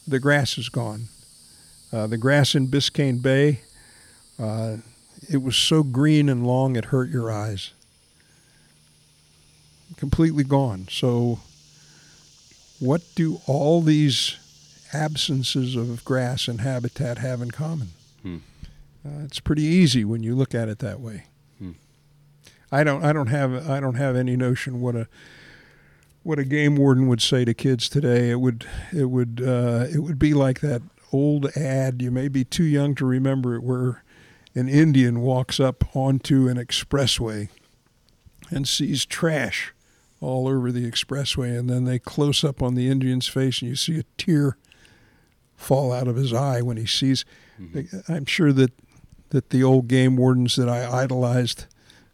The 0.07 0.19
grass 0.19 0.59
is 0.59 0.69
gone. 0.69 1.09
Uh, 1.93 2.07
the 2.07 2.19
grass 2.19 2.55
in 2.55 2.69
Biscayne 2.69 3.23
Bay, 3.23 3.61
uh, 4.39 4.79
it 5.29 5.39
was 5.39 5.57
so 5.57 5.83
green 5.83 6.29
and 6.29 6.47
long 6.47 6.77
it 6.77 6.87
hurt 6.87 7.09
your 7.11 7.31
eyes. 7.31 7.73
Completely 9.97 10.45
gone. 10.45 10.87
So, 10.91 11.41
what 12.79 13.03
do 13.15 13.41
all 13.47 13.81
these 13.81 14.37
absences 14.93 15.77
of 15.77 16.05
grass 16.05 16.49
and 16.49 16.61
habitat 16.61 17.19
have 17.19 17.41
in 17.41 17.51
common? 17.51 17.89
Hmm. 18.23 18.37
Uh, 19.05 19.25
it's 19.25 19.41
pretty 19.41 19.63
easy 19.63 20.05
when 20.05 20.23
you 20.23 20.35
look 20.35 20.55
at 20.55 20.69
it 20.69 20.81
that 20.81 21.01
way. 21.01 21.25
Hmm. 21.59 21.73
I 22.71 22.85
don't. 22.85 23.05
I 23.05 23.13
don't 23.13 23.29
have. 23.29 23.69
I 23.69 23.81
don't 23.81 23.95
have 23.95 24.17
any 24.17 24.37
notion 24.37 24.81
what 24.81 24.97
a 24.97 25.09
what 26.23 26.39
a 26.39 26.45
game 26.45 26.77
warden 26.77 27.07
would 27.07 27.23
say 27.23 27.45
to 27.45 27.55
kids 27.55 27.89
today. 27.89 28.31
It 28.31 28.41
would. 28.41 28.67
It 28.93 29.07
would. 29.07 29.43
Uh, 29.45 29.87
it 29.93 30.01
would 30.01 30.19
be 30.19 30.35
like 30.35 30.61
that 30.61 30.83
old 31.13 31.47
ad. 31.57 32.03
You 32.03 32.11
may 32.11 32.29
be 32.29 32.45
too 32.45 32.65
young 32.65 32.95
to 32.97 33.07
remember 33.07 33.55
it, 33.55 33.63
where 33.63 34.03
an 34.57 34.69
Indian 34.69 35.21
walks 35.21 35.61
up 35.61 35.85
onto 35.95 36.49
an 36.49 36.57
expressway 36.57 37.51
and 38.51 38.67
sees 38.67 39.05
trash 39.05 39.75
all 40.21 40.49
over 40.49 40.73
the 40.73 40.91
expressway, 40.91 41.57
and 41.57 41.69
then 41.69 41.85
they 41.85 41.99
close 41.99 42.43
up 42.43 42.63
on 42.63 42.75
the 42.75 42.89
Indian's 42.89 43.29
face, 43.29 43.61
and 43.61 43.69
you 43.69 43.77
see 43.77 43.99
a 43.99 44.05
tear 44.17 44.57
fall 45.57 45.93
out 45.93 46.09
of 46.09 46.17
his 46.17 46.33
eye 46.33 46.63
when 46.63 46.79
he 46.79 46.87
sees. 46.87 47.25
Mm-hmm. 47.61 48.13
I'm 48.13 48.25
sure 48.25 48.53
that 48.53 48.73
that 49.31 49.51
the 49.51 49.63
old 49.63 49.89
game 49.89 50.17
wardens 50.17 50.57
that 50.57 50.69
I 50.69 51.03
idolized 51.03 51.67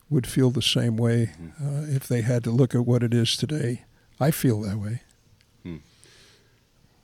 would 0.08 0.26
feel 0.26 0.50
the 0.50 0.62
same 0.62 0.96
way 0.96 1.32
mm-hmm. 1.40 1.78
uh, 1.78 1.82
if 1.94 2.08
they 2.08 2.22
had 2.22 2.42
to 2.44 2.50
look 2.50 2.74
at 2.74 2.86
what 2.86 3.02
it 3.02 3.14
is 3.14 3.36
today. 3.36 3.84
I 4.18 4.30
feel 4.30 4.60
that 4.62 4.78
way. 4.78 5.02
Hmm. 5.62 5.76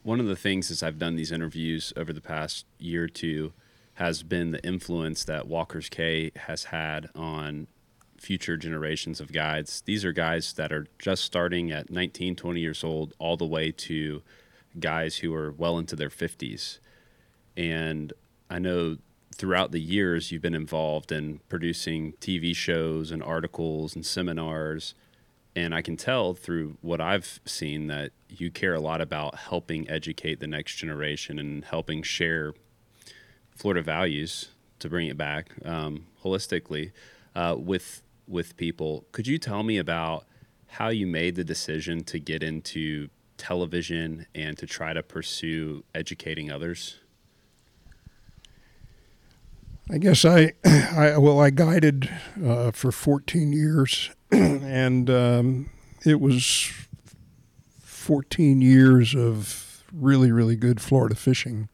One 0.02 0.18
of 0.18 0.26
the 0.26 0.36
things 0.36 0.70
as 0.70 0.82
I've 0.82 0.98
done 0.98 1.16
these 1.16 1.30
interviews 1.30 1.92
over 1.96 2.12
the 2.12 2.20
past 2.20 2.64
year 2.78 3.04
or 3.04 3.08
two 3.08 3.52
has 3.98 4.22
been 4.22 4.52
the 4.52 4.64
influence 4.64 5.24
that 5.24 5.48
Walker's 5.48 5.88
Cay 5.88 6.30
has 6.36 6.64
had 6.64 7.10
on 7.16 7.66
future 8.16 8.56
generations 8.56 9.20
of 9.20 9.32
guides. 9.32 9.82
These 9.84 10.04
are 10.04 10.12
guys 10.12 10.52
that 10.52 10.72
are 10.72 10.86
just 11.00 11.24
starting 11.24 11.72
at 11.72 11.90
19, 11.90 12.36
20 12.36 12.60
years 12.60 12.84
old, 12.84 13.12
all 13.18 13.36
the 13.36 13.44
way 13.44 13.72
to 13.72 14.22
guys 14.78 15.16
who 15.16 15.34
are 15.34 15.50
well 15.50 15.78
into 15.78 15.96
their 15.96 16.10
50s. 16.10 16.78
And 17.56 18.12
I 18.48 18.60
know 18.60 18.98
throughout 19.34 19.72
the 19.72 19.80
years 19.80 20.30
you've 20.30 20.42
been 20.42 20.54
involved 20.54 21.10
in 21.10 21.40
producing 21.48 22.12
TV 22.20 22.54
shows 22.54 23.10
and 23.10 23.20
articles 23.20 23.96
and 23.96 24.06
seminars. 24.06 24.94
And 25.56 25.74
I 25.74 25.82
can 25.82 25.96
tell 25.96 26.34
through 26.34 26.76
what 26.82 27.00
I've 27.00 27.40
seen 27.44 27.88
that 27.88 28.12
you 28.28 28.52
care 28.52 28.74
a 28.74 28.80
lot 28.80 29.00
about 29.00 29.34
helping 29.34 29.90
educate 29.90 30.38
the 30.38 30.46
next 30.46 30.76
generation 30.76 31.40
and 31.40 31.64
helping 31.64 32.04
share 32.04 32.54
Florida 33.58 33.82
values 33.82 34.50
to 34.78 34.88
bring 34.88 35.08
it 35.08 35.16
back 35.16 35.50
um, 35.64 36.06
holistically 36.24 36.92
uh, 37.34 37.56
with 37.58 38.02
with 38.28 38.56
people. 38.56 39.04
Could 39.10 39.26
you 39.26 39.36
tell 39.38 39.62
me 39.62 39.78
about 39.78 40.26
how 40.68 40.88
you 40.88 41.06
made 41.06 41.34
the 41.34 41.44
decision 41.44 42.04
to 42.04 42.20
get 42.20 42.42
into 42.42 43.08
television 43.36 44.26
and 44.34 44.56
to 44.58 44.66
try 44.66 44.92
to 44.92 45.02
pursue 45.02 45.82
educating 45.94 46.52
others? 46.52 46.98
I 49.90 49.98
guess 49.98 50.24
I, 50.24 50.52
I 50.64 51.16
well, 51.18 51.40
I 51.40 51.50
guided 51.50 52.08
uh, 52.44 52.70
for 52.70 52.92
14 52.92 53.52
years, 53.52 54.10
and 54.30 55.10
um, 55.10 55.70
it 56.04 56.20
was 56.20 56.70
14 57.80 58.60
years 58.60 59.16
of 59.16 59.82
really, 59.92 60.30
really 60.30 60.54
good 60.54 60.80
Florida 60.80 61.16
fishing. 61.16 61.68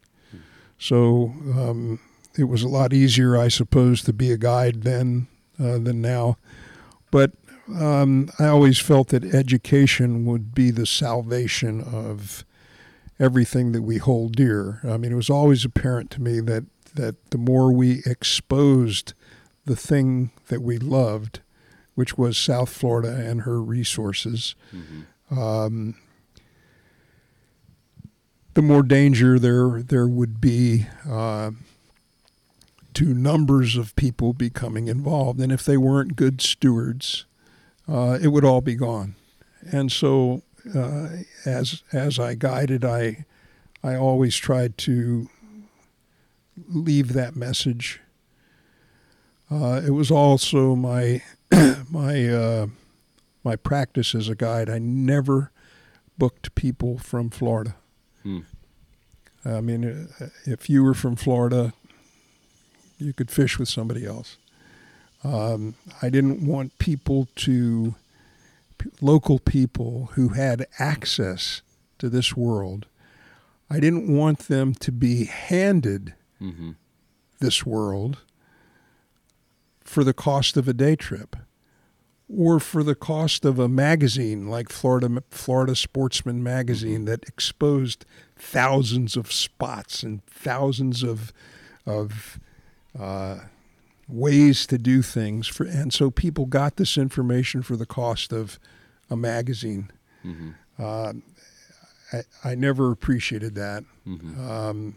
So 0.85 1.33
um, 1.57 1.99
it 2.37 2.45
was 2.45 2.63
a 2.63 2.69
lot 2.69 2.93
easier, 2.93 3.39
I 3.39 3.49
suppose, 3.49 4.03
to 4.03 4.13
be 4.13 4.31
a 4.31 4.37
guide 4.37 4.83
then 4.83 5.29
uh, 5.59 5.79
than 5.79 6.03
now. 6.03 6.37
But 7.11 7.33
um, 7.75 8.29
I 8.39 8.49
always 8.49 8.79
felt 8.79 9.09
that 9.09 9.25
education 9.25 10.27
would 10.27 10.55
be 10.55 10.71
the 10.71 10.85
salvation 10.85 11.81
of 11.81 12.45
everything 13.19 13.73
that 13.73 13.81
we 13.81 13.97
hold 13.97 14.37
dear. 14.37 14.81
I 14.85 14.99
mean, 14.99 15.13
it 15.13 15.17
was 15.17 15.31
always 15.31 15.65
apparent 15.65 16.11
to 16.11 16.23
me 16.23 16.41
that 16.41 16.65
that 16.93 17.31
the 17.31 17.39
more 17.39 17.73
we 17.73 18.03
exposed 18.05 19.15
the 19.65 19.77
thing 19.77 20.33
that 20.49 20.61
we 20.61 20.77
loved, 20.77 21.41
which 21.95 22.19
was 22.19 22.37
South 22.37 22.69
Florida 22.69 23.09
and 23.09 23.41
her 23.43 23.59
resources, 23.59 24.55
um, 25.31 25.95
the 28.55 28.63
more 28.63 28.83
danger 28.83 29.39
there 29.39 29.83
there 29.83 30.07
would 30.07 30.41
be 30.41 30.87
uh, 31.09 31.51
to 32.95 33.13
numbers 33.13 33.77
of 33.77 33.95
people 33.97 34.33
becoming 34.33 34.89
involved. 34.89 35.41
And 35.41 35.53
if 35.53 35.65
they 35.65 35.77
weren't 35.77 36.17
good 36.17 36.41
stewards, 36.41 37.27
uh, 37.89 38.19
it 38.23 38.29
would 38.29 38.45
all 38.45 38.61
be 38.61 38.77
gone. 38.77 39.17
And 39.71 39.91
so, 39.91 40.43
uh, 40.75 41.09
as 41.45 41.83
as 41.93 42.19
I 42.19 42.35
guided, 42.35 42.85
I 42.85 43.27
I 43.83 43.97
always 43.97 44.37
tried 44.37 44.79
to 44.79 45.29
leave 46.69 47.13
that 47.13 47.35
message. 47.35 48.01
Uh, 49.51 49.81
it 49.85 49.91
was 49.91 50.11
also 50.11 50.77
my 50.77 51.23
my 51.91 52.29
uh, 52.29 52.67
my 53.43 53.57
practice 53.57 54.15
as 54.15 54.29
a 54.29 54.37
guide. 54.37 54.71
I 54.71 54.79
never 54.79 55.51
booked 56.17 56.55
people 56.55 56.99
from 56.99 57.31
Florida. 57.31 57.75
Hmm. 58.25 58.41
I 59.45 59.61
mean, 59.61 60.09
uh, 60.21 60.27
if 60.47 60.69
you 60.69 60.83
were 60.83 60.95
from 60.95 61.15
Florida, 61.17 61.73
you 62.99 63.13
could 63.13 63.31
fish 63.31 63.59
with 63.59 63.69
somebody 63.69 64.05
else. 64.07 64.39
Um, 65.23 65.75
I 66.03 66.09
didn't 66.11 66.47
want 66.47 66.79
people 66.79 67.29
to, 67.37 67.95
local 69.01 69.39
people 69.39 70.11
who 70.15 70.31
had 70.31 70.67
access 70.79 71.63
to 71.99 72.09
this 72.09 72.37
world, 72.37 72.87
I 73.71 73.81
didn't 73.81 74.09
want 74.15 74.41
them 74.41 74.75
to 74.75 74.91
be 74.93 75.25
handed 75.27 76.15
Mm-hmm. 76.43 76.73
this 77.41 77.65
world 77.65 78.19
for 79.83 80.03
the 80.05 80.13
cost 80.13 80.57
of 80.57 80.67
a 80.69 80.75
day 80.75 80.97
trip 80.97 81.37
or 82.29 82.59
for 82.59 82.83
the 82.83 82.95
cost 82.95 83.45
of 83.45 83.59
a 83.59 83.69
magazine 83.69 84.49
like 84.49 84.71
Florida 84.71 85.23
Florida 85.31 85.77
Sportsman 85.77 86.43
magazine 86.43 87.05
that 87.05 87.25
exposed 87.29 88.05
thousands 88.37 89.17
of 89.17 89.31
spots 89.31 90.03
and 90.03 90.25
thousands 90.27 91.03
of 91.03 91.33
of 91.87 92.39
uh, 92.99 93.41
ways 94.09 94.67
to 94.67 94.79
do 94.79 95.03
things 95.03 95.47
for 95.47 95.65
and 95.65 95.93
so 95.93 96.11
people 96.11 96.47
got 96.47 96.77
this 96.77 96.97
information 96.97 97.63
for 97.63 97.77
the 97.77 97.87
cost 97.87 98.33
of 98.33 98.59
a 99.11 99.17
magazine. 99.17 99.91
Mm-hmm. 100.25 100.51
Uh, 100.79 101.13
I, 102.13 102.51
I 102.51 102.55
never 102.55 102.91
appreciated 102.91 103.55
that. 103.55 103.85
Mm-hmm. 104.07 104.51
Um, 104.51 104.97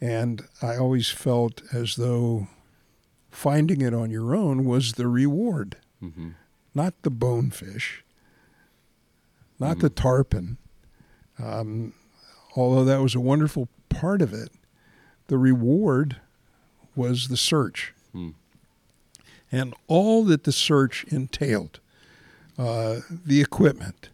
and 0.00 0.42
I 0.60 0.76
always 0.76 1.08
felt 1.08 1.62
as 1.72 1.96
though 1.96 2.48
finding 3.30 3.80
it 3.80 3.94
on 3.94 4.10
your 4.10 4.34
own 4.34 4.64
was 4.64 4.94
the 4.94 5.06
reward, 5.08 5.76
Mm-hmm. 6.02 6.30
not 6.74 6.94
the 7.02 7.10
bonefish, 7.10 8.02
not 9.60 9.78
the 9.78 9.88
tarpon. 9.90 10.58
Um, 11.38 11.92
although 12.56 12.84
that 12.84 13.00
was 13.00 13.14
a 13.14 13.20
wonderful 13.20 13.68
part 13.88 14.20
of 14.22 14.32
it, 14.32 14.50
the 15.28 15.38
reward 15.38 16.16
was 16.96 17.28
the 17.28 17.36
search 17.36 17.94
Hmm. 18.12 18.30
and 19.50 19.74
all 19.86 20.24
that 20.24 20.44
the 20.44 20.52
search 20.52 21.04
entailed 21.08 21.80
uh, 22.58 23.00
the 23.08 23.40
equipment, 23.40 24.10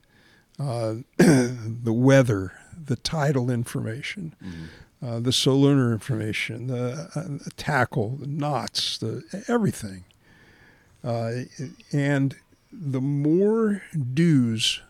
uh, 0.60 0.96
the 1.16 1.92
weather, 1.92 2.52
the 2.86 2.94
tidal 2.96 3.50
information, 3.50 4.34
uh, 5.02 5.18
the 5.18 5.32
solar 5.32 5.92
information, 5.92 6.68
the, 6.68 7.10
uh, 7.16 7.22
the 7.44 7.50
tackle, 7.56 8.10
the 8.20 8.26
knots, 8.28 8.98
the 8.98 9.24
everything. 9.48 10.04
Uh, 11.04 11.32
and 11.92 12.36
the 12.72 13.00
more 13.00 13.82
dues 14.14 14.80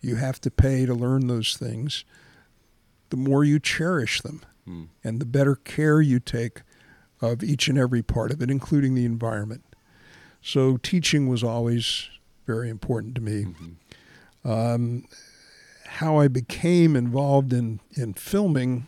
you 0.00 0.16
have 0.16 0.40
to 0.40 0.50
pay 0.50 0.84
to 0.86 0.94
learn 0.94 1.28
those 1.28 1.56
things, 1.56 2.04
the 3.10 3.16
more 3.16 3.44
you 3.44 3.58
cherish 3.58 4.20
them, 4.22 4.42
Hmm. 4.64 4.84
and 5.02 5.20
the 5.20 5.24
better 5.26 5.56
care 5.56 6.00
you 6.00 6.20
take 6.20 6.62
of 7.20 7.42
each 7.42 7.68
and 7.68 7.76
every 7.78 8.02
part 8.02 8.30
of 8.32 8.40
it, 8.42 8.50
including 8.50 8.94
the 8.94 9.04
environment. 9.04 9.64
So 10.40 10.76
teaching 10.76 11.28
was 11.28 11.42
always 11.44 12.08
very 12.46 12.68
important 12.68 13.14
to 13.16 13.20
me. 13.20 13.46
Um, 14.44 15.04
how 15.86 16.18
I 16.18 16.26
became 16.28 16.96
involved 16.96 17.52
in, 17.52 17.78
in 17.92 18.14
filming, 18.14 18.86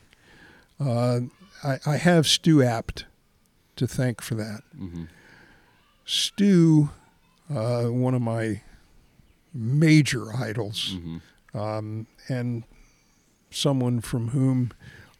uh, 0.80 1.20
I, 1.62 1.78
I 1.86 1.96
have 1.96 2.26
Stu 2.26 2.56
Apte 2.58 3.04
to 3.76 3.86
thank 3.86 4.20
for 4.20 4.34
that. 4.36 4.62
Mm-hmm. 4.76 5.04
Stu, 6.04 6.90
uh, 7.54 7.84
one 7.84 8.14
of 8.14 8.22
my 8.22 8.60
major 9.52 10.34
idols, 10.34 10.94
Mm-hmm. 10.96 11.58
um, 11.58 12.06
and 12.28 12.64
someone 13.50 14.00
from 14.00 14.28
whom 14.28 14.72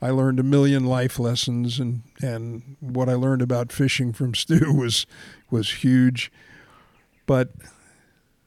I 0.03 0.11
learned 0.11 0.41
a 0.41 0.43
million 0.43 0.85
life 0.85 1.19
lessons, 1.19 1.79
and, 1.79 2.03
and 2.21 2.77
what 2.81 3.09
I 3.09 3.15
learned 3.15 3.43
about 3.43 3.73
fishing 3.73 4.13
from 4.13 4.35
Stu 4.35 4.73
was 4.73 5.07
was 5.51 5.71
huge. 5.85 6.33
But 7.27 7.51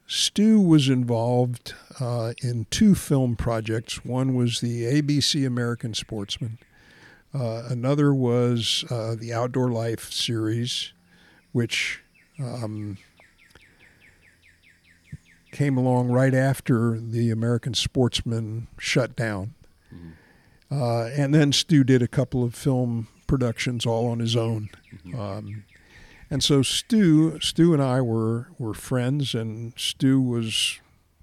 Stu 0.08 0.60
was 0.62 0.88
involved 0.90 1.74
uh, 2.00 2.34
in 2.44 2.66
two 2.70 2.94
film 2.96 3.36
projects. 3.36 4.06
One 4.06 4.36
was 4.36 4.60
the 4.62 4.84
ABC 4.84 5.46
American 5.48 5.94
Sportsman. 5.94 6.60
Uh, 7.34 7.64
another 7.70 8.14
was 8.14 8.86
uh, 8.90 9.16
the 9.20 9.34
Outdoor 9.34 9.70
Life 9.70 10.12
series, 10.12 10.94
which 11.52 12.02
um, 12.40 12.98
came 15.52 15.78
along 15.78 16.10
right 16.10 16.34
after 16.34 17.00
the 17.00 17.32
American 17.32 17.74
Sportsman 17.74 18.68
shut 18.78 19.16
down. 19.16 19.56
Uh, 20.70 21.06
and 21.06 21.34
then 21.34 21.52
Stu 21.52 21.84
did 21.84 22.02
a 22.02 22.08
couple 22.08 22.44
of 22.44 22.54
film 22.54 23.08
productions 23.26 23.86
all 23.86 24.08
on 24.08 24.20
his 24.20 24.36
own. 24.36 24.70
Um, 25.18 25.64
and 26.30 26.44
so 26.44 26.62
Stu, 26.62 27.40
Stu 27.40 27.74
and 27.74 27.82
I 27.82 28.02
were 28.02 28.50
were 28.60 28.74
friends, 28.74 29.34
and 29.34 29.74
Stu 29.78 30.22
was 30.22 30.80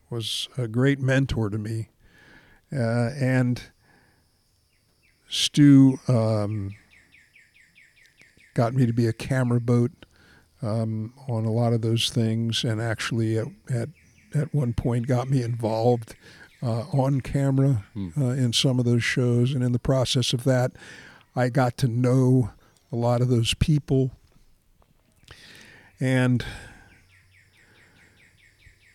was 0.09 0.49
a 0.57 0.67
great 0.67 0.99
mentor 0.99 1.51
to 1.51 1.59
me. 1.59 1.91
Uh, 2.73 3.11
and 3.21 3.63
Stu 5.29 5.99
um, 6.09 6.75
got 8.55 8.73
me 8.75 8.87
to 8.87 8.93
be 8.93 9.07
a 9.07 9.13
camera 9.13 9.61
boat 9.61 9.93
um, 10.65 11.13
on 11.29 11.45
a 11.45 11.53
lot 11.53 11.73
of 11.73 11.83
those 11.83 12.09
things, 12.11 12.65
and 12.65 12.81
actually 12.81 13.39
at 13.39 13.49
at, 13.73 13.89
at 14.35 14.55
one 14.55 14.73
point 14.73 15.07
got 15.07 15.29
me 15.29 15.43
involved 15.43 16.17
uh, 16.63 16.85
on 16.93 17.21
camera 17.21 17.85
uh, 18.19 18.25
in 18.31 18.53
some 18.53 18.79
of 18.79 18.85
those 18.85 19.05
shows, 19.05 19.53
and 19.53 19.63
in 19.63 19.73
the 19.73 19.79
process 19.79 20.33
of 20.33 20.45
that, 20.45 20.73
I 21.37 21.51
got 21.51 21.77
to 21.79 21.89
know 21.89 22.51
a 22.91 22.97
lot 22.97 23.21
of 23.21 23.29
those 23.29 23.55
people, 23.55 24.13
and 26.01 26.45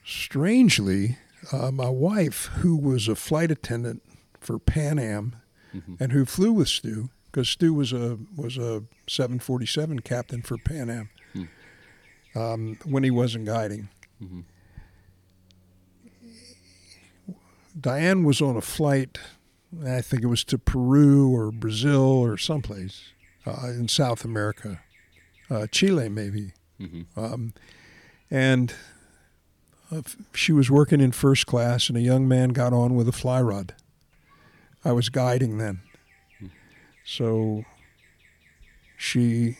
strangely, 0.04 1.18
uh, 1.52 1.72
my 1.72 1.90
wife, 1.90 2.46
who 2.60 2.76
was 2.76 3.08
a 3.08 3.16
flight 3.16 3.52
attendant 3.52 4.02
for 4.40 4.58
Pan 4.58 4.98
Am, 5.00 5.36
and 6.00 6.12
who 6.12 6.26
flew 6.26 6.52
with 6.52 6.68
Stu, 6.68 7.10
because 7.26 7.48
Stu 7.48 7.74
was 7.76 7.94
a 7.94 8.18
was 8.36 8.58
a 8.58 8.84
747 9.08 10.00
captain 10.00 10.42
for 10.42 10.58
Pan 10.58 10.90
Am 10.90 11.10
um, 12.36 12.78
when 12.86 13.04
he 13.04 13.12
wasn't 13.12 13.46
guiding. 13.46 13.90
Diane 17.80 18.24
was 18.24 18.42
on 18.42 18.58
a 18.58 18.62
flight, 18.62 19.18
I 19.86 20.02
think 20.02 20.24
it 20.24 20.28
was 20.28 20.44
to 20.46 20.58
Peru 20.58 21.34
or 21.34 21.52
Brazil 21.52 22.02
or 22.02 22.38
someplace 22.38 23.14
uh, 23.46 23.68
in 23.68 23.88
South 23.88 24.26
America, 24.26 24.82
uh, 25.50 25.68
Chile 25.72 26.10
maybe. 26.10 26.54
Um, 27.16 27.54
and 28.32 28.74
uh, 29.92 30.02
she 30.34 30.52
was 30.52 30.70
working 30.70 31.02
in 31.02 31.12
first 31.12 31.46
class, 31.46 31.90
and 31.90 31.98
a 31.98 32.02
young 32.02 32.28
man 32.28 32.50
got 32.50 32.74
on 32.74 32.96
with 32.96 33.08
a 33.08 33.12
fly 33.12 33.42
rod. 33.42 33.74
I 34.86 34.92
was 34.92 35.10
guiding 35.10 35.58
then. 35.58 35.82
So 37.06 37.64
she 38.98 39.58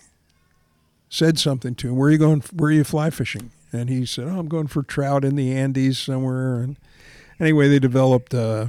said 1.10 1.40
something 1.40 1.76
to 1.76 1.90
him. 1.90 1.96
Where 1.96 2.10
are 2.10 2.12
you 2.12 2.18
going? 2.18 2.44
Where 2.54 2.70
are 2.70 2.74
you 2.74 2.84
fly 2.84 3.10
fishing? 3.10 3.52
And 3.72 3.90
he 3.90 4.06
said, 4.06 4.28
"Oh, 4.28 4.40
I'm 4.40 4.48
going 4.48 4.68
for 4.68 4.84
trout 4.84 5.26
in 5.26 5.36
the 5.36 5.52
Andes 5.52 5.98
somewhere." 5.98 6.62
And 6.62 6.78
anyway, 7.40 7.68
they 7.68 7.80
developed 7.80 8.34
uh, 8.34 8.68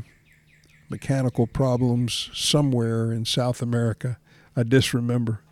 mechanical 0.88 1.46
problems 1.46 2.30
somewhere 2.32 3.12
in 3.12 3.24
South 3.24 3.62
America. 3.62 4.18
I 4.56 4.64
disremember. 4.64 5.42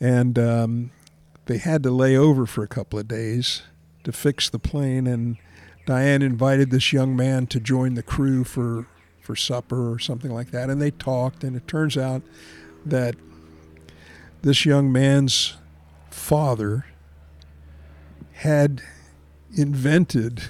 And 0.00 0.38
um, 0.38 0.90
they 1.46 1.58
had 1.58 1.82
to 1.84 1.90
lay 1.90 2.16
over 2.16 2.46
for 2.46 2.64
a 2.64 2.68
couple 2.68 2.98
of 2.98 3.06
days 3.06 3.62
to 4.04 4.12
fix 4.12 4.48
the 4.48 4.58
plane. 4.58 5.06
And 5.06 5.36
Diane 5.86 6.22
invited 6.22 6.70
this 6.70 6.92
young 6.92 7.14
man 7.14 7.46
to 7.48 7.60
join 7.60 7.94
the 7.94 8.02
crew 8.02 8.44
for 8.44 8.86
for 9.20 9.34
supper 9.34 9.90
or 9.90 9.98
something 9.98 10.30
like 10.30 10.50
that. 10.50 10.68
And 10.68 10.80
they 10.82 10.90
talked. 10.90 11.44
And 11.44 11.56
it 11.56 11.66
turns 11.66 11.96
out 11.96 12.22
that 12.84 13.14
this 14.42 14.66
young 14.66 14.92
man's 14.92 15.56
father 16.14 16.86
had 18.32 18.80
invented 19.54 20.44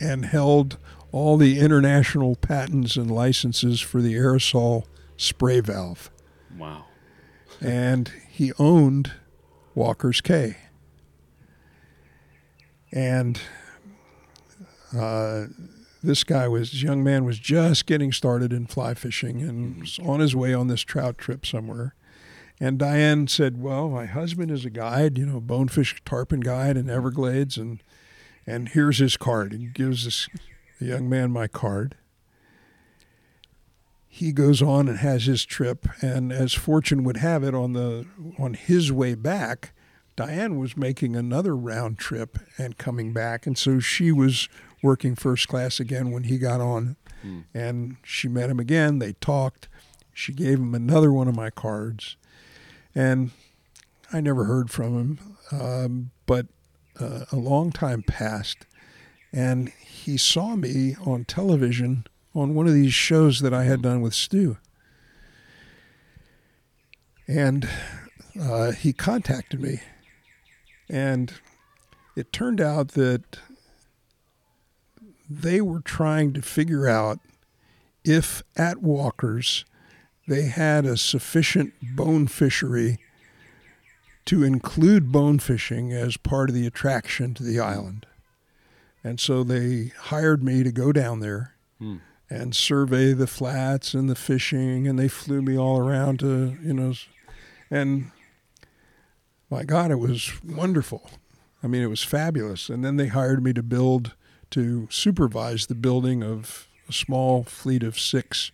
and 0.00 0.24
held 0.24 0.78
all 1.12 1.36
the 1.36 1.58
international 1.58 2.34
patents 2.36 2.96
and 2.96 3.10
licenses 3.10 3.80
for 3.80 4.00
the 4.00 4.14
aerosol 4.14 4.84
spray 5.16 5.60
valve. 5.60 6.10
Wow. 6.58 6.86
And 7.60 8.10
he 8.30 8.52
owned 8.58 9.12
Walker's 9.74 10.20
Cay. 10.20 10.56
And 12.90 13.40
uh, 14.96 15.46
this 16.02 16.24
guy 16.24 16.48
was 16.48 16.72
this 16.72 16.82
young 16.82 17.04
man 17.04 17.24
was 17.24 17.38
just 17.38 17.86
getting 17.86 18.10
started 18.10 18.52
in 18.52 18.66
fly 18.66 18.94
fishing 18.94 19.42
and 19.42 19.80
was 19.80 19.98
on 20.00 20.20
his 20.20 20.34
way 20.34 20.54
on 20.54 20.68
this 20.68 20.80
trout 20.80 21.18
trip 21.18 21.44
somewhere. 21.46 21.94
And 22.60 22.78
Diane 22.78 23.26
said, 23.26 23.60
"Well, 23.60 23.88
my 23.88 24.04
husband 24.04 24.50
is 24.50 24.66
a 24.66 24.70
guide, 24.70 25.16
you 25.16 25.24
know, 25.24 25.40
bonefish 25.40 26.02
tarpon 26.04 26.40
guide 26.40 26.76
in 26.76 26.90
Everglades, 26.90 27.56
and 27.56 27.82
and 28.46 28.68
here's 28.68 28.98
his 28.98 29.16
card." 29.16 29.52
He 29.52 29.66
gives 29.66 30.04
this 30.04 30.28
the 30.78 30.86
young 30.86 31.08
man 31.08 31.30
my 31.30 31.48
card. 31.48 31.96
He 34.06 34.32
goes 34.32 34.60
on 34.60 34.88
and 34.88 34.98
has 34.98 35.24
his 35.24 35.46
trip, 35.46 35.86
and 36.02 36.32
as 36.32 36.52
fortune 36.52 37.04
would 37.04 37.16
have 37.18 37.42
it, 37.44 37.54
on 37.54 37.72
the 37.72 38.06
on 38.38 38.54
his 38.54 38.92
way 38.92 39.14
back, 39.14 39.72
Diane 40.16 40.58
was 40.58 40.76
making 40.76 41.16
another 41.16 41.56
round 41.56 41.98
trip 41.98 42.38
and 42.58 42.76
coming 42.76 43.14
back, 43.14 43.46
and 43.46 43.56
so 43.56 43.78
she 43.78 44.12
was 44.12 44.50
working 44.82 45.14
first 45.14 45.48
class 45.48 45.80
again 45.80 46.10
when 46.10 46.24
he 46.24 46.36
got 46.36 46.60
on, 46.60 46.96
hmm. 47.22 47.40
and 47.54 47.96
she 48.02 48.28
met 48.28 48.50
him 48.50 48.60
again. 48.60 48.98
They 48.98 49.14
talked. 49.14 49.68
She 50.12 50.34
gave 50.34 50.58
him 50.58 50.74
another 50.74 51.12
one 51.12 51.28
of 51.28 51.36
my 51.36 51.48
cards, 51.48 52.16
and 52.94 53.30
I 54.12 54.20
never 54.20 54.44
heard 54.44 54.70
from 54.70 54.98
him. 54.98 55.36
Um, 55.52 56.10
but 56.26 56.46
uh, 56.98 57.24
a 57.32 57.36
long 57.36 57.72
time 57.72 58.02
passed, 58.02 58.66
and 59.32 59.68
he 59.68 60.16
saw 60.16 60.56
me 60.56 60.96
on 61.04 61.24
television 61.24 62.06
on 62.34 62.54
one 62.54 62.66
of 62.66 62.74
these 62.74 62.94
shows 62.94 63.40
that 63.40 63.54
I 63.54 63.64
had 63.64 63.82
done 63.82 64.00
with 64.00 64.14
Stu. 64.14 64.58
And 67.26 67.68
uh, 68.40 68.72
he 68.72 68.92
contacted 68.92 69.60
me, 69.60 69.80
and 70.88 71.32
it 72.16 72.32
turned 72.32 72.60
out 72.60 72.88
that 72.88 73.38
they 75.28 75.60
were 75.60 75.80
trying 75.80 76.32
to 76.32 76.42
figure 76.42 76.88
out 76.88 77.20
if 78.04 78.42
at 78.56 78.82
Walker's 78.82 79.64
they 80.30 80.44
had 80.44 80.86
a 80.86 80.96
sufficient 80.96 81.74
bone 81.96 82.28
fishery 82.28 82.98
to 84.26 84.44
include 84.44 85.10
bone 85.10 85.40
fishing 85.40 85.92
as 85.92 86.16
part 86.16 86.48
of 86.48 86.54
the 86.54 86.68
attraction 86.68 87.34
to 87.34 87.42
the 87.42 87.58
island. 87.58 88.06
And 89.02 89.18
so 89.18 89.42
they 89.42 89.90
hired 90.02 90.44
me 90.44 90.62
to 90.62 90.70
go 90.70 90.92
down 90.92 91.18
there 91.18 91.54
Hmm. 91.80 91.96
and 92.28 92.54
survey 92.54 93.12
the 93.12 93.26
flats 93.26 93.92
and 93.92 94.08
the 94.08 94.14
fishing, 94.14 94.86
and 94.86 94.96
they 94.96 95.08
flew 95.08 95.42
me 95.42 95.58
all 95.58 95.78
around 95.78 96.20
to, 96.20 96.56
you 96.62 96.74
know, 96.74 96.94
and 97.68 98.12
my 99.50 99.64
God, 99.64 99.90
it 99.90 99.98
was 99.98 100.30
wonderful. 100.44 101.10
I 101.60 101.66
mean, 101.66 101.82
it 101.82 101.88
was 101.88 102.04
fabulous. 102.04 102.68
And 102.68 102.84
then 102.84 102.98
they 102.98 103.08
hired 103.08 103.42
me 103.42 103.52
to 103.54 103.64
build, 103.64 104.14
to 104.50 104.86
supervise 104.92 105.66
the 105.66 105.74
building 105.74 106.22
of 106.22 106.68
a 106.88 106.92
small 106.92 107.42
fleet 107.42 107.82
of 107.82 107.98
six 107.98 108.52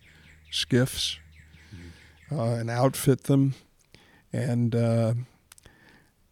skiffs 0.50 1.18
and 2.30 2.70
outfit 2.70 3.24
them. 3.24 3.54
And 4.32 4.74
uh, 4.74 5.14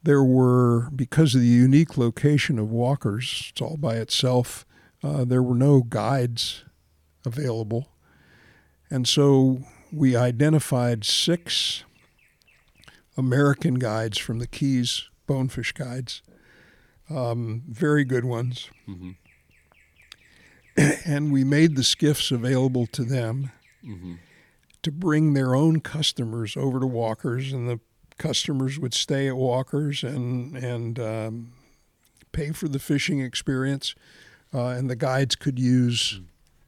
there 0.03 0.23
were, 0.23 0.91
because 0.91 1.35
of 1.35 1.41
the 1.41 1.47
unique 1.47 1.97
location 1.97 2.59
of 2.59 2.71
Walker's, 2.71 3.47
it's 3.51 3.61
all 3.61 3.77
by 3.77 3.97
itself, 3.97 4.67
uh, 5.03 5.25
there 5.25 5.43
were 5.43 5.55
no 5.55 5.83
guides 5.83 6.65
available. 7.25 7.89
And 8.91 9.09
so 9.09 9.61
we 9.93 10.17
identified 10.17 11.05
six 11.05 11.85
American 13.17 13.75
guides 13.75 14.19
from 14.19 14.39
the 14.39 14.47
Keys, 14.47 15.09
bonefish 15.27 15.73
guides, 15.73 16.23
um, 17.09 17.63
very 17.69 18.05
good 18.05 18.25
ones. 18.25 18.71
Mm-hmm. 18.89 19.11
and 21.11 21.33
we 21.33 21.45
made 21.45 21.77
the 21.77 21.85
skiffs 21.85 22.31
available 22.31 22.87
to 22.89 23.05
them 23.05 23.51
Mm-hmm. 23.87 24.15
To 24.85 24.93
bring 24.93 25.35
their 25.35 25.55
own 25.55 25.81
customers 25.81 26.57
over 26.57 26.79
to 26.79 26.87
Walker's, 26.87 27.53
and 27.53 27.69
the 27.69 27.81
customers 28.19 28.79
would 28.79 28.95
stay 28.95 29.27
at 29.27 29.37
Walker's 29.37 30.05
and 30.05 30.57
and 30.57 30.99
um, 31.01 31.53
pay 32.33 32.53
for 32.53 32.69
the 32.69 32.79
fishing 32.79 33.21
experience, 33.21 33.95
uh, 34.53 34.69
and 34.69 34.89
the 34.89 34.97
guides 34.97 35.35
could 35.35 35.59
use 35.59 36.21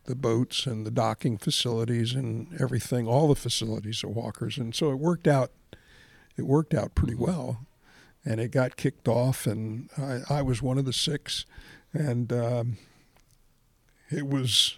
the 0.06 0.14
boats 0.14 0.66
and 0.66 0.86
the 0.86 0.90
docking 0.90 1.36
facilities 1.36 2.14
and 2.14 2.48
everything, 2.60 3.06
all 3.06 3.28
the 3.28 3.34
facilities 3.34 4.02
at 4.04 4.10
Walker's, 4.10 4.58
and 4.58 4.74
so 4.74 4.90
it 4.90 4.98
worked 4.98 5.28
out. 5.28 5.52
It 6.38 6.46
worked 6.46 6.74
out 6.74 6.94
pretty 6.94 7.14
well, 7.14 7.66
and 8.22 8.40
it 8.40 8.50
got 8.50 8.76
kicked 8.76 9.08
off, 9.08 9.46
and 9.46 9.88
I, 9.96 10.20
I 10.28 10.42
was 10.42 10.60
one 10.60 10.76
of 10.76 10.84
the 10.84 10.92
six, 10.92 11.46
and 11.94 12.30
um, 12.30 12.76
it 14.10 14.26
was 14.26 14.76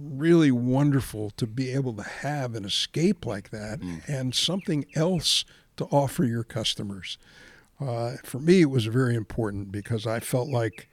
really 0.00 0.50
wonderful 0.50 1.30
to 1.30 1.46
be 1.46 1.70
able 1.72 1.92
to 1.94 2.02
have 2.02 2.54
an 2.54 2.64
escape 2.64 3.26
like 3.26 3.50
that 3.50 3.80
and 4.08 4.34
something 4.34 4.86
else 4.94 5.44
to 5.76 5.84
offer 5.86 6.24
your 6.24 6.42
customers. 6.44 7.18
Uh, 7.80 8.16
for 8.24 8.38
me, 8.38 8.62
it 8.62 8.70
was 8.70 8.86
very 8.86 9.14
important 9.14 9.72
because 9.72 10.06
I 10.06 10.20
felt 10.20 10.48
like, 10.48 10.88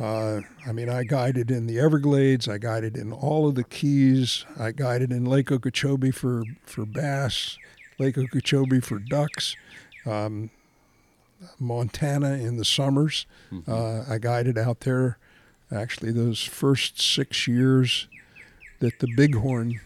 uh, 0.00 0.40
I 0.66 0.72
mean, 0.72 0.88
I 0.88 1.04
guided 1.04 1.50
in 1.50 1.66
the 1.66 1.78
Everglades, 1.78 2.48
I 2.48 2.58
guided 2.58 2.96
in 2.96 3.12
all 3.12 3.48
of 3.48 3.54
the 3.54 3.64
Keys, 3.64 4.44
I 4.58 4.72
guided 4.72 5.12
in 5.12 5.24
Lake 5.24 5.52
Okeechobee 5.52 6.10
for, 6.10 6.44
for 6.64 6.84
bass, 6.86 7.58
Lake 7.98 8.18
Okeechobee 8.18 8.80
for 8.80 8.98
ducks, 8.98 9.54
um, 10.06 10.50
Montana 11.58 12.32
in 12.34 12.56
the 12.56 12.64
summers. 12.64 13.26
Uh, 13.68 14.04
I 14.08 14.18
guided 14.18 14.56
out 14.58 14.80
there 14.80 15.18
actually 15.72 16.12
those 16.12 16.42
first 16.42 17.00
six 17.00 17.48
years 17.48 18.06
that 18.80 18.98
the 18.98 19.08
Bighorn 19.16 19.80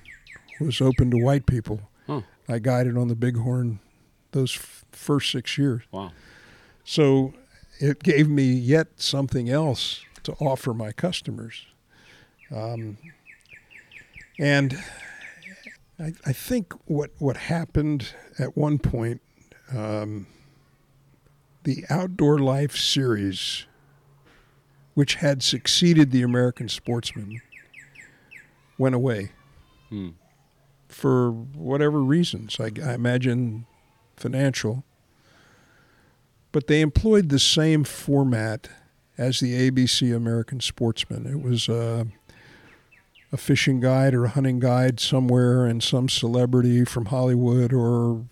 was 0.60 0.80
open 0.80 1.10
to 1.10 1.16
white 1.16 1.46
people. 1.46 1.80
Huh. 2.06 2.22
I 2.48 2.58
guided 2.58 2.96
on 2.96 3.08
the 3.08 3.14
Bighorn 3.14 3.80
those 4.32 4.56
f- 4.56 4.84
first 4.90 5.30
six 5.30 5.56
years. 5.58 5.82
Wow. 5.90 6.12
So 6.84 7.34
it 7.78 8.02
gave 8.02 8.28
me 8.28 8.52
yet 8.52 9.00
something 9.00 9.48
else 9.48 10.04
to 10.22 10.32
offer 10.34 10.72
my 10.72 10.92
customers. 10.92 11.66
Um, 12.54 12.98
and 14.38 14.78
I, 15.98 16.12
I 16.24 16.32
think 16.32 16.72
what, 16.86 17.10
what 17.18 17.36
happened 17.36 18.12
at 18.38 18.56
one 18.56 18.78
point, 18.78 19.20
um, 19.74 20.26
the 21.64 21.84
Outdoor 21.90 22.38
Life 22.38 22.76
series, 22.76 23.66
which 24.96 25.16
had 25.16 25.42
succeeded 25.42 26.10
the 26.10 26.22
American 26.22 26.68
Sportsman, 26.70 27.40
went 28.78 28.94
away 28.94 29.30
Hmm. 29.90 30.08
for 30.88 31.30
whatever 31.30 32.02
reasons. 32.02 32.56
I, 32.58 32.70
I 32.82 32.94
imagine 32.94 33.66
financial. 34.16 34.84
But 36.50 36.66
they 36.66 36.80
employed 36.80 37.28
the 37.28 37.38
same 37.38 37.84
format 37.84 38.68
as 39.18 39.38
the 39.40 39.52
ABC 39.70 40.16
American 40.16 40.60
Sportsman. 40.60 41.26
It 41.26 41.42
was 41.42 41.68
uh, 41.68 42.04
a 43.30 43.36
fishing 43.36 43.80
guide 43.80 44.14
or 44.14 44.24
a 44.24 44.30
hunting 44.30 44.58
guide 44.60 44.98
somewhere, 44.98 45.66
and 45.66 45.82
some 45.82 46.08
celebrity 46.08 46.86
from 46.86 47.06
Hollywood 47.06 47.72
or 47.74 48.24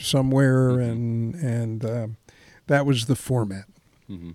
somewhere, 0.00 0.80
and 0.80 1.34
and 1.36 1.84
uh, 1.84 2.08
that 2.66 2.84
was 2.84 3.06
the 3.06 3.14
format. 3.16 3.66
Mm-hmm. 4.10 4.32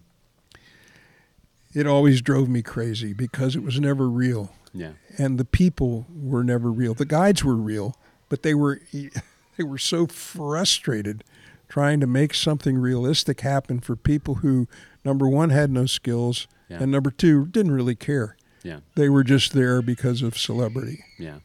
It 1.74 1.88
always 1.88 2.21
drove 2.21 2.47
me 2.49 2.61
crazy 2.61 3.13
because 3.13 3.55
it 3.55 3.63
was 3.63 3.80
never 3.80 4.07
real 4.09 4.53
Yeah. 4.74 4.91
and 5.17 5.39
the 5.39 5.45
people 5.45 6.05
were 6.13 6.43
never 6.43 6.71
real. 6.71 6.93
The 6.93 7.05
guides 7.05 7.43
were 7.43 7.55
real, 7.55 7.95
but 8.30 8.43
they 8.43 8.53
were 8.53 8.80
they 9.57 9.63
were 9.63 9.78
so 9.78 10.07
frustrated 10.07 11.24
trying 11.69 11.99
to 11.99 12.07
make 12.07 12.34
something 12.36 12.78
realistic 12.78 13.41
happen 13.41 13.80
for 13.80 13.95
people 13.95 14.36
who 14.36 14.67
number 15.03 15.28
one 15.28 15.49
had 15.49 15.71
no 15.71 15.86
skills 15.88 16.47
Yeah. 16.69 16.82
and 16.84 16.91
number 16.91 17.09
two 17.11 17.45
didn't 17.47 17.71
really 17.71 17.95
care. 17.95 18.38
Yeah. 18.63 18.80
They 18.95 19.09
were 19.09 19.24
just 19.24 19.53
there 19.53 19.82
because 19.82 20.21
of 20.21 20.38
celebrity. 20.38 21.03
Yeah. 21.19 21.39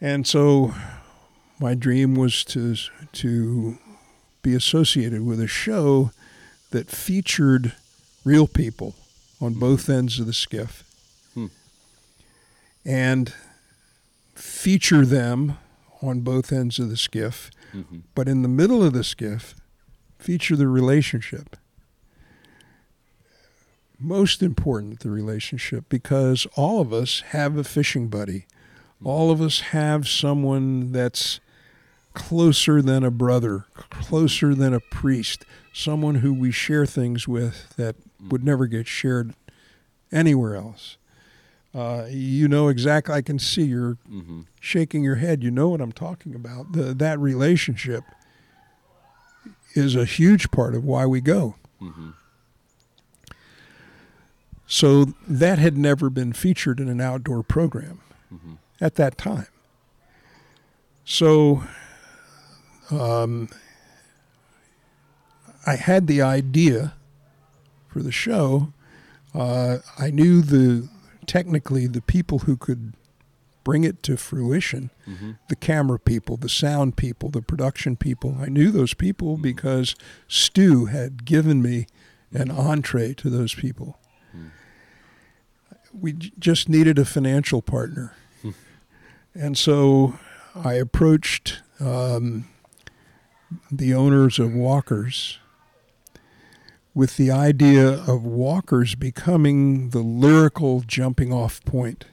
And 0.00 0.26
so 0.26 0.74
my 1.58 1.74
dream 1.74 2.14
was 2.14 2.44
to 2.44 2.76
to 3.12 3.78
be 4.42 4.54
associated 4.54 5.24
with 5.26 5.40
a 5.40 5.48
show 5.48 6.12
that 6.70 6.88
featured 6.88 7.72
real 8.24 8.46
people 8.46 8.94
on 9.40 9.54
both 9.54 9.88
ends 9.88 10.18
of 10.18 10.26
the 10.26 10.32
skiff 10.32 10.84
Hmm. 11.34 11.46
and 12.84 13.32
feature 14.34 15.04
them 15.06 15.56
on 16.02 16.20
both 16.20 16.52
ends 16.52 16.78
of 16.78 16.90
the 16.90 16.96
skiff, 16.96 17.50
Mm-hmm. 17.74 17.98
but 18.14 18.28
in 18.28 18.42
the 18.42 18.48
middle 18.48 18.82
of 18.82 18.92
the 18.92 19.04
skiff, 19.04 19.54
feature 20.18 20.56
the 20.56 20.68
relationship. 20.68 21.56
Most 24.00 24.42
important, 24.42 25.00
the 25.00 25.10
relationship, 25.10 25.84
because 25.88 26.46
all 26.54 26.80
of 26.80 26.92
us 26.92 27.20
have 27.30 27.56
a 27.56 27.64
fishing 27.64 28.08
buddy. 28.08 28.46
All 29.04 29.30
of 29.30 29.40
us 29.40 29.60
have 29.72 30.08
someone 30.08 30.92
that's 30.92 31.40
closer 32.14 32.80
than 32.80 33.04
a 33.04 33.10
brother, 33.10 33.66
closer 33.90 34.54
than 34.54 34.72
a 34.72 34.80
priest, 34.80 35.44
someone 35.72 36.16
who 36.16 36.32
we 36.32 36.50
share 36.52 36.86
things 36.86 37.26
with 37.28 37.74
that 37.76 37.96
would 38.30 38.44
never 38.44 38.66
get 38.66 38.86
shared 38.86 39.34
anywhere 40.10 40.54
else. 40.56 40.96
Uh, 41.74 42.06
you 42.08 42.48
know 42.48 42.68
exactly. 42.68 43.14
I 43.14 43.22
can 43.22 43.38
see 43.38 43.62
you're 43.64 43.98
Mm-hmm. 44.10 44.40
shaking 44.60 45.04
your 45.04 45.16
head. 45.16 45.42
You 45.44 45.50
know 45.50 45.68
what 45.68 45.80
I'm 45.80 45.92
talking 45.92 46.34
about. 46.34 46.72
The, 46.72 46.94
that 46.94 47.18
relationship 47.20 48.04
is 49.74 49.94
a 49.94 50.04
huge 50.04 50.50
part 50.50 50.74
of 50.74 50.84
why 50.84 51.06
we 51.06 51.20
go. 51.20 51.54
Mm-hmm. 51.80 52.10
So 54.66 55.06
that 55.26 55.58
had 55.58 55.78
never 55.78 56.10
been 56.10 56.32
featured 56.32 56.80
in 56.80 56.88
an 56.88 57.00
outdoor 57.00 57.42
program 57.42 58.00
Mm-hmm. 58.32 58.54
at 58.78 58.96
that 58.96 59.16
time. 59.16 59.46
So 61.06 61.62
um, 62.90 63.48
I 65.66 65.76
had 65.76 66.06
the 66.08 66.20
idea 66.20 66.92
for 67.98 68.04
the 68.04 68.12
show. 68.12 68.72
Uh, 69.34 69.78
I 69.98 70.10
knew 70.10 70.40
the 70.40 70.88
technically 71.26 71.86
the 71.88 72.00
people 72.00 72.40
who 72.40 72.56
could 72.56 72.94
bring 73.64 73.82
it 73.84 74.02
to 74.04 74.16
fruition 74.16 74.90
Mm-hmm. 75.06 75.32
the 75.48 75.56
camera 75.56 75.98
people, 75.98 76.36
the 76.36 76.48
sound 76.48 76.96
people, 76.96 77.28
the 77.30 77.42
production 77.42 77.96
people. 77.96 78.36
I 78.40 78.46
knew 78.46 78.70
those 78.70 78.94
people 78.94 79.36
because 79.38 79.96
Stu 80.28 80.84
had 80.86 81.24
given 81.24 81.60
me 81.62 81.86
an 82.32 82.50
entree 82.50 83.14
to 83.14 83.30
those 83.30 83.54
people. 83.54 83.98
We 85.98 86.12
j- 86.12 86.30
just 86.38 86.68
needed 86.68 86.98
a 86.98 87.04
financial 87.06 87.62
partner. 87.62 88.14
and 89.34 89.56
so 89.58 90.18
I 90.54 90.74
approached 90.74 91.62
um, 91.80 92.46
the 93.72 93.94
owners 93.94 94.38
of 94.38 94.52
Walkers 94.52 95.38
with 96.94 97.16
the 97.16 97.30
idea 97.30 97.88
of 97.88 98.24
Walkers 98.24 98.94
becoming 98.94 99.90
the 99.90 100.00
lyrical 100.00 100.80
jumping 100.80 101.32
off 101.32 101.64
point 101.64 102.06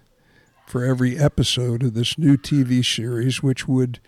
for 0.68 0.84
every 0.84 1.18
episode 1.18 1.84
of 1.84 1.94
this 1.94 2.18
new 2.18 2.38
TV 2.38 2.86
series, 2.86 3.42
which 3.42 3.68
would 3.68 4.00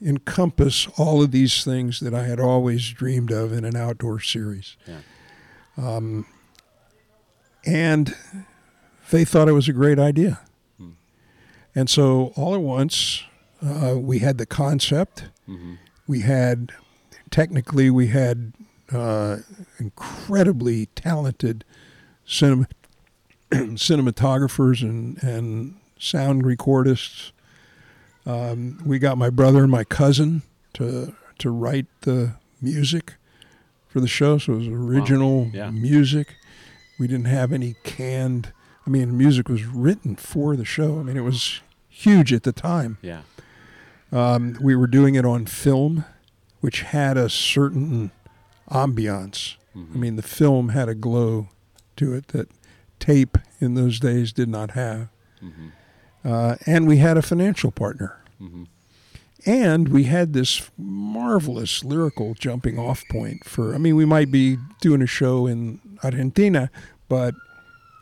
encompass 0.00 0.86
all 0.96 1.22
of 1.22 1.30
these 1.30 1.64
things 1.64 2.00
that 2.00 2.14
I 2.14 2.24
had 2.24 2.38
always 2.40 2.90
dreamed 2.90 3.32
of 3.32 3.52
in 3.52 3.64
an 3.64 3.76
outdoor 3.76 4.20
series. 4.20 4.76
Yeah. 4.86 5.00
Um, 5.76 6.26
and 7.66 8.14
they 9.10 9.24
thought 9.24 9.48
it 9.48 9.52
was 9.52 9.68
a 9.68 9.72
great 9.72 9.98
idea. 9.98 10.40
Hmm. 10.78 10.90
And 11.74 11.90
so 11.90 12.32
all 12.36 12.54
at 12.54 12.60
once, 12.60 13.24
uh, 13.64 13.96
we 13.98 14.20
had 14.20 14.38
the 14.38 14.46
concept. 14.46 15.24
Mm-hmm. 15.48 15.74
We 16.06 16.20
had, 16.20 16.72
technically, 17.30 17.90
we 17.90 18.08
had 18.08 18.52
uh, 18.92 19.38
incredibly 19.78 20.86
talented 20.94 21.64
cinema, 22.26 22.66
cinematographers 23.52 24.82
and, 24.82 25.22
and 25.22 25.76
sound 25.98 26.44
recordists. 26.44 27.32
Um, 28.26 28.80
we 28.84 28.98
got 28.98 29.16
my 29.18 29.30
brother 29.30 29.62
and 29.62 29.70
my 29.70 29.84
cousin 29.84 30.42
to 30.74 31.14
to 31.38 31.50
write 31.50 31.86
the 32.00 32.34
music 32.60 33.14
for 33.86 34.00
the 34.00 34.08
show, 34.08 34.38
so 34.38 34.54
it 34.54 34.56
was 34.56 34.68
original 34.68 35.50
Yeah. 35.54 35.70
music. 35.70 36.34
We 36.98 37.06
didn't 37.06 37.26
have 37.26 37.52
any 37.52 37.76
canned. 37.84 38.52
I 38.86 38.90
mean, 38.90 39.16
music 39.16 39.48
was 39.48 39.64
written 39.64 40.16
for 40.16 40.56
the 40.56 40.64
show. 40.64 40.98
I 40.98 41.02
mean, 41.04 41.16
it 41.16 41.20
was 41.22 41.60
huge 41.88 42.32
at 42.32 42.42
the 42.42 42.52
time. 42.52 42.98
Yeah. 43.02 43.20
Um, 44.10 44.58
we 44.60 44.74
were 44.74 44.86
doing 44.88 45.14
it 45.14 45.24
on 45.24 45.46
film, 45.46 46.04
which 46.60 46.82
had 46.82 47.16
a 47.16 47.28
certain 47.30 48.10
ambiance. 48.70 49.56
Mm-hmm. 49.76 49.94
I 49.94 49.98
mean, 49.98 50.16
the 50.16 50.22
film 50.22 50.70
had 50.70 50.88
a 50.88 50.94
glow 50.94 51.48
to 51.96 52.14
it 52.14 52.28
that 52.28 52.48
tape 52.98 53.38
in 53.60 53.74
those 53.74 54.00
days 54.00 54.32
did 54.32 54.48
not 54.48 54.72
have. 54.72 55.08
Mm-hmm. 55.42 55.68
Uh, 56.24 56.56
and 56.66 56.86
we 56.86 56.98
had 56.98 57.16
a 57.16 57.22
financial 57.22 57.70
partner. 57.70 58.20
Mm-hmm. 58.40 58.64
And 59.46 59.88
we 59.88 60.04
had 60.04 60.32
this 60.32 60.68
marvelous 60.76 61.84
lyrical 61.84 62.34
jumping 62.34 62.78
off 62.78 63.04
point 63.08 63.44
for, 63.44 63.74
I 63.74 63.78
mean, 63.78 63.94
we 63.96 64.04
might 64.04 64.30
be 64.30 64.58
doing 64.80 65.00
a 65.00 65.06
show 65.06 65.46
in 65.46 65.80
Argentina, 66.02 66.70
but 67.08 67.34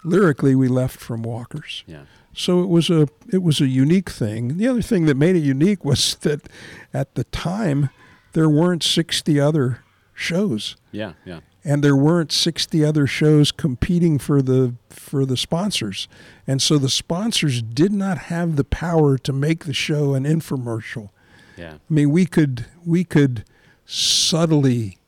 lyrically 0.03 0.55
we 0.55 0.69
left 0.69 0.99
from 0.99 1.23
Walkers. 1.23 1.85
Yeah. 1.87 2.03
So 2.33 2.63
it 2.63 2.69
was 2.69 2.91
a 2.91 3.09
it 3.33 3.43
was 3.43 3.61
a 3.61 3.67
unique 3.67 4.11
thing. 4.11 4.59
The 4.59 4.69
other 4.69 4.83
thing 4.83 5.07
that 5.07 5.17
made 5.17 5.37
it 5.37 5.41
unique 5.43 5.85
was 5.85 6.17
that 6.17 6.49
at 6.93 7.15
the 7.15 7.25
time 7.25 7.91
there 8.33 8.49
weren't 8.49 8.83
60 8.83 9.41
other 9.41 9.83
shows 10.19 10.77
Yeah. 10.93 11.13
Yeah. 11.27 11.41
and 11.63 11.85
there 11.85 11.95
weren't 11.95 12.33
60 12.33 12.83
other 12.85 13.07
shows 13.07 13.53
competing 13.53 14.19
for 14.19 14.41
the 14.43 14.75
for 14.89 15.27
the 15.27 15.37
sponsors. 15.37 16.09
And 16.47 16.61
so 16.63 16.79
the 16.79 16.89
sponsors 16.89 17.61
did 17.63 17.93
not 17.93 18.17
have 18.19 18.57
the 18.57 18.65
power 18.65 19.19
to 19.19 19.33
make 19.33 19.67
the 19.67 19.75
show 19.75 20.15
an 20.15 20.25
infomercial. 20.25 21.11
Yeah. 21.57 21.75
I 21.75 21.93
mean, 21.93 22.11
we 22.11 22.25
could 22.27 22.65
we 22.85 23.05
could 23.05 23.45
subtly 23.85 24.99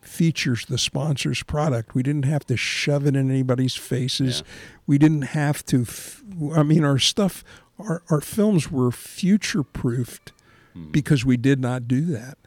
feature 0.00 0.56
the 0.68 0.78
sponsor's 0.78 1.42
product. 1.42 1.94
We 1.94 2.02
didn't 2.02 2.24
have 2.24 2.44
to 2.46 2.56
shove 2.56 3.06
it 3.06 3.14
in 3.14 3.30
anybody's 3.30 3.74
faces. 3.76 4.40
Yeah. 4.40 4.52
We 4.86 4.98
didn't 4.98 5.22
have 5.22 5.64
to. 5.66 5.82
F- 5.82 6.22
I 6.54 6.62
mean, 6.62 6.84
our 6.84 6.98
stuff, 6.98 7.44
our 7.78 8.02
our 8.10 8.20
films 8.20 8.70
were 8.70 8.90
future 8.90 9.62
proofed 9.62 10.32
Hmm. 10.74 10.90
because 10.90 11.24
we 11.24 11.36
did 11.36 11.60
not 11.60 11.86
do 11.88 12.00
that. 12.06 12.38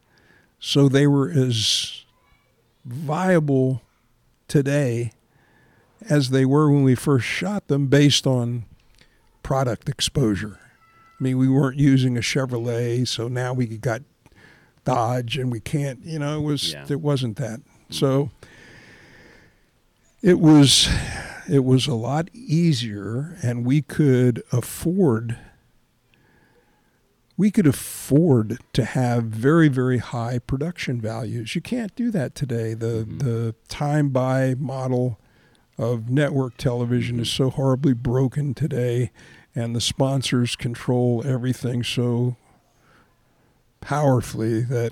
So 0.64 0.88
they 0.88 1.07
were 1.07 1.30
as 1.30 2.05
viable 2.86 3.82
today 4.47 5.12
as 6.07 6.30
they 6.30 6.45
were 6.45 6.72
when 6.72 6.84
we 6.84 6.93
first 6.95 7.26
shot 7.26 7.68
them 7.68 7.88
based 7.88 8.28
on 8.28 8.66
product 9.43 9.89
exposure. 9.89 10.59
I 11.20 11.24
mean, 11.24 11.38
we 11.39 11.49
weren't 11.49 11.78
using 11.78 12.16
a 12.16 12.22
Chevrolet, 12.22 13.07
so 13.07 13.28
now 13.28 13.53
we 13.53 13.66
got 13.66 14.01
Dodge, 14.86 15.38
and 15.38 15.51
we 15.51 15.59
can't. 15.59 16.03
You 16.05 16.20
know, 16.20 16.39
it 16.39 16.43
was 16.43 16.74
Yeah. 16.74 16.86
it 16.89 17.01
wasn't 17.01 17.38
that. 17.38 17.59
Mm-hmm. 17.59 17.93
So 17.93 18.30
it 20.22 20.39
was 20.39 20.88
it 21.49 21.64
was 21.66 21.88
a 21.88 21.95
lot 21.95 22.30
easier, 22.34 23.36
and 23.43 23.66
we 23.66 23.82
could 23.82 24.43
afford 24.51 25.38
we 27.42 27.50
could 27.50 27.66
afford 27.66 28.60
to 28.72 28.86
have 28.86 29.24
very 29.24 29.68
very 29.68 29.98
high 29.98 30.38
production 30.38 31.02
values. 31.02 31.56
You 31.56 31.62
can't 31.62 31.96
do 31.96 32.12
that 32.12 32.36
today. 32.36 32.76
The 32.76 33.04
Mhm. 33.10 33.20
the 33.20 33.56
time 33.68 34.10
buy 34.10 34.54
model 34.60 35.18
of 35.76 36.08
network 36.08 36.56
television 36.58 37.20
is 37.20 37.32
so 37.32 37.50
horribly 37.50 37.94
broken 37.94 38.54
today 38.54 39.10
and 39.56 39.76
the 39.76 39.82
sponsors 39.82 40.56
control 40.56 41.24
everything 41.26 41.82
so 41.84 42.36
powerfully 43.80 44.62
that 44.62 44.92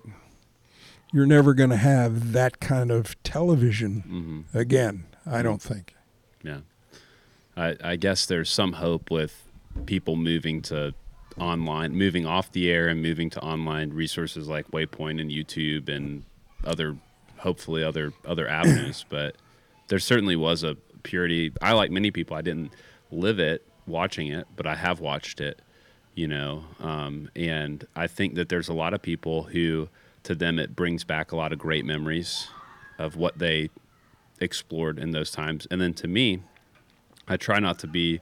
you're 1.14 1.28
never 1.28 1.54
going 1.54 1.70
to 1.70 1.78
have 1.78 2.32
that 2.32 2.60
kind 2.60 2.90
of 2.90 3.22
television 3.22 4.04
Mm-hmm. 4.08 4.58
again, 4.58 5.04
I 5.26 5.44
don't 5.44 5.62
think. 5.62 5.94
Yeah. 6.44 6.62
I, 7.56 7.76
I 7.84 7.96
guess 7.96 8.26
there's 8.26 8.50
some 8.50 8.74
hope 8.74 9.12
with 9.12 9.46
people 9.86 10.16
moving 10.16 10.64
to 10.64 10.96
online, 11.40 11.96
moving 11.96 12.26
off 12.26 12.52
the 12.52 12.70
air 12.70 12.88
and 12.88 13.02
moving 13.02 13.30
to 13.32 13.42
online 13.42 13.92
resources 13.92 14.48
like 14.48 14.70
Waypoint 14.72 15.20
and 15.22 15.32
YouTube 15.32 15.90
and 15.90 16.24
other, 16.64 16.98
hopefully 17.38 17.84
other 17.84 18.14
other 18.26 18.48
avenues. 18.60 19.06
but 19.10 19.36
there 19.88 20.00
certainly 20.00 20.36
was 20.36 20.64
a 20.64 20.76
purity. 21.04 21.52
I 21.62 21.74
like 21.74 21.92
many 21.92 22.12
people. 22.12 22.36
I 22.36 22.42
didn't 22.42 22.74
live 23.12 23.40
it, 23.40 23.66
watching 23.88 24.28
it, 24.28 24.48
but 24.56 24.68
I 24.68 24.76
have 24.76 25.00
watched 25.00 25.42
it. 25.42 25.62
You 26.16 26.28
know, 26.28 26.66
um, 26.80 27.30
and 27.36 27.88
I 27.96 28.08
think 28.08 28.36
that 28.36 28.50
there's 28.50 28.68
a 28.68 28.74
lot 28.74 28.94
of 28.94 29.02
people 29.02 29.44
who, 29.44 29.88
to 30.24 30.36
them, 30.36 30.60
it 30.60 30.76
brings 30.76 31.06
back 31.06 31.32
a 31.32 31.38
lot 31.38 31.54
of 31.54 31.60
great 31.60 31.86
memories 31.86 32.50
of 32.98 33.16
what 33.16 33.40
they 33.40 33.70
explored 34.42 35.00
in 35.00 35.12
those 35.12 35.32
times. 35.32 35.66
And 35.72 35.80
then 35.80 35.94
to 35.94 36.08
me, 36.08 36.42
I 37.28 37.38
try 37.38 37.60
not 37.60 37.80
to 37.80 37.88
be 37.88 38.20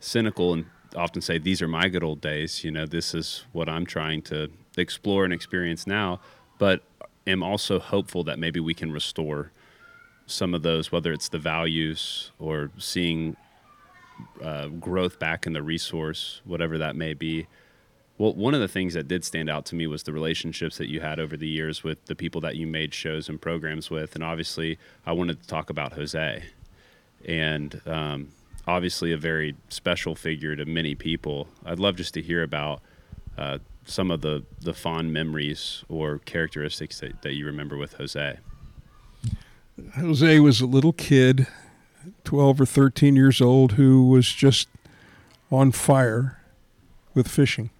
cynical 0.00 0.52
and 0.52 0.66
often 0.98 1.22
say 1.22 1.38
these 1.38 1.62
are 1.62 1.68
my 1.68 1.88
good 1.88 2.04
old 2.04 2.20
days. 2.20 2.64
You 2.64 2.70
know, 2.70 2.84
this 2.84 3.14
is 3.14 3.44
what 3.52 3.68
I'm 3.68 3.86
trying 3.86 4.22
to 4.22 4.50
explore 4.76 5.24
and 5.24 5.32
experience 5.32 5.86
now. 5.86 6.20
But 6.58 6.82
am 7.26 7.42
also 7.42 7.78
hopeful 7.78 8.24
that 8.24 8.38
maybe 8.38 8.60
we 8.60 8.74
can 8.74 8.90
restore 8.90 9.52
some 10.26 10.54
of 10.54 10.62
those, 10.62 10.92
whether 10.92 11.12
it's 11.12 11.28
the 11.28 11.38
values 11.38 12.32
or 12.38 12.70
seeing 12.78 13.36
uh, 14.42 14.68
growth 14.68 15.18
back 15.18 15.46
in 15.46 15.52
the 15.52 15.62
resource, 15.62 16.40
whatever 16.44 16.78
that 16.78 16.96
may 16.96 17.14
be. 17.14 17.46
Well, 18.18 18.34
one 18.34 18.52
of 18.52 18.60
the 18.60 18.68
things 18.68 18.94
that 18.94 19.06
did 19.06 19.24
stand 19.24 19.48
out 19.48 19.64
to 19.66 19.76
me 19.76 19.86
was 19.86 20.02
the 20.02 20.12
relationships 20.12 20.76
that 20.78 20.88
you 20.88 21.00
had 21.00 21.20
over 21.20 21.36
the 21.36 21.46
years 21.46 21.84
with 21.84 22.04
the 22.06 22.16
people 22.16 22.40
that 22.40 22.56
you 22.56 22.66
made 22.66 22.92
shows 22.92 23.28
and 23.28 23.40
programs 23.40 23.90
with. 23.90 24.16
And 24.16 24.24
obviously, 24.24 24.76
I 25.06 25.12
wanted 25.12 25.40
to 25.40 25.48
talk 25.48 25.70
about 25.70 25.92
Jose. 25.92 26.42
And 27.24 27.80
um, 27.86 28.28
obviously, 28.68 29.12
a 29.12 29.16
very 29.16 29.56
special 29.70 30.14
figure 30.14 30.54
to 30.54 30.66
many 30.66 30.94
people. 30.94 31.48
I'd 31.64 31.80
love 31.80 31.96
just 31.96 32.14
to 32.14 32.22
hear 32.22 32.42
about 32.42 32.82
uh, 33.38 33.58
some 33.86 34.10
of 34.10 34.20
the, 34.20 34.44
the 34.60 34.74
fond 34.74 35.12
memories 35.12 35.84
or 35.88 36.18
characteristics 36.18 37.00
that, 37.00 37.22
that 37.22 37.32
you 37.32 37.46
remember 37.46 37.78
with 37.78 37.94
Jose. 37.94 38.38
Jose 39.96 40.40
was 40.40 40.60
a 40.60 40.66
little 40.66 40.92
kid, 40.92 41.46
12 42.24 42.60
or 42.60 42.66
13 42.66 43.16
years 43.16 43.40
old, 43.40 43.72
who 43.72 44.06
was 44.08 44.30
just 44.30 44.68
on 45.50 45.72
fire 45.72 46.42
with 47.14 47.26
fishing. 47.26 47.70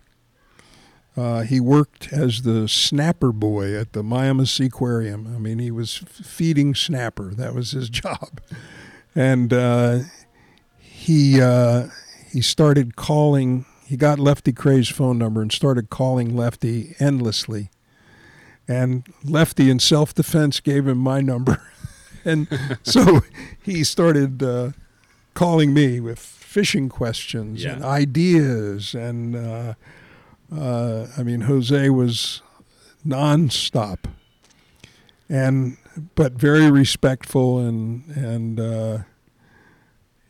Uh, 1.16 1.42
he 1.42 1.60
worked 1.60 2.12
as 2.12 2.42
the 2.42 2.68
snapper 2.68 3.32
boy 3.32 3.74
at 3.74 3.92
the 3.92 4.02
Miami 4.02 4.46
Aquarium. 4.60 5.34
I 5.34 5.38
mean, 5.38 5.58
he 5.58 5.70
was 5.70 5.96
feeding 5.96 6.74
snapper. 6.74 7.34
That 7.34 7.54
was 7.54 7.72
his 7.72 7.90
job. 7.90 8.40
And 9.14 9.52
uh, 9.52 10.00
he 11.08 11.40
uh, 11.40 11.86
he 12.30 12.42
started 12.42 12.94
calling. 12.94 13.64
He 13.86 13.96
got 13.96 14.18
Lefty 14.18 14.52
Kreh's 14.52 14.90
phone 14.90 15.16
number 15.16 15.40
and 15.40 15.50
started 15.50 15.88
calling 15.88 16.36
Lefty 16.36 16.94
endlessly. 17.00 17.70
And 18.68 19.06
Lefty, 19.24 19.70
in 19.70 19.78
self 19.78 20.14
defense, 20.14 20.60
gave 20.60 20.86
him 20.86 20.98
my 20.98 21.22
number. 21.22 21.62
and 22.26 22.46
so 22.82 23.20
he 23.62 23.84
started 23.84 24.42
uh, 24.42 24.72
calling 25.32 25.72
me 25.72 25.98
with 25.98 26.18
fishing 26.18 26.90
questions 26.90 27.64
and 27.64 27.82
ideas. 27.82 28.94
And 28.94 29.34
uh, 29.34 29.74
uh, 30.54 31.06
I 31.16 31.22
mean, 31.22 31.42
Jose 31.42 31.88
was 31.88 32.42
nonstop, 33.06 34.04
and 35.26 35.78
but 36.14 36.34
very 36.34 36.70
respectful 36.70 37.60
and 37.60 38.04
and 38.14 38.60
uh, 38.60 38.98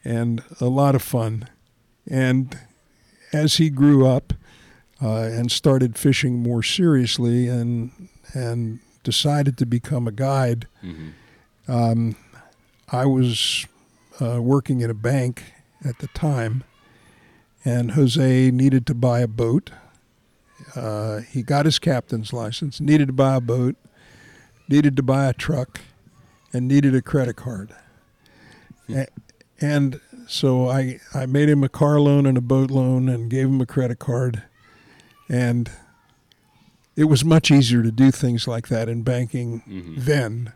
and 0.05 0.43
a 0.61 0.67
lot 0.67 0.95
of 0.95 1.03
fun. 1.03 1.49
And 2.11 2.59
as 3.33 3.57
he 3.57 3.69
grew 3.71 4.07
up 4.07 4.33
uh, 5.03 5.23
and 5.23 5.51
started 5.53 5.97
fishing 5.99 6.43
more 6.43 6.63
seriously 6.63 7.49
and 7.49 7.91
and 8.35 8.81
decided 9.05 9.57
to 9.59 9.65
become 9.67 10.07
a 10.07 10.13
guide, 10.13 10.67
Mhm. 10.85 11.13
um, 11.67 12.17
I 12.91 13.07
was 13.07 13.67
uh, 14.21 14.41
working 14.43 14.81
in 14.81 14.91
a 14.91 14.95
bank 14.95 15.45
at 15.85 15.99
the 16.01 16.09
time, 16.09 16.65
and 17.65 17.93
Jose 17.93 18.51
needed 18.51 18.87
to 18.87 18.95
buy 18.95 19.21
a 19.21 19.29
boat. 19.29 19.71
Uh, 20.75 21.21
he 21.21 21.43
got 21.43 21.65
his 21.67 21.79
captain's 21.79 22.33
license, 22.33 22.81
needed 22.81 23.07
to 23.07 23.13
buy 23.13 23.37
a 23.37 23.41
boat, 23.41 23.77
needed 24.69 24.97
to 24.97 25.03
buy 25.03 25.27
a 25.27 25.33
truck, 25.33 25.81
and 26.53 26.67
needed 26.69 26.95
a 26.95 27.01
credit 27.03 27.37
card. 27.37 27.73
And 29.61 30.01
so 30.27 30.69
I, 30.69 31.01
I 31.15 31.27
made 31.27 31.49
him 31.49 31.65
a 31.65 31.69
car 31.69 32.01
loan 32.01 32.27
and 32.27 32.39
a 32.39 32.43
boat 32.43 32.71
loan 32.71 33.09
and 33.09 33.29
gave 33.31 33.47
him 33.49 33.61
a 33.61 33.67
credit 33.67 33.99
card. 33.99 34.43
And 35.29 35.71
it 36.97 37.05
was 37.05 37.25
much 37.25 37.51
easier 37.51 37.83
to 37.83 37.91
do 37.91 38.11
things 38.11 38.47
like 38.49 38.69
that 38.69 38.89
in 38.89 39.03
banking 39.03 39.63
Mhm. 39.69 39.97
then. 40.05 40.53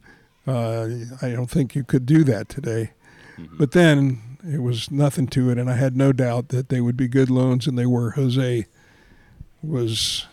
Uh, 0.47 0.89
I 1.21 1.31
don't 1.31 1.51
think 1.51 1.75
you 1.75 1.85
could 1.85 2.05
do 2.07 2.25
that 2.25 2.49
today. 2.49 2.91
Mhm. 3.39 3.59
But 3.59 3.73
then 3.73 4.21
it 4.45 4.61
was 4.61 4.91
nothing 4.91 5.27
to 5.29 5.51
it, 5.51 5.59
and 5.59 5.71
I 5.71 5.77
had 5.77 5.97
no 5.97 6.13
doubt 6.13 6.49
that 6.49 6.69
they 6.69 6.81
would 6.81 6.97
be 6.97 7.07
good 7.07 7.31
loans, 7.31 7.67
and 7.69 7.79
they 7.79 7.87
were. 7.87 8.11
Jose 8.13 8.67
was 9.63 10.27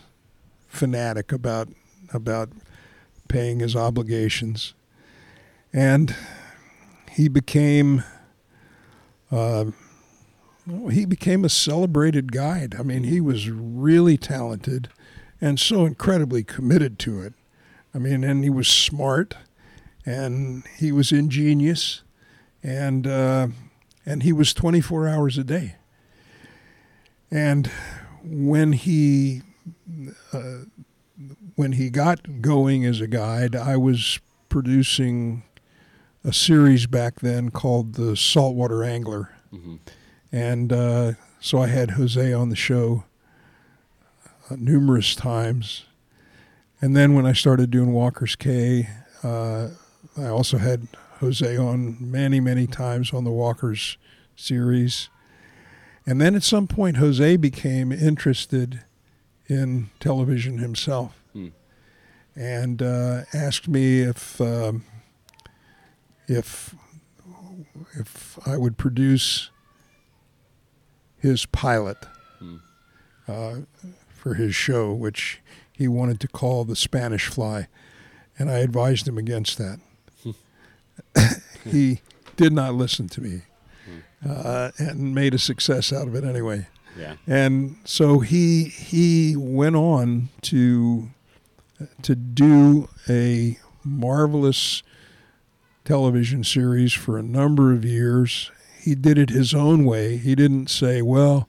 fanatic 0.68 1.30
about 1.32 1.68
about 2.12 2.50
paying 3.28 3.60
his 3.60 3.76
obligations, 3.76 4.74
and 5.72 6.14
he 7.12 7.28
became. 7.28 8.02
Uh, 9.30 9.66
he 10.90 11.04
became 11.04 11.44
a 11.44 11.48
celebrated 11.48 12.32
guide. 12.32 12.74
I 12.78 12.82
mean, 12.82 13.04
he 13.04 13.20
was 13.20 13.50
really 13.50 14.16
talented 14.16 14.88
and 15.40 15.58
so 15.58 15.86
incredibly 15.86 16.44
committed 16.44 16.98
to 17.00 17.20
it. 17.22 17.34
I 17.94 17.98
mean, 17.98 18.22
and 18.22 18.44
he 18.44 18.50
was 18.50 18.68
smart 18.68 19.34
and 20.04 20.64
he 20.76 20.92
was 20.92 21.12
ingenious 21.12 22.02
and 22.62 23.06
uh, 23.06 23.48
and 24.04 24.22
he 24.22 24.32
was 24.32 24.52
24 24.52 25.08
hours 25.08 25.38
a 25.38 25.44
day. 25.44 25.76
And 27.30 27.70
when 28.22 28.72
he 28.72 29.42
uh, 30.32 30.64
when 31.54 31.72
he 31.72 31.90
got 31.90 32.40
going 32.40 32.84
as 32.84 33.00
a 33.00 33.06
guide, 33.06 33.56
I 33.56 33.76
was 33.76 34.20
producing 34.48 35.44
a 36.24 36.32
series 36.32 36.86
back 36.86 37.20
then 37.20 37.50
called 37.50 37.94
the 37.94 38.16
Saltwater 38.16 38.84
Angler, 38.84 39.30
Mhm. 39.52 39.78
and 40.30 40.72
uh, 40.72 41.12
so 41.40 41.58
I 41.62 41.66
had 41.68 41.92
Jose 41.92 42.32
on 42.32 42.48
the 42.50 42.56
show 42.56 43.04
uh, 44.50 44.56
numerous 44.58 45.14
times. 45.14 45.84
And 46.82 46.96
then 46.96 47.14
when 47.14 47.26
I 47.26 47.32
started 47.32 47.70
doing 47.70 47.92
Walker's 47.92 48.36
Cay, 48.36 48.88
uh, 49.22 49.68
I 50.16 50.26
also 50.26 50.58
had 50.58 50.88
Jose 51.20 51.56
on 51.56 51.96
many, 52.00 52.40
many 52.40 52.66
times 52.66 53.12
on 53.12 53.24
the 53.24 53.30
Walker's 53.30 53.96
series. 54.36 55.08
And 56.06 56.20
then 56.20 56.34
at 56.34 56.42
some 56.42 56.66
point, 56.66 56.96
Jose 56.96 57.36
became 57.36 57.92
interested 57.92 58.80
in 59.46 59.90
television 60.00 60.58
himself 60.58 61.12
Hmm. 61.32 61.48
and 62.34 62.82
uh, 62.82 63.22
asked 63.34 63.68
me 63.68 64.00
if 64.00 64.40
um, 64.40 64.84
if 66.30 66.74
if 67.98 68.38
I 68.46 68.56
would 68.56 68.76
produce 68.78 69.50
his 71.18 71.44
pilot 71.46 71.98
Hmm. 72.38 72.56
uh, 73.28 73.54
for 74.08 74.34
his 74.34 74.54
show, 74.54 74.92
which 74.94 75.40
he 75.72 75.86
wanted 75.88 76.20
to 76.20 76.28
call 76.28 76.64
the 76.64 76.76
Spanish 76.76 77.26
Fly, 77.26 77.66
and 78.38 78.50
I 78.50 78.58
advised 78.58 79.06
him 79.08 79.18
against 79.18 79.58
that. 79.58 79.80
he 81.64 82.00
did 82.36 82.52
not 82.52 82.74
listen 82.74 83.08
to 83.08 83.20
me, 83.20 83.42
uh, 84.26 84.70
and 84.78 85.14
made 85.14 85.34
a 85.34 85.38
success 85.38 85.92
out 85.92 86.06
of 86.08 86.14
it 86.14 86.24
anyway. 86.24 86.68
Yeah. 86.96 87.16
And 87.26 87.76
so 87.84 88.20
he 88.20 88.64
he 88.64 89.36
went 89.36 89.76
on 89.76 90.28
to 90.42 91.10
to 92.02 92.14
do 92.14 92.88
a 93.08 93.58
marvelous 93.84 94.82
television 95.84 96.44
series 96.44 96.92
for 96.92 97.18
a 97.18 97.22
number 97.22 97.72
of 97.72 97.84
years. 97.84 98.50
He 98.80 98.94
did 98.94 99.18
it 99.18 99.30
his 99.30 99.52
own 99.54 99.84
way. 99.84 100.16
He 100.16 100.34
didn't 100.34 100.68
say, 100.70 101.02
"Well, 101.02 101.48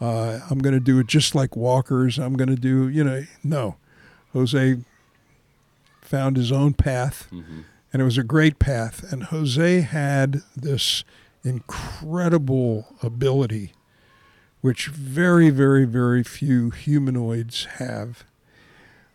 uh, 0.00 0.40
I'm 0.50 0.58
going 0.58 0.74
to 0.74 0.80
do 0.80 0.98
it 0.98 1.06
just 1.06 1.34
like 1.34 1.56
Walker's. 1.56 2.18
I'm 2.18 2.34
going 2.34 2.48
to 2.50 2.56
do, 2.56 2.88
you 2.88 3.04
know." 3.04 3.24
No, 3.44 3.76
Jose 4.32 4.78
found 6.00 6.36
his 6.36 6.52
own 6.52 6.74
path, 6.74 7.28
Mhm. 7.32 7.64
and 7.92 8.02
it 8.02 8.04
was 8.04 8.18
a 8.18 8.22
great 8.24 8.58
path. 8.58 9.10
And 9.12 9.24
Jose 9.24 9.80
had 9.80 10.42
this 10.56 11.04
incredible 11.44 12.86
ability, 13.02 13.72
which 14.60 14.88
very, 14.88 15.50
very, 15.50 15.84
very 15.84 16.22
few 16.22 16.70
humanoids 16.70 17.64
have. 17.78 18.24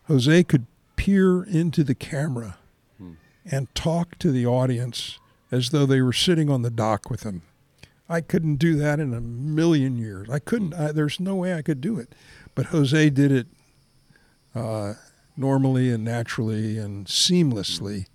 Jose 0.06 0.42
could 0.44 0.66
peer 0.96 1.42
into 1.42 1.82
the 1.84 1.94
camera. 1.94 2.56
And 3.50 3.74
talk 3.74 4.18
to 4.18 4.30
the 4.30 4.46
audience 4.46 5.18
as 5.50 5.70
though 5.70 5.86
they 5.86 6.00
were 6.00 6.12
sitting 6.12 6.50
on 6.50 6.62
the 6.62 6.70
dock 6.70 7.10
with 7.10 7.22
him. 7.22 7.42
I 8.08 8.20
couldn't 8.20 8.56
do 8.56 8.74
that 8.76 9.00
in 9.00 9.12
a 9.12 9.20
million 9.20 9.96
years. 9.96 10.30
I 10.30 10.38
couldn't. 10.38 10.74
I, 10.74 10.92
there's 10.92 11.20
no 11.20 11.34
way 11.34 11.54
I 11.54 11.62
could 11.62 11.80
do 11.80 11.98
it. 11.98 12.14
But 12.54 12.66
Jose 12.66 13.10
did 13.10 13.30
it 13.30 13.46
uh, 14.54 14.94
normally 15.36 15.90
and 15.92 16.04
naturally 16.04 16.78
and 16.78 17.06
seamlessly, 17.06 18.06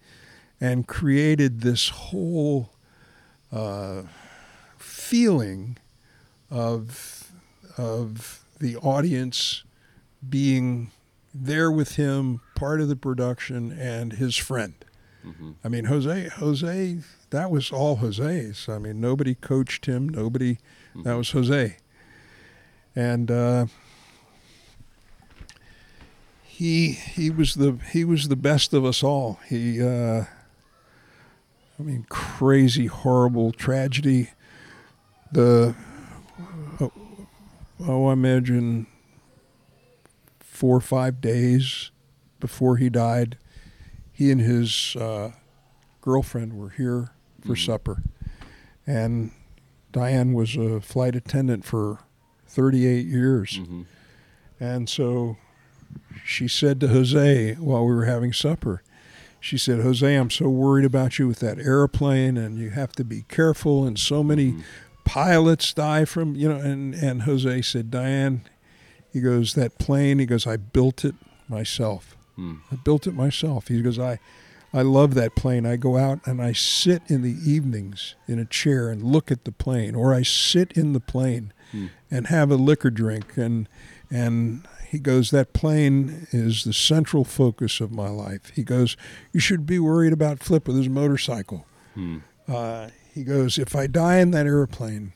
and 0.60 0.88
created 0.88 1.62
this 1.62 1.90
whole 1.90 2.72
uh, 3.52 4.04
feeling 4.78 5.78
of 6.50 7.32
of 7.78 8.44
the 8.60 8.76
audience 8.78 9.64
being 10.28 10.92
there 11.34 11.72
with 11.72 11.96
him, 11.96 12.42
part 12.56 12.82
of 12.82 12.88
the 12.88 12.96
production, 12.96 13.72
and 13.72 14.14
his 14.14 14.36
friend. 14.38 14.74
Mhm. 15.26 15.56
I 15.64 15.70
mean, 15.70 15.86
Jose, 15.86 16.28
Jose, 16.30 16.98
that 17.30 17.50
was 17.50 17.72
all 17.72 17.98
Jose's. 17.98 18.68
I 18.68 18.78
mean, 18.78 19.00
nobody 19.00 19.36
coached 19.36 19.86
him. 19.86 20.10
Nobody, 20.10 20.58
that 21.04 21.14
was 21.16 21.32
Jose. 21.32 21.78
And 22.96 23.32
uh, 23.32 23.66
he 26.44 26.92
he 26.92 27.30
was 27.30 27.56
the 27.56 27.78
he 27.92 28.04
was 28.06 28.28
the 28.28 28.36
best 28.36 28.74
of 28.74 28.86
us 28.86 29.02
all. 29.04 29.40
He, 29.48 29.82
uh, 29.82 30.26
I 31.80 31.82
mean, 31.82 32.06
crazy, 32.10 32.86
horrible 32.86 33.52
tragedy. 33.52 34.30
The 35.32 35.74
oh, 36.80 36.92
oh, 37.88 38.08
I 38.08 38.14
imagine 38.14 38.86
four 40.40 40.78
or 40.78 40.82
five 40.82 41.20
days 41.20 41.90
before 42.40 42.78
he 42.78 42.90
died, 42.90 43.38
he 44.24 44.32
and 44.32 44.40
his 44.42 44.96
uh, 44.96 45.32
girlfriend 46.02 46.54
were 46.54 46.70
here 46.70 47.10
for 47.46 47.56
Mhm. 47.56 47.66
supper, 47.66 48.04
and 48.88 49.32
Diane 49.92 50.32
was 50.34 50.56
a 50.56 50.80
flight 50.82 51.14
attendant 51.16 51.66
for 51.66 52.00
38 52.48 53.06
years, 53.06 53.60
Mhm. 53.62 53.86
and 54.60 54.88
so 54.90 55.38
she 56.24 56.48
said 56.48 56.80
to 56.80 56.88
Jose 56.88 57.56
while 57.56 57.86
we 57.86 57.94
were 57.94 58.06
having 58.06 58.32
supper, 58.32 58.82
she 59.42 59.58
said, 59.58 59.82
"Jose, 59.82 60.16
I'm 60.16 60.30
so 60.30 60.48
worried 60.50 60.86
about 60.86 61.20
you 61.20 61.28
with 61.28 61.40
that 61.40 61.60
airplane, 61.60 62.38
and 62.38 62.58
you 62.58 62.70
have 62.70 62.94
to 62.94 63.04
be 63.04 63.24
careful, 63.28 63.86
and 63.86 64.00
so 64.00 64.24
many." 64.24 64.54
Mhm. 64.54 64.64
pilots 65.06 65.74
die 65.74 66.06
from 66.06 66.34
you 66.34 66.48
know 66.48 66.56
and 66.56 66.96
and 66.96 67.24
Jose 67.24 67.62
said 67.64 67.92
Diane 67.92 68.40
he 69.12 69.20
goes 69.20 69.54
that 69.54 69.78
plane 69.78 70.18
he 70.18 70.26
goes 70.26 70.48
I 70.48 70.56
built 70.56 71.04
it 71.04 71.14
myself 71.50 72.13
I 72.38 72.76
built 72.84 73.06
it 73.08 73.14
myself 73.14 73.68
he 73.68 73.82
goes 73.82 74.00
I 74.00 74.20
I 74.74 74.82
love 74.82 75.14
that 75.14 75.36
plane 75.36 75.66
I 75.66 75.76
go 75.76 75.98
out 75.98 76.20
and 76.26 76.42
I 76.42 76.52
sit 76.54 77.04
in 77.08 77.22
the 77.22 77.36
evenings 77.50 78.16
in 78.28 78.40
a 78.40 78.46
chair 78.46 78.90
and 78.90 79.04
look 79.04 79.32
at 79.32 79.46
the 79.46 79.52
plane 79.52 79.94
or 79.96 80.14
I 80.16 80.24
sit 80.24 80.72
in 80.74 80.94
the 80.94 81.00
plane 81.00 81.54
Hmm. 81.72 81.88
and 82.12 82.28
have 82.28 82.52
a 82.52 82.56
liquor 82.56 82.90
drink 82.92 83.36
and 83.38 83.68
and 84.12 84.68
he 84.88 85.00
goes 85.00 85.32
that 85.32 85.54
plane 85.54 86.28
is 86.32 86.64
the 86.66 86.74
central 86.74 87.24
focus 87.24 87.80
of 87.82 87.92
my 87.92 88.10
life 88.10 88.52
he 88.56 88.64
goes 88.64 88.96
you 89.32 89.40
should 89.40 89.66
be 89.66 89.80
worried 89.80 90.14
about 90.14 90.40
flip 90.44 90.68
with 90.68 90.78
his 90.78 90.90
motorcycle 90.90 91.66
Hmm. 91.96 92.20
uh, 92.48 92.90
he 93.14 93.24
goes, 93.24 93.60
if 93.60 93.76
I 93.76 93.86
die 93.86 94.18
in 94.18 94.32
that 94.32 94.48
airplane, 94.48 95.14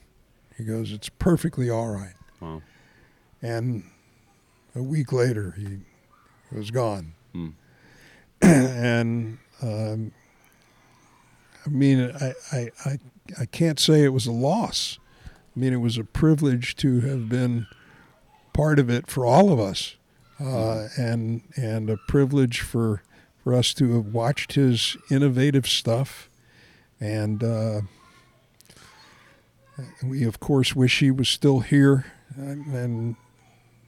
he 0.55 0.63
goes, 0.63 0.91
it's 0.91 1.09
perfectly 1.09 1.68
all 1.68 1.88
right. 1.88 2.13
Wow. 2.39 2.61
And 3.41 3.86
a 4.76 4.84
week 4.84 5.11
later, 5.11 5.55
he 5.57 5.80
was 6.51 6.71
gone. 6.71 7.13
Hmm. 7.33 7.49
and 8.41 9.37
um, 9.61 10.11
I 11.65 11.69
mean, 11.69 12.11
I, 12.21 12.33
I, 12.51 12.71
I, 12.85 12.99
I 13.41 13.45
can't 13.45 13.79
say 13.79 14.03
it 14.03 14.13
was 14.13 14.25
a 14.25 14.31
loss. 14.31 14.99
I 15.55 15.59
mean, 15.59 15.73
it 15.73 15.77
was 15.77 15.97
a 15.97 16.03
privilege 16.03 16.75
to 16.77 17.01
have 17.01 17.29
been 17.29 17.67
part 18.53 18.79
of 18.79 18.89
it 18.89 19.07
for 19.07 19.25
all 19.25 19.51
of 19.51 19.59
us, 19.59 19.95
uh, 20.39 20.87
and 20.97 21.41
and 21.55 21.89
a 21.89 21.97
privilege 22.07 22.61
for 22.61 23.01
for 23.43 23.53
us 23.53 23.73
to 23.75 23.93
have 23.95 24.13
watched 24.13 24.53
his 24.53 24.97
innovative 25.09 25.67
stuff, 25.67 26.29
and 26.99 27.43
uh, 27.43 27.81
we 30.03 30.23
of 30.23 30.39
course 30.39 30.75
wish 30.75 30.99
he 30.99 31.11
was 31.11 31.27
still 31.27 31.59
here 31.61 32.05
and, 32.35 32.73
and 32.73 33.15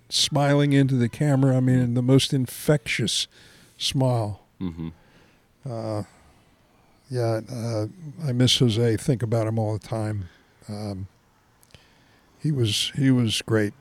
smiling 0.09 0.73
into 0.73 0.95
the 0.95 1.07
camera. 1.09 1.55
I 1.57 1.59
mean, 1.59 1.93
the 1.93 2.01
most 2.01 2.33
infectious 2.33 3.27
smile. 3.77 4.41
Mm-hmm. 4.59 4.89
Uh, 5.69 6.03
yeah, 7.09 7.41
uh, 7.51 7.85
I 8.25 8.31
miss 8.33 8.57
Jose. 8.59 8.97
Think 8.97 9.23
about 9.23 9.47
him 9.47 9.57
all 9.59 9.73
the 9.73 9.79
time. 9.87 10.29
Um, 10.67 11.07
he 12.41 12.51
was 12.51 12.91
he 12.95 13.09
was 13.11 13.41
great. 13.41 13.73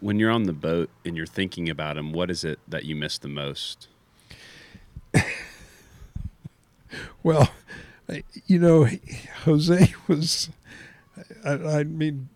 When 0.00 0.18
you're 0.18 0.30
on 0.30 0.44
the 0.44 0.52
boat 0.52 0.90
and 1.04 1.16
you're 1.16 1.26
thinking 1.26 1.68
about 1.68 1.96
him, 1.96 2.12
what 2.12 2.30
is 2.30 2.44
it 2.44 2.60
that 2.68 2.84
you 2.84 2.94
miss 2.94 3.18
the 3.18 3.28
most? 3.28 3.88
Well, 7.22 7.50
I- 8.08 8.24
you 8.46 8.58
know, 8.58 8.88
Jose 9.44 9.94
was. 10.08 10.48
I, 11.44 11.52
I 11.52 11.84
mean, 11.84 12.28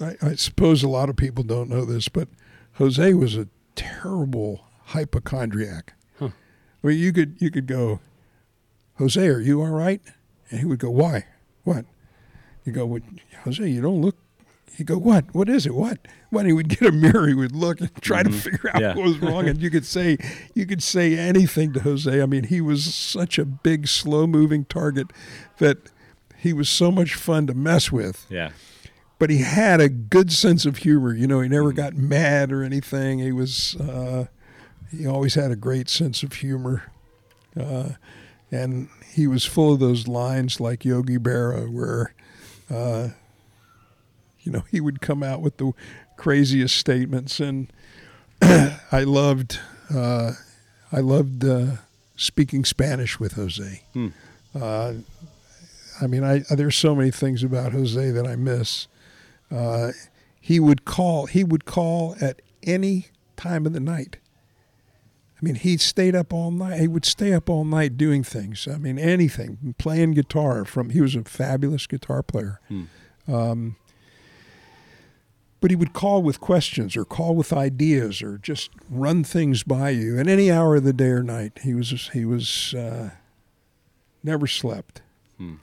I, 0.00 0.16
I 0.22 0.34
suppose 0.34 0.82
a 0.82 0.88
lot 0.88 1.08
of 1.08 1.16
people 1.16 1.44
don't 1.44 1.70
know 1.70 1.84
this, 1.84 2.08
but 2.08 2.28
Jose 2.74 3.14
was 3.14 3.36
a 3.36 3.48
terrible 3.74 4.64
hypochondriac. 4.86 5.94
Huh. 6.18 6.30
Well, 6.82 6.92
you 6.92 7.12
could 7.12 7.36
you 7.40 7.50
could 7.50 7.66
go, 7.66 8.00
Jose, 8.98 9.26
are 9.26 9.40
you 9.40 9.60
all 9.60 9.70
right? 9.70 10.00
And 10.50 10.60
he 10.60 10.66
would 10.66 10.78
go, 10.78 10.90
Why? 10.90 11.26
What? 11.64 11.84
You 12.64 12.72
go, 12.72 12.86
well, 12.86 13.00
Jose, 13.44 13.66
you 13.66 13.80
don't 13.80 14.00
look. 14.00 14.16
You 14.76 14.84
go, 14.84 14.96
what? 14.96 15.34
What 15.34 15.48
is 15.48 15.66
it? 15.66 15.74
What? 15.74 15.98
When 16.30 16.46
he 16.46 16.52
would 16.52 16.68
get 16.68 16.88
a 16.88 16.92
mirror, 16.92 17.28
he 17.28 17.34
would 17.34 17.54
look 17.54 17.80
and 17.80 17.90
try 18.00 18.22
to 18.22 18.30
mm-hmm. 18.30 18.38
figure 18.38 18.70
out 18.72 18.80
Yeah. 18.80 18.94
what 18.94 19.04
was 19.04 19.18
wrong, 19.18 19.48
and 19.48 19.60
you 19.60 19.68
could 19.68 19.84
say, 19.84 20.16
you 20.54 20.64
could 20.64 20.82
say 20.82 21.18
anything 21.18 21.72
to 21.74 21.80
Jose. 21.80 22.22
I 22.22 22.24
mean, 22.26 22.44
he 22.44 22.60
was 22.60 22.94
such 22.94 23.38
a 23.38 23.44
big, 23.44 23.86
slow-moving 23.86 24.64
target 24.66 25.08
that 25.58 25.90
he 26.38 26.52
was 26.52 26.68
so 26.68 26.90
much 26.90 27.14
fun 27.14 27.46
to 27.48 27.54
mess 27.54 27.92
with. 27.92 28.26
Yeah. 28.30 28.52
But 29.22 29.30
he 29.30 29.38
had 29.38 29.80
a 29.80 29.88
good 29.88 30.32
sense 30.32 30.66
of 30.66 30.78
humor. 30.78 31.14
You 31.14 31.28
know, 31.28 31.40
he 31.42 31.48
never 31.48 31.72
got 31.72 31.94
mad 31.94 32.50
or 32.50 32.64
anything. 32.64 33.20
He 33.20 33.30
was, 33.30 33.76
uh, 33.76 34.26
he 34.90 35.06
always 35.06 35.36
had 35.36 35.52
a 35.52 35.54
great 35.54 35.88
sense 35.88 36.24
of 36.24 36.32
humor, 36.32 36.90
uh, 37.56 37.90
and 38.50 38.88
he 39.14 39.28
was 39.28 39.44
full 39.44 39.74
of 39.74 39.78
those 39.78 40.08
lines 40.08 40.58
like 40.58 40.84
Yogi 40.84 41.18
Berra, 41.18 41.70
where, 41.70 42.14
uh, 42.68 43.10
you 44.40 44.50
know, 44.50 44.64
he 44.72 44.80
would 44.80 45.00
come 45.00 45.22
out 45.22 45.40
with 45.40 45.58
the 45.58 45.70
craziest 46.16 46.76
statements, 46.76 47.38
and 47.38 47.72
I 48.42 49.04
loved, 49.04 49.60
uh, 49.94 50.32
I 50.90 50.98
loved 50.98 51.44
uh, 51.44 51.76
speaking 52.16 52.64
Spanish 52.64 53.20
with 53.20 53.34
Jose. 53.34 53.82
Hmm. 53.92 54.08
Uh, 54.52 54.94
I 56.00 56.08
mean, 56.08 56.24
I 56.24 56.40
there's 56.50 56.74
so 56.74 56.96
many 56.96 57.12
things 57.12 57.44
about 57.44 57.70
Jose 57.70 58.10
that 58.10 58.26
I 58.26 58.34
miss. 58.34 58.88
Uh, 59.52 59.92
he 60.40 60.58
would 60.58 60.84
call. 60.84 61.26
He 61.26 61.44
would 61.44 61.64
call 61.64 62.16
at 62.20 62.42
any 62.62 63.06
time 63.36 63.66
of 63.66 63.72
the 63.72 63.80
night. 63.80 64.16
I 65.42 65.44
mean, 65.44 65.56
he 65.56 65.76
stayed 65.76 66.14
up 66.14 66.32
all 66.32 66.50
night. 66.52 66.80
He 66.80 66.88
would 66.88 67.04
stay 67.04 67.32
up 67.32 67.50
all 67.50 67.64
night 67.64 67.96
doing 67.96 68.22
things. 68.22 68.68
I 68.68 68.76
mean, 68.76 68.98
anything, 68.98 69.74
playing 69.76 70.12
guitar. 70.12 70.64
From 70.64 70.90
he 70.90 71.00
was 71.00 71.16
a 71.16 71.24
fabulous 71.24 71.86
guitar 71.86 72.22
player. 72.22 72.60
Hmm. 72.68 72.84
Um, 73.28 73.76
but 75.60 75.70
he 75.70 75.76
would 75.76 75.92
call 75.92 76.22
with 76.22 76.40
questions 76.40 76.96
or 76.96 77.04
call 77.04 77.36
with 77.36 77.52
ideas 77.52 78.20
or 78.20 78.38
just 78.38 78.70
run 78.90 79.22
things 79.22 79.62
by 79.62 79.90
you 79.90 80.18
at 80.18 80.26
any 80.26 80.50
hour 80.50 80.76
of 80.76 80.84
the 80.84 80.92
day 80.92 81.06
or 81.06 81.22
night. 81.22 81.60
He 81.62 81.72
was 81.72 82.10
he 82.12 82.24
was 82.24 82.74
uh, 82.74 83.10
never 84.24 84.46
slept. 84.46 85.02
Hmm. 85.38 85.54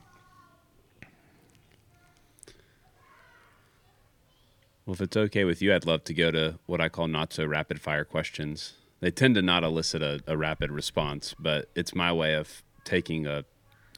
Well, 4.90 4.96
if 4.96 5.02
it's 5.02 5.18
okay 5.18 5.44
with 5.44 5.62
you, 5.62 5.72
I'd 5.72 5.86
love 5.86 6.04
to 6.06 6.16
go 6.16 6.32
to 6.32 6.58
what 6.66 6.82
I 6.82 6.90
call 6.90 7.08
not 7.08 7.32
so 7.32 7.46
rapid 7.46 7.80
fire 7.80 8.04
questions. 8.04 8.74
They 9.02 9.12
tend 9.12 9.36
to 9.36 9.42
not 9.44 9.64
elicit 9.64 10.02
a, 10.02 10.20
a 10.26 10.36
rapid 10.36 10.72
response, 10.72 11.36
but 11.38 11.70
it's 11.76 11.94
my 11.94 12.12
way 12.12 12.34
of 12.34 12.64
taking 12.86 13.28
a 13.28 13.46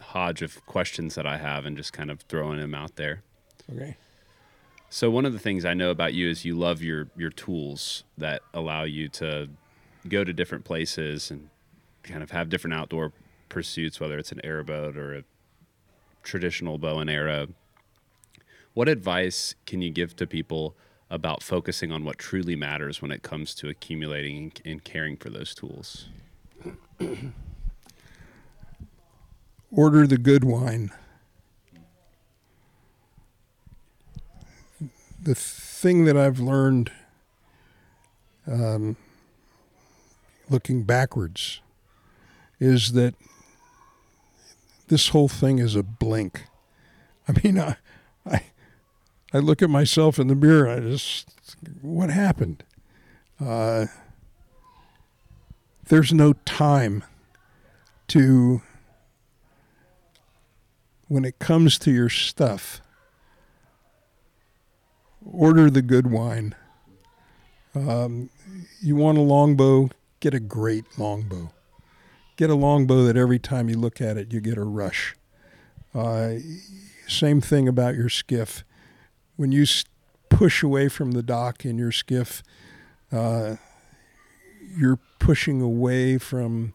hodge 0.02 0.42
of 0.42 0.66
questions 0.66 1.16
that 1.16 1.26
I 1.26 1.38
have 1.38 1.66
and 1.66 1.78
just 1.78 1.94
kind 1.94 2.12
of 2.12 2.20
throwing 2.24 2.60
them 2.60 2.76
out 2.76 2.98
there. 2.98 3.24
Okay. 3.74 3.96
So 4.90 5.10
one 5.10 5.26
of 5.26 5.32
the 5.32 5.40
things 5.40 5.64
I 5.64 5.74
know 5.74 5.92
about 5.92 6.14
you 6.14 6.30
is 6.30 6.44
you 6.44 6.56
love 6.56 6.84
your 6.84 7.08
your 7.16 7.30
tools 7.30 8.04
that 8.18 8.42
allow 8.54 8.84
you 8.84 9.08
to 9.08 9.48
go 10.10 10.26
to 10.26 10.34
different 10.34 10.66
places 10.66 11.32
and 11.32 11.48
kind 12.04 12.22
of 12.22 12.32
have 12.32 12.50
different 12.50 12.74
outdoor 12.74 13.14
pursuits, 13.48 14.02
whether 14.02 14.20
it's 14.20 14.34
an 14.34 14.42
airboat 14.44 14.98
or 14.98 15.16
a 15.16 15.24
traditional 16.22 16.78
bow 16.78 17.00
and 17.00 17.10
arrow. 17.10 17.48
What 18.74 18.88
advice 18.88 19.56
can 19.66 19.82
you 19.82 19.90
give 19.90 20.16
to 20.16 20.26
people 20.26 20.76
about 21.10 21.44
focusing 21.44 21.92
on 21.92 22.06
what 22.06 22.18
truly 22.18 22.56
matters 22.56 23.02
when 23.02 23.12
it 23.12 23.22
comes 23.22 23.54
to 23.56 23.68
accumulating 23.68 24.54
and, 24.64 24.82
caring 24.84 25.18
for 25.18 25.30
those 25.30 25.54
tools? 25.54 26.08
Order 29.72 30.08
the 30.08 30.18
good 30.18 30.46
wine. 30.46 30.92
The 35.22 35.36
thing 35.36 36.06
that 36.06 36.16
I've 36.16 36.40
learned 36.40 36.92
um, 38.48 38.96
looking 40.50 40.84
backwards 40.84 41.60
is 42.60 42.94
that 42.94 43.16
this 44.88 45.10
whole 45.10 45.28
thing 45.28 45.60
is 45.60 45.76
a 45.76 45.84
blink. 45.84 46.46
I 47.28 47.34
mean, 47.44 47.60
I, 47.60 47.76
I, 48.26 48.44
I 49.34 49.38
look 49.40 49.62
at 49.62 49.70
myself 49.70 50.20
in 50.20 50.28
the 50.28 50.36
mirror 50.36 50.70
I 50.70 50.80
just, 50.82 51.30
what 51.82 52.10
happened? 52.10 52.64
Uh, 53.40 53.86
there's 55.88 56.12
no 56.14 56.34
time 56.46 57.04
to, 58.10 58.62
when 61.08 61.24
it 61.24 61.40
comes 61.40 61.78
to 61.80 61.92
your 61.92 62.10
stuff, 62.10 62.82
order 65.26 65.70
the 65.70 65.82
good 65.82 66.12
wine. 66.12 66.56
Um, 67.74 68.30
you 68.82 68.96
want 68.98 69.18
a 69.18 69.22
longbow, 69.22 69.90
get 70.20 70.34
a 70.34 70.40
great 70.40 70.86
longbow. 70.98 71.54
Get 72.36 72.50
a 72.50 72.56
longbow 72.56 73.06
that 73.06 73.16
every 73.16 73.40
time 73.40 73.70
you 73.70 73.78
look 73.78 74.02
at 74.02 74.18
it, 74.18 74.34
you 74.34 74.42
get 74.42 74.58
a 74.58 74.64
rush. 74.64 75.16
Uh, 75.94 76.36
same 77.08 77.40
thing 77.40 77.68
about 77.68 77.96
your 77.96 78.10
skiff. 78.10 78.64
When 79.42 79.52
you 79.52 79.66
push 80.30 80.62
away 80.62 80.88
from 80.88 81.14
the 81.14 81.24
dock 81.24 81.66
in 81.66 81.80
your 81.80 81.92
skiff, 81.92 82.44
uh, 83.12 83.56
you're 84.78 85.00
pushing 85.18 85.64
away 85.64 86.20
from 86.20 86.74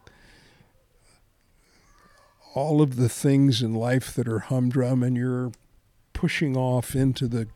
all 2.56 2.82
of 2.82 2.96
the 2.96 3.08
things 3.08 3.62
in 3.62 3.72
life 3.72 4.12
that 4.14 4.26
are 4.26 4.40
humdrum, 4.40 5.04
and 5.04 5.16
you're 5.16 5.52
pushing 6.12 6.56
off 6.56 6.96
into 6.96 7.28
the 7.28 7.46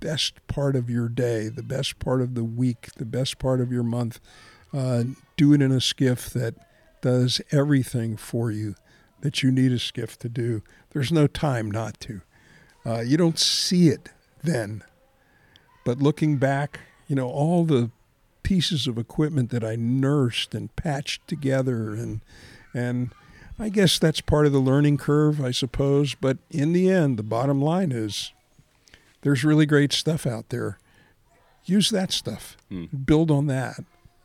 best 0.00 0.34
part 0.46 0.74
of 0.74 0.88
your 0.88 1.10
day, 1.10 1.50
the 1.50 1.62
best 1.62 1.98
part 1.98 2.22
of 2.22 2.34
the 2.34 2.42
week, 2.42 2.88
the 2.96 3.04
best 3.04 3.38
part 3.38 3.60
of 3.60 3.70
your 3.70 3.82
month. 3.82 4.20
Uh, 4.72 5.04
do 5.36 5.52
it 5.52 5.60
in 5.60 5.70
a 5.70 5.82
skiff 5.82 6.30
that 6.30 6.54
does 7.02 7.42
everything 7.52 8.16
for 8.16 8.50
you 8.50 8.74
that 9.20 9.42
you 9.42 9.52
need 9.52 9.72
a 9.72 9.78
skiff 9.78 10.18
to 10.20 10.30
do. 10.30 10.62
There's 10.92 11.12
no 11.12 11.26
time 11.26 11.70
not 11.70 12.00
to. 12.00 12.22
Uh, 12.86 13.00
you 13.00 13.18
don't 13.18 13.38
see 13.38 13.88
it 13.88 14.08
then. 14.42 14.82
But 15.84 15.98
looking 15.98 16.36
back, 16.36 16.80
you 17.06 17.16
know, 17.16 17.28
all 17.28 17.64
the 17.64 17.90
pieces 18.42 18.86
of 18.86 18.98
equipment 18.98 19.50
that 19.50 19.64
I 19.64 19.76
nursed 19.76 20.54
and 20.54 20.74
patched 20.76 21.26
together 21.26 21.94
and 21.94 22.20
and 22.72 23.10
I 23.58 23.70
guess 23.70 23.98
that's 23.98 24.20
part 24.20 24.46
of 24.46 24.52
the 24.52 24.60
learning 24.60 24.98
curve, 24.98 25.42
I 25.42 25.50
suppose, 25.50 26.14
but 26.14 26.38
in 26.50 26.72
the 26.72 26.88
end 26.90 27.16
the 27.18 27.24
bottom 27.24 27.60
line 27.60 27.90
is 27.90 28.32
there's 29.22 29.42
really 29.42 29.66
great 29.66 29.92
stuff 29.92 30.26
out 30.26 30.50
there. 30.50 30.78
Use 31.64 31.90
that 31.90 32.12
stuff. 32.12 32.56
Mm. 32.70 33.04
Build 33.04 33.32
on 33.32 33.48
that. 33.48 33.80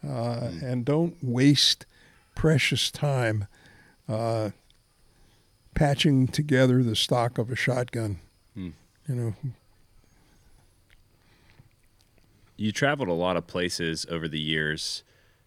Uh, 0.08 0.52
and 0.62 0.86
don't 0.86 1.16
waste 1.24 1.88
precious 2.36 2.92
time 2.92 3.48
uh, 4.08 4.52
patching 5.74 6.28
together 6.28 6.84
the 6.84 6.96
stock 6.96 7.38
of 7.38 7.50
a 7.50 7.56
shotgun. 7.56 8.20
Mm. 8.56 8.74
You 9.08 9.16
know, 9.16 9.36
You 12.62 12.72
traveled 12.72 13.10
a 13.10 13.14
lot 13.14 13.38
of 13.38 13.48
places 13.48 14.06
over 14.08 14.28
the 14.28 14.40
years 14.40 15.02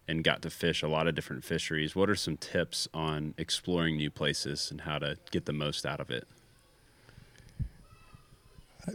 and 0.05 0.21
got 0.21 0.41
to 0.41 0.49
fish 0.49 0.83
a 0.83 0.89
lot 0.89 1.07
of 1.07 1.15
different 1.15 1.45
fisheries. 1.45 1.95
What 1.95 2.09
are 2.09 2.15
some 2.15 2.35
tips 2.35 2.89
on 2.93 3.33
exploring 3.37 3.95
new 3.95 4.11
places 4.11 4.69
and 4.69 4.81
how 4.81 4.99
to 4.99 5.15
get 5.31 5.45
the 5.45 5.53
most 5.53 5.85
out 5.85 6.01
of 6.01 6.11
it? 6.11 6.27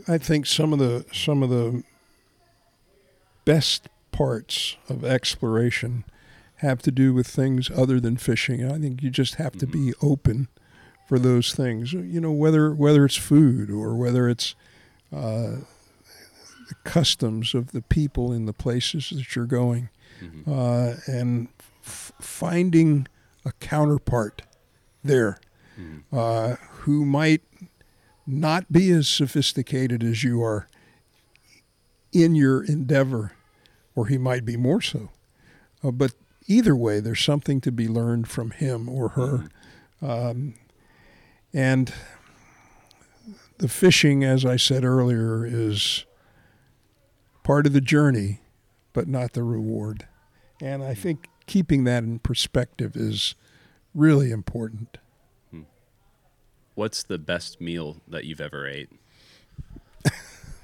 I 0.06 0.18
think 0.18 0.44
some 0.44 0.74
of 0.74 0.78
the 0.78 1.06
some 1.14 1.42
of 1.42 1.48
the 1.48 1.82
best 3.46 3.88
parts 4.12 4.76
of 4.86 5.02
exploration 5.02 6.04
have 6.56 6.82
to 6.82 6.90
do 6.90 7.14
with 7.14 7.26
things 7.26 7.70
other 7.70 7.98
than 8.00 8.18
fishing. 8.18 8.70
I 8.70 8.78
think 8.78 9.02
you 9.02 9.08
just 9.08 9.36
have 9.36 9.52
to 9.52 9.66
be 9.66 9.94
open 10.02 10.48
for 11.08 11.18
those 11.18 11.54
things. 11.54 11.94
You 11.94 12.20
know, 12.20 12.32
whether 12.32 12.74
whether 12.74 13.06
it's 13.06 13.16
food 13.16 13.70
or 13.70 13.94
whether 13.94 14.28
it's 14.28 14.54
uh, 15.10 15.60
the 16.70 16.74
customs 16.90 17.54
of 17.54 17.72
the 17.72 17.82
people 17.82 18.32
in 18.32 18.46
the 18.46 18.52
places 18.54 19.10
that 19.10 19.34
you're 19.36 19.44
going, 19.44 19.90
uh, 20.46 20.94
and 21.06 21.48
f- 21.84 22.12
finding 22.20 23.06
a 23.44 23.52
counterpart 23.52 24.42
there 25.04 25.38
uh, 26.12 26.56
who 26.82 27.04
might 27.04 27.42
not 28.26 28.70
be 28.72 28.90
as 28.90 29.08
sophisticated 29.08 30.02
as 30.04 30.22
you 30.24 30.42
are 30.42 30.68
in 32.12 32.34
your 32.34 32.62
endeavor, 32.64 33.32
or 33.94 34.06
he 34.06 34.18
might 34.18 34.44
be 34.44 34.56
more 34.56 34.80
so. 34.80 35.08
Uh, 35.82 35.90
but 35.90 36.12
either 36.46 36.76
way, 36.76 37.00
there's 37.00 37.22
something 37.24 37.60
to 37.62 37.72
be 37.72 37.88
learned 37.88 38.28
from 38.28 38.50
him 38.50 38.88
or 38.88 39.10
her. 39.10 39.48
Um, 40.02 40.54
and 41.54 41.92
the 43.58 43.68
fishing, 43.68 44.22
as 44.22 44.44
I 44.44 44.56
said 44.56 44.84
earlier, 44.84 45.44
is 45.46 46.04
part 47.50 47.66
of 47.66 47.72
the 47.72 47.80
journey, 47.80 48.38
but 48.92 49.08
not 49.08 49.32
the 49.32 49.42
reward. 49.42 50.06
And 50.62 50.84
I 50.84 50.94
think 50.94 51.26
keeping 51.46 51.82
that 51.82 52.04
in 52.04 52.20
perspective 52.20 52.94
is 52.94 53.34
really 53.92 54.30
important. 54.30 54.98
What's 56.76 57.02
the 57.02 57.18
best 57.18 57.60
meal 57.60 57.96
that 58.06 58.24
you've 58.24 58.40
ever 58.40 58.68
ate 58.68 58.90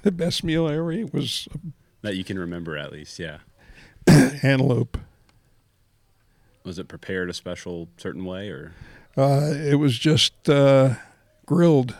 The 0.03 0.13
best 0.13 0.45
meal 0.45 0.65
I 0.65 0.75
ever 0.75 0.93
ate 0.93 1.13
was 1.13 1.49
that 2.03 2.15
you 2.15 2.23
can 2.23 2.39
remember 2.39 2.77
at 2.77 2.93
least? 2.93 3.19
Yeah. 3.19 3.39
antelope. 4.07 4.97
Was 6.63 6.79
it 6.79 6.87
prepared 6.87 7.29
a 7.29 7.33
special 7.33 7.89
certain 7.97 8.23
way 8.23 8.47
or? 8.47 8.71
Uh, 9.17 9.51
it 9.53 9.75
was 9.75 9.99
just 9.99 10.47
uh, 10.47 10.93
grilled. 11.45 11.97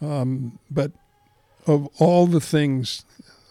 Um, 0.00 0.58
but 0.70 0.92
of 1.66 1.86
all 1.98 2.26
the 2.26 2.40
things, 2.40 3.04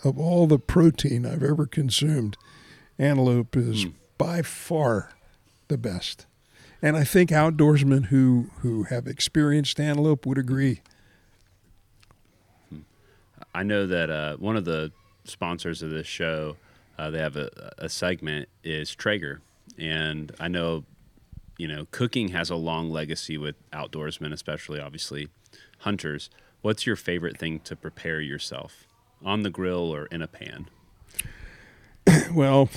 of 0.05 0.17
all 0.19 0.47
the 0.47 0.59
protein 0.59 1.25
I've 1.25 1.43
ever 1.43 1.65
consumed, 1.65 2.37
antelope 2.99 3.55
is 3.57 3.83
Hmm. 3.83 3.89
by 4.17 4.41
far 4.41 5.11
the 5.67 5.77
best. 5.77 6.25
And 6.81 6.95
I 6.95 7.03
think 7.03 7.31
outdoorsmen 7.31 8.05
who, 8.05 8.51
who 8.59 8.83
have 8.83 9.07
experienced 9.07 9.79
antelope 9.79 10.25
would 10.25 10.37
agree. 10.37 10.81
I 13.53 13.63
know 13.63 13.87
that 13.87 14.09
uh, 14.09 14.35
one 14.37 14.55
of 14.57 14.65
the 14.65 14.91
sponsors 15.23 15.81
of 15.81 15.89
this 15.89 16.07
show, 16.07 16.57
uh, 16.99 17.09
they 17.09 17.19
have 17.19 17.35
a, 17.37 17.73
a 17.77 17.89
segment 17.89 18.49
is 18.63 18.93
Traeger, 18.93 19.41
and 19.77 20.31
I 20.39 20.47
know, 20.49 20.83
you 21.57 21.67
know, 21.67 21.87
cooking 21.91 22.29
has 22.29 22.49
a 22.49 22.55
long 22.55 22.91
legacy 22.91 23.37
with 23.37 23.55
outdoorsmen, 23.71 24.33
especially 24.33 24.79
obviously 24.79 25.29
hunters. 25.79 26.29
What's 26.61 26.85
your 26.85 26.95
favorite 26.95 27.37
thing 27.37 27.59
to 27.61 27.75
prepare 27.75 28.19
yourself 28.19 28.85
on 29.23 29.43
the 29.43 29.49
grill 29.49 29.93
or 29.93 30.05
in 30.07 30.21
a 30.21 30.27
pan? 30.27 30.69
Well, 32.33 32.69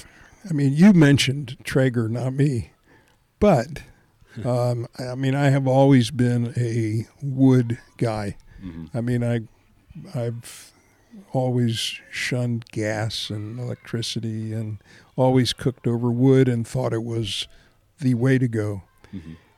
I 0.49 0.53
mean, 0.53 0.73
you 0.73 0.93
mentioned 0.93 1.57
Traeger, 1.65 2.09
not 2.09 2.33
me, 2.33 2.71
but 3.41 3.83
um, 4.45 4.87
I 4.99 5.15
mean, 5.15 5.35
I 5.35 5.51
have 5.51 5.67
always 5.67 6.11
been 6.11 6.55
a 6.57 7.07
wood 7.23 7.79
guy. 7.97 8.37
I 8.95 9.01
mean, 9.01 9.23
I, 9.23 9.41
I've 10.19 10.73
always 11.33 12.01
shunned 12.11 12.65
gas 12.73 13.31
and 13.31 13.59
electricity, 13.59 14.53
and 14.53 14.79
always 15.17 15.53
cooked 15.53 15.87
over 15.87 16.11
wood 16.11 16.49
and 16.49 16.67
thought 16.67 16.93
it 16.93 17.05
was 17.05 17.47
the 18.01 18.15
way 18.15 18.39
to 18.39 18.49
go. 18.49 18.83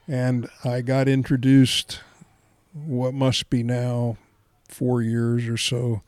And 0.08 0.48
I 0.64 0.80
got 0.80 1.08
introduced, 1.08 2.00
what 2.72 3.14
must 3.14 3.48
be 3.50 3.62
now 3.62 4.16
four 4.68 5.02
years 5.02 5.46
or 5.48 5.56
so, 5.56 6.02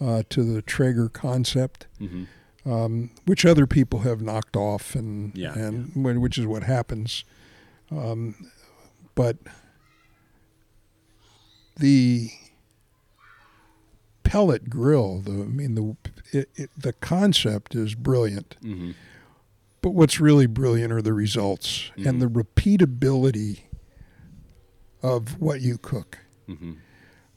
uh, 0.00 0.22
to 0.30 0.42
the 0.44 0.62
Traeger 0.62 1.08
concept 1.08 1.86
Mm-hmm. 2.00 2.70
um, 2.70 3.10
which 3.24 3.44
other 3.46 3.66
people 3.66 4.00
have 4.00 4.20
knocked 4.20 4.56
off, 4.56 4.94
and 4.94 5.36
Yeah, 5.36 5.52
and 5.58 5.90
when- 5.94 6.20
which 6.20 6.36
is 6.38 6.46
what 6.46 6.62
happens. 6.64 7.24
Um, 7.90 8.34
but 9.14 9.36
the 11.78 12.30
pellet 14.24 14.68
grill, 14.70 15.20
the 15.20 15.30
I 15.32 15.46
mean 15.46 15.74
the 15.74 15.96
it, 16.32 16.50
it, 16.56 16.70
the 16.76 16.92
concept 16.92 17.74
is 17.74 17.94
brilliant, 17.94 18.56
Mm-hmm. 18.62 18.92
but 19.82 19.90
what's 19.90 20.20
really 20.20 20.46
brilliant 20.46 20.92
are 20.92 21.02
the 21.02 21.12
results 21.12 21.90
and 21.96 22.20
the 22.20 22.26
repeatability 22.26 23.60
of 25.02 25.40
what 25.40 25.60
you 25.60 25.78
cook. 25.78 26.18
Mm-hmm. 26.48 26.72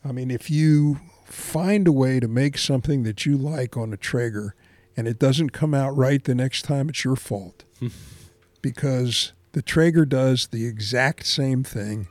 I 0.03 0.11
mean, 0.11 0.31
if 0.31 0.49
you 0.49 0.99
find 1.31 1.88
a 1.88 1.91
way 1.91 2.19
to 2.19 2.27
make 2.27 2.57
something 2.57 3.03
that 3.03 3.26
you 3.26 3.38
like 3.38 3.77
on 3.77 3.93
a 3.93 3.97
Traeger 3.97 4.56
and 4.97 5.07
it 5.07 5.18
doesn't 5.19 5.51
come 5.51 5.73
out 5.73 5.95
right 5.95 6.23
the 6.23 6.35
next 6.35 6.64
time, 6.64 6.89
it's 6.89 7.03
your 7.06 7.15
fault. 7.15 7.64
because 8.61 9.31
the 9.53 9.61
Traeger 9.61 10.06
does 10.06 10.47
the 10.47 10.65
exact 10.65 11.26
same 11.26 11.64
thing 11.64 12.07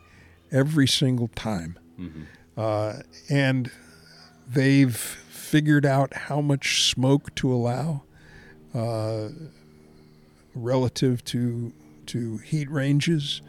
every 0.50 0.88
single 0.88 1.28
time. 1.28 1.78
Uh, 2.56 3.00
and 3.28 3.70
they've 4.48 4.96
figured 4.96 5.84
out 5.84 6.14
how 6.14 6.40
much 6.40 6.82
smoke 6.90 7.34
to 7.36 7.52
allow 7.52 8.02
uh, 8.74 9.28
relative 10.54 11.24
to 11.26 11.72
to 12.08 12.38
heat 12.38 12.70
ranges. 12.70 13.40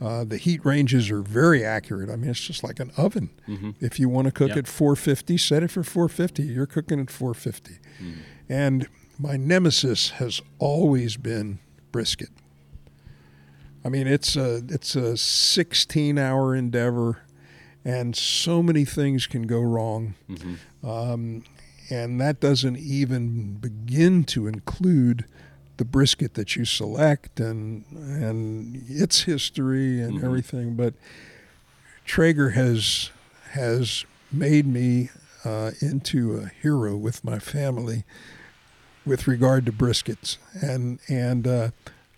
Uh, 0.00 0.24
the 0.24 0.36
heat 0.38 0.64
ranges 0.64 1.10
are 1.10 1.22
very 1.22 1.64
accurate. 1.64 2.08
I 2.10 2.16
mean, 2.16 2.30
it's 2.30 2.40
just 2.40 2.62
like 2.64 2.80
an 2.80 2.90
oven. 2.96 3.30
If 3.80 3.98
you 4.00 4.08
want 4.08 4.26
to 4.26 4.32
cook 4.32 4.48
Yep. 4.50 4.58
at 4.58 4.66
450, 4.68 5.36
set 5.38 5.62
it 5.62 5.70
for 5.70 5.82
450. 5.82 6.42
You're 6.44 6.66
cooking 6.66 7.00
at 7.00 7.10
450. 7.10 7.78
And 8.48 8.86
my 9.18 9.36
nemesis 9.36 10.10
has 10.12 10.40
always 10.58 11.16
been 11.16 11.58
brisket. 11.92 12.30
I 13.84 13.88
mean, 13.88 14.06
it's 14.06 14.36
a 14.36 14.62
it's 14.68 14.94
a 14.94 15.16
16 15.16 16.16
hour 16.18 16.54
endeavor, 16.54 17.22
and 17.84 18.14
so 18.16 18.62
many 18.62 18.84
things 18.84 19.26
can 19.26 19.42
go 19.42 19.60
wrong. 19.60 20.14
Um, 20.84 21.42
and 21.90 22.20
that 22.20 22.40
doesn't 22.40 22.78
even 22.78 23.54
begin 23.54 24.22
to 24.24 24.46
include 24.46 25.24
the 25.78 25.84
brisket 25.84 26.34
that 26.34 26.54
you 26.56 26.64
select 26.64 27.40
and 27.40 27.84
and 27.92 28.84
its 28.88 29.22
history 29.22 30.00
and 30.00 30.22
everything. 30.22 30.74
But 30.74 30.94
Traeger 32.04 32.50
has 32.50 33.10
has 33.52 34.04
made 34.30 34.66
me 34.66 35.10
uh, 35.44 35.72
into 35.80 36.36
a 36.36 36.46
hero 36.62 36.96
with 36.96 37.24
my 37.24 37.38
family 37.38 38.04
with 39.04 39.26
regard 39.26 39.66
to 39.66 39.72
briskets, 39.72 40.38
and 40.60 40.98
and 41.08 41.46
uh, 41.46 41.70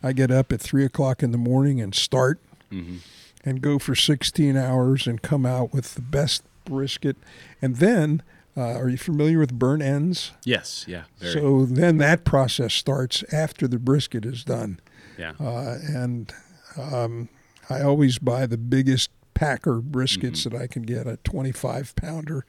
I 0.03 0.13
get 0.13 0.31
up 0.31 0.53
at 0.53 0.61
three 0.61 0.85
o'clock 0.85 1.23
in 1.23 1.33
the 1.33 1.39
morning 1.39 1.81
and 1.81 1.95
start 1.95 2.39
Mm-hmm. 2.73 2.97
and 3.45 3.61
go 3.63 3.79
for 3.79 3.95
16 3.95 4.57
hours 4.57 5.07
and 5.07 5.23
come 5.23 5.47
out 5.47 5.73
with 5.73 5.95
the 5.95 6.01
best 6.01 6.43
brisket. 6.65 7.17
And 7.63 7.77
then, 7.77 8.21
uh, 8.57 8.61
are 8.75 8.89
you 8.89 8.97
familiar 8.99 9.39
with 9.39 9.53
burn 9.59 9.83
ends? 9.83 10.33
Yes. 10.45 10.85
Yeah. 10.89 11.05
Very. 11.19 11.33
So 11.33 11.65
then 11.67 11.99
that 11.99 12.25
process 12.25 12.73
starts 12.75 13.25
after 13.33 13.67
the 13.67 13.79
brisket 13.79 14.25
is 14.25 14.45
done. 14.45 14.81
yeah. 15.19 15.33
Uh, 15.41 15.79
and 15.89 16.33
um, 16.77 17.29
I 17.69 17.81
always 17.83 18.19
buy 18.19 18.47
the 18.47 18.59
biggest 18.59 19.11
packer 19.35 19.81
briskets 19.81 20.45
that 20.45 20.55
I 20.55 20.67
can 20.69 20.83
get, 20.83 21.07
a 21.09 21.17
25 21.25 21.97
pounder. 21.97 22.45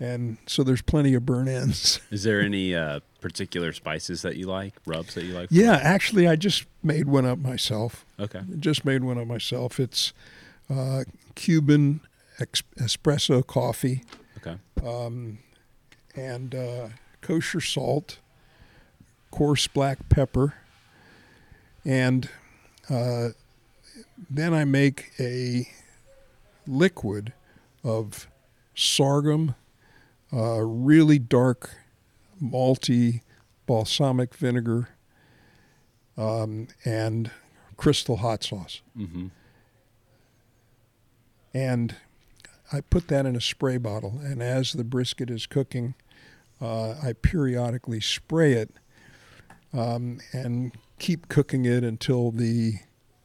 and 0.00 0.38
so 0.46 0.62
there's 0.62 0.80
plenty 0.82 1.12
of 1.14 1.26
burn 1.26 1.48
ends. 1.48 2.00
Is 2.10 2.22
there 2.22 2.40
any 2.40 2.74
uh, 2.74 3.00
particular 3.20 3.72
spices 3.72 4.22
that 4.22 4.36
you 4.36 4.46
like, 4.46 4.72
rubs 4.86 5.14
that 5.14 5.24
you 5.24 5.34
like? 5.34 5.48
Yeah, 5.50 5.74
actually, 5.82 6.26
I 6.26 6.36
just 6.36 6.64
made 6.82 7.06
one 7.08 7.26
up 7.26 7.38
myself. 7.38 8.06
Okay. 8.18 8.40
Just 8.58 8.84
made 8.86 9.04
one 9.04 9.18
up 9.18 9.26
myself. 9.26 9.78
It's 9.78 10.12
uh, 10.70 11.04
Cuban 11.34 12.00
ex- 12.40 12.62
espresso 12.80 13.46
coffee. 13.46 14.02
Okay. 14.46 14.58
Um, 14.86 15.38
and 16.14 16.54
uh, 16.54 16.88
kosher 17.20 17.60
salt, 17.60 18.18
coarse 19.30 19.66
black 19.66 20.08
pepper, 20.08 20.54
and 21.84 22.28
uh, 22.90 23.28
then 24.30 24.52
I 24.52 24.64
make 24.64 25.12
a 25.18 25.68
liquid 26.66 27.32
of 27.82 28.28
sorghum, 28.74 29.54
uh, 30.32 30.60
really 30.60 31.18
dark, 31.18 31.70
malty 32.42 33.22
balsamic 33.66 34.34
vinegar, 34.34 34.88
um, 36.16 36.68
and 36.84 37.30
crystal 37.76 38.18
hot 38.18 38.44
sauce. 38.44 38.82
Mm-hmm. 38.96 39.28
And 41.52 41.96
I 42.74 42.80
put 42.80 43.08
that 43.08 43.24
in 43.26 43.36
a 43.36 43.40
spray 43.40 43.76
bottle, 43.78 44.18
and 44.22 44.42
as 44.42 44.72
the 44.72 44.84
brisket 44.84 45.30
is 45.30 45.46
cooking, 45.46 45.94
uh, 46.60 46.92
I 47.02 47.12
periodically 47.12 48.00
spray 48.00 48.52
it 48.54 48.70
um, 49.72 50.18
and 50.32 50.72
keep 50.98 51.28
cooking 51.28 51.64
it 51.64 51.84
until 51.84 52.30
the 52.30 52.74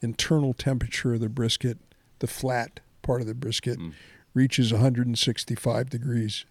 internal 0.02 0.54
temperature 0.54 1.14
of 1.16 1.20
the 1.20 1.30
brisket, 1.30 1.78
the 2.20 2.28
flat 2.28 2.80
part 3.02 3.22
of 3.22 3.28
the 3.28 3.34
brisket, 3.36 3.80
Mm. 3.80 3.94
reaches 4.34 4.72
165 4.72 5.90
degrees. 5.90 6.46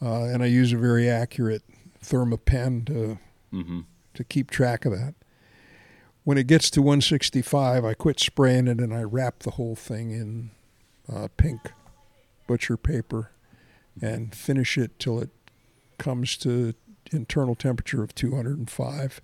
Uh, 0.00 0.24
and 0.24 0.42
I 0.42 0.46
use 0.46 0.72
a 0.72 0.76
very 0.78 1.08
accurate 1.08 1.62
Thermapen 2.02 2.84
to 2.86 3.18
Mm-hmm. 3.52 3.80
to 4.14 4.24
keep 4.24 4.50
track 4.50 4.84
of 4.84 4.92
that. 4.92 5.14
When 6.24 6.36
it 6.36 6.46
gets 6.48 6.68
to 6.70 6.82
165, 6.82 7.84
I 7.84 7.94
quit 7.94 8.18
spraying 8.20 8.66
it 8.68 8.78
and 8.80 8.92
I 8.92 9.02
wrap 9.04 9.40
the 9.40 9.52
whole 9.52 9.76
thing 9.76 10.10
in 10.10 10.50
uh, 11.12 11.28
pink 11.36 11.72
butcher 12.46 12.76
paper 12.76 13.30
and 14.00 14.34
finish 14.34 14.76
it 14.76 14.98
till 14.98 15.20
it 15.20 15.30
comes 15.98 16.36
to 16.38 16.74
internal 17.12 17.54
temperature 17.54 18.02
of 18.02 18.14
205, 18.14 19.20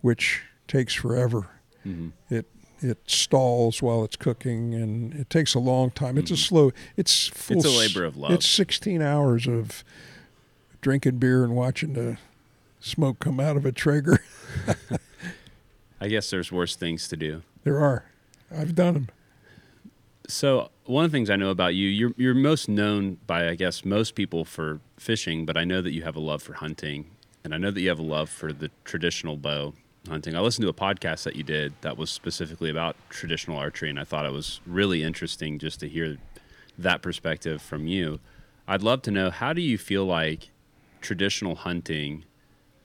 which 0.00 0.42
takes 0.66 0.94
forever. 0.94 1.48
Mm-hmm. 1.86 2.08
It 2.34 2.46
it 2.80 2.98
stalls 3.06 3.80
while 3.80 4.02
it's 4.02 4.16
cooking 4.16 4.74
and 4.74 5.14
it 5.14 5.30
takes 5.30 5.54
a 5.54 5.60
long 5.60 5.92
time. 5.92 6.18
It's 6.18 6.32
a 6.32 6.36
slow. 6.36 6.72
It's 6.96 7.28
full. 7.28 7.58
It's 7.58 7.66
a 7.66 7.70
labor 7.70 8.04
of 8.04 8.16
love. 8.16 8.32
It's 8.32 8.46
16 8.46 9.00
hours 9.00 9.46
of 9.46 9.84
drinking 10.80 11.18
beer 11.18 11.44
and 11.44 11.54
watching 11.54 11.92
the 11.92 12.18
smoke 12.80 13.20
come 13.20 13.38
out 13.38 13.56
of 13.56 13.64
a 13.64 13.70
Traeger. 13.70 14.24
I 16.00 16.08
guess 16.08 16.30
there's 16.30 16.50
worse 16.50 16.74
things 16.74 17.06
to 17.08 17.16
do. 17.16 17.42
There 17.62 17.78
are. 17.78 18.04
I've 18.50 18.74
done 18.74 18.94
them. 18.94 19.08
So 20.28 20.70
one 20.84 21.04
of 21.04 21.10
the 21.10 21.16
things 21.16 21.30
I 21.30 21.36
know 21.36 21.50
about 21.50 21.74
you, 21.74 21.88
you're 21.88 22.12
you're 22.16 22.34
most 22.34 22.68
known 22.68 23.18
by 23.26 23.48
I 23.48 23.54
guess 23.54 23.84
most 23.84 24.14
people 24.14 24.44
for 24.44 24.80
fishing, 24.98 25.44
but 25.44 25.56
I 25.56 25.64
know 25.64 25.82
that 25.82 25.92
you 25.92 26.02
have 26.02 26.16
a 26.16 26.20
love 26.20 26.42
for 26.42 26.54
hunting, 26.54 27.10
and 27.44 27.54
I 27.54 27.58
know 27.58 27.70
that 27.70 27.80
you 27.80 27.88
have 27.88 27.98
a 27.98 28.04
love 28.04 28.30
for 28.30 28.52
the 28.52 28.70
traditional 28.84 29.36
bow 29.36 29.74
hunting. 30.08 30.34
I 30.34 30.40
listened 30.40 30.62
to 30.62 30.68
a 30.68 30.74
podcast 30.74 31.24
that 31.24 31.36
you 31.36 31.42
did 31.42 31.74
that 31.82 31.96
was 31.96 32.10
specifically 32.10 32.70
about 32.70 32.96
traditional 33.08 33.56
archery, 33.56 33.90
and 33.90 33.98
I 33.98 34.04
thought 34.04 34.26
it 34.26 34.32
was 34.32 34.60
really 34.66 35.02
interesting 35.02 35.58
just 35.58 35.80
to 35.80 35.88
hear 35.88 36.18
that 36.78 37.02
perspective 37.02 37.60
from 37.60 37.86
you. 37.86 38.20
I'd 38.66 38.82
love 38.82 39.02
to 39.02 39.10
know 39.10 39.30
how 39.30 39.52
do 39.52 39.60
you 39.60 39.76
feel 39.76 40.04
like 40.04 40.50
traditional 41.00 41.56
hunting 41.56 42.24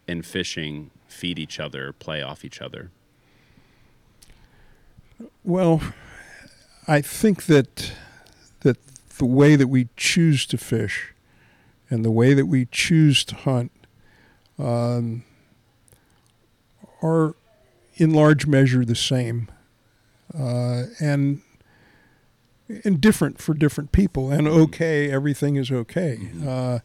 and 0.08 0.26
fishing 0.26 0.92
feed 1.08 1.40
each 1.40 1.60
other, 1.60 1.94
play 1.94 2.22
off 2.22 2.44
each 2.44 2.62
other? 2.62 2.92
Well, 5.44 5.82
I 6.88 7.02
think 7.02 7.46
that 7.46 7.92
that 8.62 8.78
the 9.18 9.26
way 9.26 9.56
that 9.56 9.68
we 9.68 9.90
choose 9.98 10.46
to 10.48 10.58
fish 10.58 11.14
and 11.90 12.04
the 12.06 12.12
way 12.12 12.34
that 12.34 12.46
we 12.46 12.68
choose 12.72 13.24
to 13.26 13.36
hunt 13.36 13.72
um, 14.60 15.24
are 17.02 17.36
in 17.96 18.14
large 18.14 18.46
measure 18.48 18.86
the 18.86 18.96
same 18.96 19.50
uh, 20.38 20.84
and 21.00 21.42
and 22.84 23.00
different 23.00 23.40
for 23.42 23.54
different 23.54 23.92
people 23.92 24.32
and 24.32 24.48
okay 24.48 25.10
everything 25.12 25.56
is 25.56 25.72
okay. 25.72 26.30
Uh, 26.46 26.80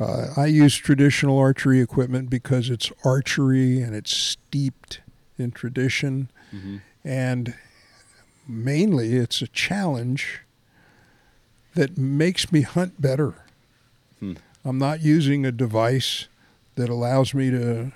uh, 0.00 0.26
I 0.36 0.46
use 0.46 0.74
traditional 0.76 1.38
archery 1.38 1.80
equipment 1.80 2.28
because 2.28 2.68
it's 2.70 2.90
archery 3.04 3.80
and 3.80 3.94
it's 3.94 4.14
steeped 4.16 5.00
in 5.38 5.50
tradition 5.50 6.30
Mm-hmm. 6.54 6.76
and 7.02 7.54
mainly 8.46 9.14
it's 9.14 9.42
a 9.42 9.46
challenge 9.48 10.40
that 11.74 11.96
makes 11.96 12.52
me 12.52 12.62
hunt 12.62 13.00
better. 13.00 13.34
Hmm. 14.20 14.34
I'm 14.64 14.78
not 14.78 15.02
using 15.02 15.44
a 15.44 15.52
device 15.52 16.28
that 16.76 16.88
allows 16.88 17.34
me 17.34 17.50
to 17.50 17.92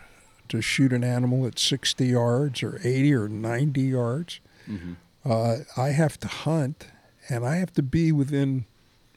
to 0.48 0.62
shoot 0.62 0.92
an 0.92 1.02
animal 1.02 1.44
at 1.44 1.58
60 1.58 2.06
yards 2.06 2.62
or 2.62 2.80
80 2.84 3.14
or 3.14 3.28
90 3.28 3.80
yards. 3.80 4.40
Mm-hmm. 4.68 4.92
Uh, 5.24 5.56
I 5.76 5.88
have 5.88 6.20
to 6.20 6.28
hunt, 6.28 6.86
and 7.28 7.44
I 7.44 7.56
have 7.56 7.72
to 7.74 7.82
be 7.82 8.12
within 8.12 8.64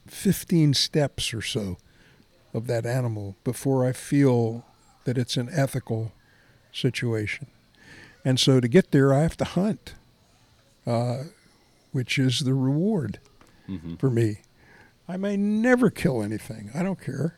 15 0.08 0.74
steps 0.74 1.32
or 1.32 1.40
so 1.40 1.78
of 2.52 2.66
that 2.66 2.84
animal 2.84 3.36
before 3.44 3.86
I 3.86 3.92
feel 3.92 4.64
that 5.04 5.16
it's 5.16 5.36
an 5.36 5.48
ethical 5.52 6.12
situation. 6.72 7.46
And 8.24 8.40
so 8.40 8.60
to 8.60 8.68
get 8.68 8.90
there, 8.90 9.14
I 9.14 9.22
have 9.22 9.36
to 9.36 9.44
hunt, 9.44 9.94
uh, 10.86 11.24
which 11.92 12.18
is 12.18 12.40
the 12.40 12.54
reward 12.54 13.18
Mm-hmm. 13.68 13.94
for 13.96 14.10
me. 14.10 14.38
I 15.08 15.16
may 15.16 15.36
never 15.36 15.90
kill 15.90 16.22
anything. 16.24 16.70
I 16.74 16.82
don't 16.82 17.00
care. 17.00 17.36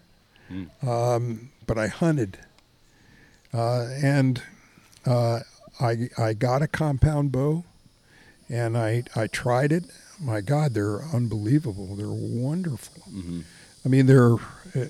Mm. 0.51 0.69
Um, 0.87 1.51
but 1.67 1.77
I 1.77 1.89
hunted. 1.89 2.39
Uh, 3.53 3.89
and 4.03 4.43
uh, 5.05 5.41
I, 5.79 6.09
I 6.17 6.33
got 6.33 6.63
a 6.63 6.69
compound 6.69 7.33
bow 7.33 7.65
and 8.49 8.79
I, 8.79 9.05
I 9.15 9.27
tried 9.27 9.73
it. 9.73 9.85
My 10.19 10.41
God, 10.41 10.73
they're 10.73 11.03
unbelievable. 11.03 11.97
They're 11.97 12.09
wonderful. 12.09 13.03
Mm-hmm. 13.11 13.41
I 13.85 13.89
mean, 13.89 14.07
they're, 14.07 14.37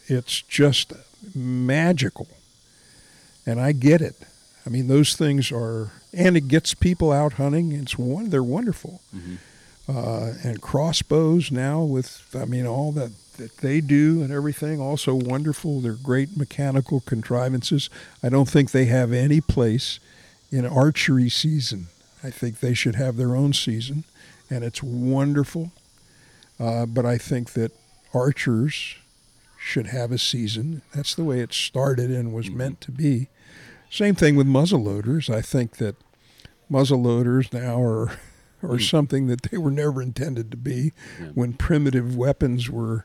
it's 0.07 0.43
just 0.43 0.93
magical. 1.35 2.29
And 3.47 3.61
I 3.61 3.73
get 3.73 4.01
it. 4.01 4.15
I 4.66 4.70
mean, 4.70 4.86
those 4.89 5.14
things 5.16 5.51
are, 5.52 5.90
and 6.12 6.36
it 6.36 6.47
gets 6.48 6.74
people 6.74 7.10
out 7.12 7.34
hunting. 7.34 7.72
It's 7.72 7.98
one, 7.98 8.30
they're 8.30 8.43
wonderful 8.43 9.01
Mm-hmm. 9.14 9.34
uh, 9.97 10.32
and 10.44 10.60
crossbows 10.62 11.51
now 11.51 11.82
with 11.82 12.34
I 12.39 12.44
mean 12.44 12.66
all 12.66 12.93
that 12.93 13.10
that 13.39 13.56
they 13.59 13.80
do 13.80 14.22
and 14.22 14.30
everything 14.32 14.80
also 14.80 15.14
wonderful. 15.14 15.80
They're 15.80 15.94
great 15.94 16.36
mechanical 16.36 17.01
contrivances. 17.01 17.89
I 18.22 18.28
don't 18.28 18.48
think 18.48 18.70
they 18.70 18.84
have 18.86 19.12
any 19.12 19.40
place 19.40 19.98
in 20.51 20.66
archery 20.66 21.28
season. 21.30 21.86
I 22.22 22.30
think 22.30 22.60
they 22.60 22.74
should 22.74 22.94
have 22.94 23.16
their 23.16 23.34
own 23.34 23.52
season, 23.55 24.05
and 24.51 24.62
it's 24.62 24.82
wonderful. 24.82 25.72
Uh, 26.60 26.86
but 26.86 27.05
I 27.06 27.18
think 27.18 27.55
that 27.55 27.72
archers 28.14 28.97
should 29.59 29.86
have 29.89 30.12
a 30.12 30.18
season. 30.18 30.82
That's 30.94 31.14
the 31.14 31.24
way 31.24 31.40
it 31.40 31.52
started 31.52 32.10
and 32.10 32.32
was 32.32 32.51
meant 32.51 32.80
to 32.82 32.93
be. 32.93 33.28
Same 33.93 34.14
thing 34.14 34.36
with 34.36 34.47
muzzleloaders. 34.47 35.28
I 35.28 35.43
think 35.43 35.77
that 35.77 35.97
muzzleloaders 36.70 37.52
now 37.52 37.82
are 37.82 38.19
are 38.62 38.78
something 38.78 39.27
that 39.27 39.43
they 39.43 39.59
were 39.59 39.70
never 39.70 40.01
intended 40.01 40.51
to 40.51 40.56
be. 40.56 40.93
Yeah. 41.20 41.27
When 41.35 41.52
primitive 41.52 42.16
weapons 42.16 42.70
were 42.70 43.05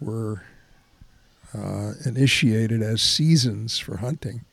were 0.00 0.42
uh, 1.54 1.92
initiated 2.06 2.80
as 2.80 3.02
seasons 3.02 3.78
for 3.78 3.98
hunting, 3.98 4.46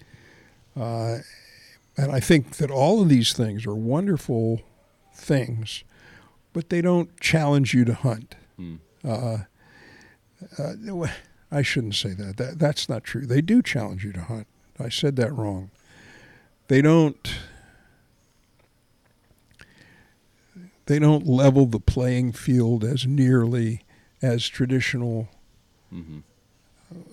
uh, 0.76 1.19
and 1.95 2.11
I 2.11 2.19
think 2.19 2.57
that 2.57 2.69
all 2.69 3.02
of 3.02 3.07
these 3.07 3.31
things 3.31 3.65
are 3.65 3.73
wonderful 3.73 4.60
things, 5.15 5.85
but 6.52 6.72
they 6.72 6.81
don't 6.81 7.18
challenge 7.22 7.73
you 7.73 7.85
to 7.85 7.94
hunt. 7.94 8.35
Mm. 8.60 8.80
Uh, 9.02 9.38
uh, 10.61 11.07
I 11.49 11.61
shouldn't 11.61 11.95
say 11.95 12.14
that. 12.15 12.35
that. 12.35 12.60
That's 12.60 12.90
not 12.90 13.06
true. 13.06 13.26
They 13.26 13.40
do 13.40 13.61
challenge 13.61 14.03
you 14.03 14.11
to 14.11 14.23
hunt. 14.23 14.48
I 14.80 14.90
said 14.90 15.16
that 15.18 15.32
wrong. 15.34 15.70
They 16.68 16.82
don't. 16.82 17.36
They 20.86 21.00
don't 21.00 21.26
level 21.26 21.66
the 21.66 21.80
playing 21.80 22.34
field 22.34 22.84
as 22.84 23.06
nearly 23.06 23.82
as 24.22 24.48
traditional 24.48 25.30
Mm-hmm. 25.94 26.20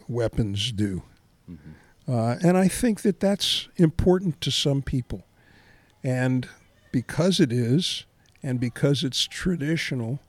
weapons 0.08 0.72
do. 0.72 1.02
Mm-hmm. 1.50 2.10
Uh, 2.10 2.36
and 2.42 2.56
I 2.56 2.66
think 2.66 3.02
that 3.02 3.20
that's 3.20 3.68
important 3.76 4.40
to 4.40 4.50
some 4.50 4.80
people. 4.80 5.26
And 6.02 6.48
because 6.90 7.40
it 7.40 7.52
is, 7.52 8.06
and 8.42 8.58
because 8.58 9.04
it's 9.04 9.24
traditional, 9.26 10.20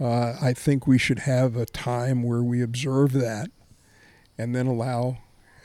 Uh, 0.00 0.36
I 0.40 0.52
think 0.54 0.86
we 0.86 0.98
should 0.98 1.20
have 1.20 1.56
a 1.56 1.66
time 1.66 2.22
where 2.22 2.42
we 2.42 2.62
observe 2.62 3.12
that, 3.14 3.50
and 4.36 4.54
then 4.54 4.66
allow 4.68 5.18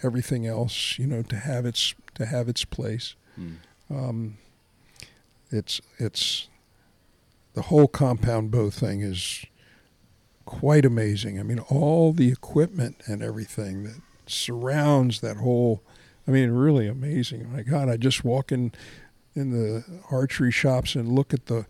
everything 0.03 0.45
else, 0.45 0.97
you 0.99 1.07
know, 1.07 1.21
to 1.23 1.35
have 1.35 1.65
its 1.65 1.95
to 2.15 2.25
have 2.25 2.47
its 2.49 2.65
place. 2.65 3.15
Mm. 3.39 3.55
Um, 3.89 4.37
it's 5.51 5.81
it's 5.99 6.47
the 7.53 7.63
whole 7.63 7.87
compound 7.87 8.51
bow 8.51 8.69
thing 8.69 9.01
is 9.01 9.45
quite 10.45 10.85
amazing. 10.85 11.39
I 11.39 11.43
mean, 11.43 11.59
all 11.59 12.11
the 12.13 12.31
equipment 12.31 12.97
and 13.05 13.21
everything 13.23 13.83
that 13.83 14.01
surrounds 14.27 15.21
that 15.21 15.37
whole. 15.37 15.83
I 16.27 16.31
mean, 16.31 16.51
really 16.51 16.87
amazing. 16.87 17.51
My 17.51 17.61
God, 17.63 17.89
I 17.89 17.97
just 17.97 18.23
walk 18.23 18.51
in 18.51 18.71
in 19.35 19.51
the 19.51 19.83
archery 20.11 20.51
shops 20.51 20.95
and 20.95 21.11
look 21.11 21.33
at 21.33 21.47
the 21.47 21.65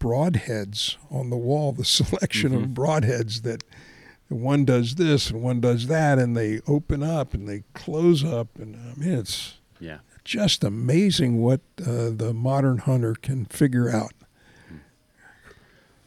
broadheads 0.00 0.96
on 1.10 1.30
the 1.30 1.36
wall, 1.36 1.72
the 1.72 1.84
selection 2.00 2.52
Mhm. 2.52 2.62
of 2.64 2.68
broadheads 2.70 3.42
that 3.42 3.62
one 4.32 4.64
does 4.64 4.94
this 4.96 5.30
and 5.30 5.42
one 5.42 5.60
does 5.60 5.86
that, 5.88 6.18
and 6.18 6.36
they 6.36 6.60
open 6.66 7.02
up 7.02 7.34
and 7.34 7.48
they 7.48 7.62
close 7.74 8.24
up, 8.24 8.48
and 8.58 8.76
I 8.76 8.98
mean, 8.98 9.18
it's 9.18 9.58
Yeah. 9.80 9.98
just 10.24 10.62
amazing 10.64 11.40
what 11.42 11.60
uh, 11.80 12.10
the 12.10 12.32
modern 12.34 12.78
hunter 12.78 13.14
can 13.14 13.44
figure 13.46 13.90
out. 13.90 14.12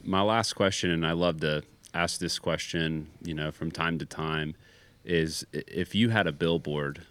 My 0.04 0.22
last 0.22 0.54
question, 0.54 0.92
and 0.92 1.06
I 1.06 1.14
love 1.14 1.40
to 1.42 1.64
ask 1.94 2.20
this 2.20 2.38
question, 2.40 3.08
you 3.24 3.34
know, 3.34 3.52
from 3.52 3.72
time 3.72 3.98
to 4.00 4.06
time, 4.06 4.56
is 5.04 5.46
if 5.54 5.96
you 5.96 6.10
had 6.10 6.28
a 6.28 6.32
billboard 6.32 7.02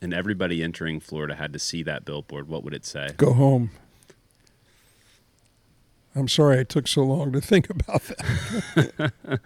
and 0.00 0.14
everybody 0.14 0.62
entering 0.62 1.00
Florida 1.00 1.34
had 1.34 1.52
to 1.52 1.58
see 1.58 1.82
that 1.82 2.04
billboard, 2.04 2.48
what 2.48 2.62
would 2.64 2.72
it 2.74 2.86
say? 2.86 3.10
Go 3.16 3.32
home. 3.32 3.70
I'm 6.14 6.28
sorry 6.28 6.58
it 6.58 6.68
took 6.68 6.88
so 6.88 7.02
long 7.02 7.32
to 7.32 7.40
think 7.40 7.68
about 7.70 8.02
that. 8.04 9.12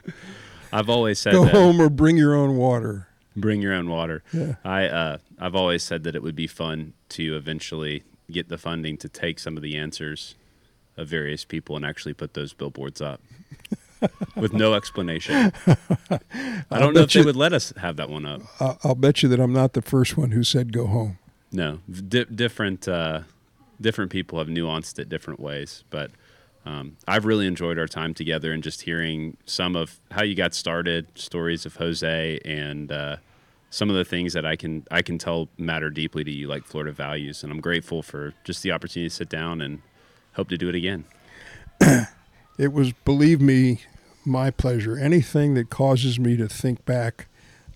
I've 0.72 0.88
always 0.88 1.18
said 1.18 1.32
Go 1.32 1.44
that. 1.44 1.54
home 1.54 1.80
or 1.80 1.88
bring 1.88 2.16
your 2.16 2.34
own 2.34 2.56
water. 2.56 3.08
Bring 3.36 3.62
your 3.62 3.72
own 3.74 3.88
water. 3.88 4.22
Yeah. 4.32 4.54
I 4.64 4.86
uh, 4.86 5.18
I've 5.38 5.54
always 5.54 5.82
said 5.82 6.04
that 6.04 6.14
it 6.14 6.22
would 6.22 6.36
be 6.36 6.46
fun 6.46 6.92
to 7.10 7.36
eventually 7.36 8.02
get 8.30 8.48
the 8.48 8.58
funding 8.58 8.96
to 8.98 9.08
take 9.08 9.38
some 9.38 9.56
of 9.56 9.62
the 9.62 9.76
answers 9.76 10.34
of 10.96 11.08
various 11.08 11.44
people 11.44 11.76
and 11.76 11.84
actually 11.84 12.14
put 12.14 12.34
those 12.34 12.52
billboards 12.52 13.00
up 13.00 13.20
with 14.36 14.52
no 14.52 14.74
explanation. 14.74 15.52
I 15.66 16.78
don't 16.78 16.94
know 16.94 17.00
if 17.02 17.08
bet 17.08 17.10
they 17.12 17.22
would 17.22 17.36
let 17.36 17.52
us 17.52 17.72
have 17.78 17.96
that 17.96 18.10
one 18.10 18.26
up. 18.26 18.42
I'll 18.84 18.94
bet 18.94 19.22
you 19.22 19.28
that 19.30 19.40
I'm 19.40 19.52
not 19.52 19.72
the 19.74 19.82
first 19.82 20.16
one 20.16 20.30
who 20.32 20.42
said 20.42 20.72
go 20.72 20.86
home. 20.86 21.18
No, 21.50 21.80
di- 21.90 22.24
different 22.24 22.88
uh, 22.88 23.20
different 23.80 24.10
people 24.10 24.38
have 24.38 24.48
nuanced 24.48 24.98
it 24.98 25.08
different 25.08 25.40
ways, 25.40 25.84
but 25.90 26.10
um, 26.64 26.96
I've 27.08 27.24
really 27.24 27.46
enjoyed 27.46 27.78
our 27.78 27.88
time 27.88 28.14
together 28.14 28.52
and 28.52 28.62
just 28.62 28.82
hearing 28.82 29.36
some 29.46 29.74
of 29.74 29.98
how 30.10 30.22
you 30.22 30.34
got 30.34 30.54
started, 30.54 31.06
stories 31.14 31.66
of 31.66 31.76
Jose, 31.76 32.38
and 32.44 32.92
uh, 32.92 33.16
some 33.70 33.90
of 33.90 33.96
the 33.96 34.04
things 34.04 34.32
that 34.34 34.46
I 34.46 34.56
can 34.56 34.86
I 34.90 35.02
can 35.02 35.18
tell 35.18 35.48
matter 35.58 35.90
deeply 35.90 36.24
to 36.24 36.30
you, 36.30 36.48
like 36.48 36.64
Florida 36.64 36.92
values. 36.92 37.42
And 37.42 37.52
I'm 37.52 37.60
grateful 37.60 38.02
for 38.02 38.34
just 38.44 38.62
the 38.62 38.72
opportunity 38.72 39.08
to 39.08 39.14
sit 39.14 39.28
down 39.28 39.60
and 39.60 39.82
hope 40.34 40.48
to 40.50 40.56
do 40.56 40.68
it 40.68 40.74
again. 40.74 41.04
It 42.58 42.72
was, 42.72 42.92
believe 42.92 43.40
me, 43.40 43.80
my 44.24 44.50
pleasure. 44.50 44.96
Anything 44.96 45.54
that 45.54 45.70
causes 45.70 46.18
me 46.18 46.36
to 46.36 46.48
think 46.48 46.84
back 46.84 47.26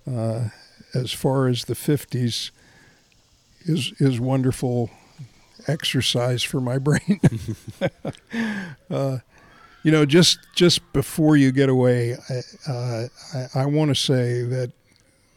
uh, 0.06 0.48
as 0.94 1.12
far 1.12 1.48
as 1.48 1.64
the 1.64 1.74
50s 1.74 2.50
is, 3.64 3.92
is 3.98 4.20
wonderful 4.20 4.90
exercise 5.68 6.42
for 6.42 6.60
my 6.60 6.78
brain. 6.78 7.20
uh, 8.90 9.18
you 9.82 9.92
know, 9.92 10.04
just 10.04 10.38
just 10.54 10.92
before 10.92 11.36
you 11.36 11.52
get 11.52 11.68
away, 11.68 12.16
I, 12.28 12.70
uh, 12.70 13.06
I, 13.34 13.60
I 13.62 13.66
want 13.66 13.90
to 13.90 13.94
say 13.94 14.42
that 14.42 14.72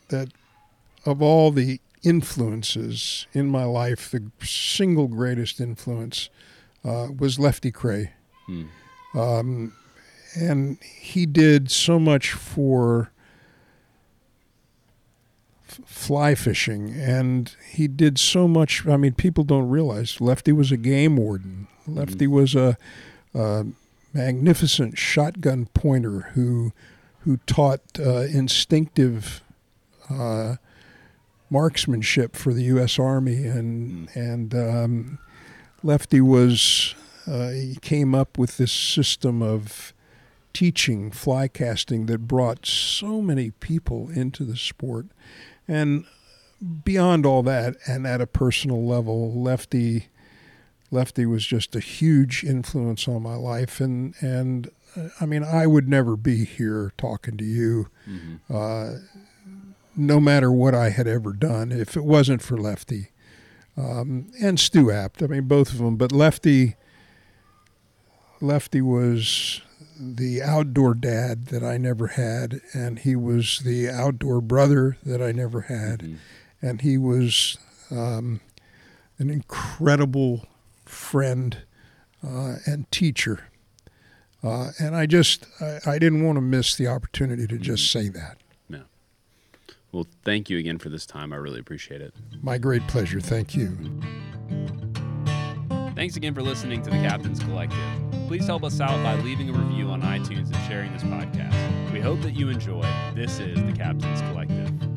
that 0.10 0.30
of 1.06 1.22
all 1.22 1.52
the 1.52 1.80
influences 2.04 3.28
in 3.34 3.48
my 3.48 3.64
life, 3.64 4.12
the 4.12 4.24
single 4.42 5.08
greatest 5.08 5.60
influence 5.60 6.30
uh, 6.84 7.08
was 7.18 7.40
Lefty 7.40 7.72
Kreh. 7.72 8.10
Hmm. 8.46 8.66
Um, 9.14 9.74
and 10.36 10.78
he 10.82 11.26
did 11.26 11.72
so 11.72 12.00
much 12.00 12.32
for 12.32 13.12
fly 15.86 16.36
fishing, 16.36 16.94
and 16.94 17.56
he 17.72 17.88
did 17.88 18.18
so 18.18 18.48
much. 18.48 18.88
I 18.88 18.98
mean, 18.98 19.14
people 19.14 19.44
don't 19.44 19.70
realize 19.70 20.22
Lefty 20.22 20.52
was 20.52 20.72
a 20.72 20.78
game 20.78 21.18
warden. 21.18 21.68
Lefty 21.88 22.28
was 22.28 22.56
a, 22.56 22.78
a 23.34 23.66
magnificent 24.14 24.98
shotgun 24.98 25.68
pointer 25.74 26.32
who 26.34 26.74
who 27.22 27.38
taught 27.46 27.82
uh, 28.00 28.22
instinctive 28.22 29.44
uh, 30.10 30.56
marksmanship 31.50 32.36
for 32.36 32.54
the 32.54 32.64
U.S. 32.64 32.98
Army, 33.00 33.46
and 33.46 34.10
and 34.16 34.56
um, 34.56 35.20
Lefty 35.84 36.22
was 36.22 36.96
uh, 37.28 37.50
he 37.50 37.78
came 37.82 38.16
up 38.16 38.38
with 38.38 38.58
this 38.58 38.72
system 38.72 39.42
of 39.42 39.94
teaching 40.54 41.12
fly 41.12 41.48
casting 41.48 42.08
that 42.08 42.28
brought 42.28 42.66
so 42.66 43.22
many 43.22 43.52
people 43.52 44.10
into 44.10 44.44
the 44.44 44.58
sport, 44.58 45.08
and 45.70 46.06
beyond 46.84 47.26
all 47.26 47.44
that, 47.44 47.76
and 47.88 48.06
at 48.06 48.20
a 48.20 48.28
personal 48.28 48.86
level, 48.86 49.34
Lefty 49.34 50.08
Lefty 50.92 51.26
was 51.26 51.46
just 51.46 51.76
a 51.76 51.80
huge 51.80 52.44
influence 52.44 53.08
on 53.08 53.22
my 53.22 53.36
life, 53.36 53.80
and 53.80 54.16
and 54.22 54.72
uh, 54.98 55.10
I 55.22 55.26
mean 55.26 55.44
I 55.44 55.68
would 55.68 55.88
never 55.88 56.18
be 56.18 56.46
here 56.46 56.92
talking 56.98 57.38
to 57.38 57.46
you 57.46 57.88
uh, 58.50 58.96
no 59.96 60.20
matter 60.20 60.52
what 60.52 60.74
I 60.74 60.90
had 60.90 61.08
ever 61.08 61.34
done, 61.34 61.72
if 61.72 61.96
it 61.96 62.04
wasn't 62.04 62.42
for 62.42 62.58
Lefty 62.58 63.10
um, 63.78 64.32
and 64.42 64.60
Stu 64.60 64.86
Apte. 64.86 65.24
I 65.24 65.28
mean, 65.28 65.48
both 65.48 65.72
of 65.72 65.80
them. 65.80 65.96
But 65.96 66.12
Lefty, 66.12 66.76
Lefty 68.42 68.82
was 68.82 69.62
the 70.00 70.42
outdoor 70.42 70.94
dad 70.94 71.48
that 71.48 71.64
I 71.64 71.78
never 71.78 72.08
had, 72.08 72.62
and 72.74 73.00
he 73.00 73.16
was 73.16 73.60
the 73.60 73.90
outdoor 73.90 74.40
brother 74.40 74.98
that 75.06 75.22
I 75.22 75.32
never 75.34 75.62
had, 75.62 76.18
and 76.62 76.82
he 76.82 76.98
was 76.98 77.58
um, 77.92 78.40
an 79.18 79.30
incredible 79.30 80.48
friend 80.86 81.64
uh, 82.26 82.56
and 82.66 82.90
teacher. 82.92 83.48
Uh, 84.42 84.72
and 84.80 84.96
I 84.96 85.06
just, 85.06 85.46
I, 85.60 85.80
I 85.86 86.00
didn't 86.00 86.24
want 86.24 86.38
to 86.38 86.42
miss 86.42 86.76
the 86.76 86.88
opportunity 86.88 87.46
to 87.48 87.58
just 87.58 87.92
say 87.92 88.08
that. 88.08 88.38
No. 88.70 88.84
Well, 89.92 90.08
thank 90.24 90.50
you 90.50 90.58
again 90.58 90.78
for 90.78 90.88
this 90.88 91.06
time. 91.06 91.34
I 91.34 91.36
really 91.36 91.60
appreciate 91.60 92.02
it. 92.02 92.14
My 92.42 92.58
great 92.58 92.88
pleasure. 92.88 93.20
Thank 93.20 93.54
you. 93.54 93.78
Thanks 96.00 96.16
again 96.16 96.34
for 96.34 96.42
listening 96.42 96.82
to 96.84 96.90
the 96.90 96.96
Captain's 96.96 97.42
Collective. 97.42 97.78
Please 98.28 98.48
help 98.48 98.64
us 98.64 98.80
out 98.80 99.04
by 99.04 99.16
leaving 99.16 99.50
a 99.50 99.52
review 99.52 99.90
on 99.90 100.02
iTunes 100.02 100.46
and 100.46 100.56
sharing 100.66 100.94
this 100.94 101.04
podcast. 101.04 101.92
We 101.92 102.00
hope 102.00 102.22
that 102.22 102.38
you 102.38 102.48
enjoy. 102.48 102.90
This 103.16 103.40
is 103.40 103.62
the 103.62 103.74
Captain's 103.74 104.22
Collective. 104.22 104.89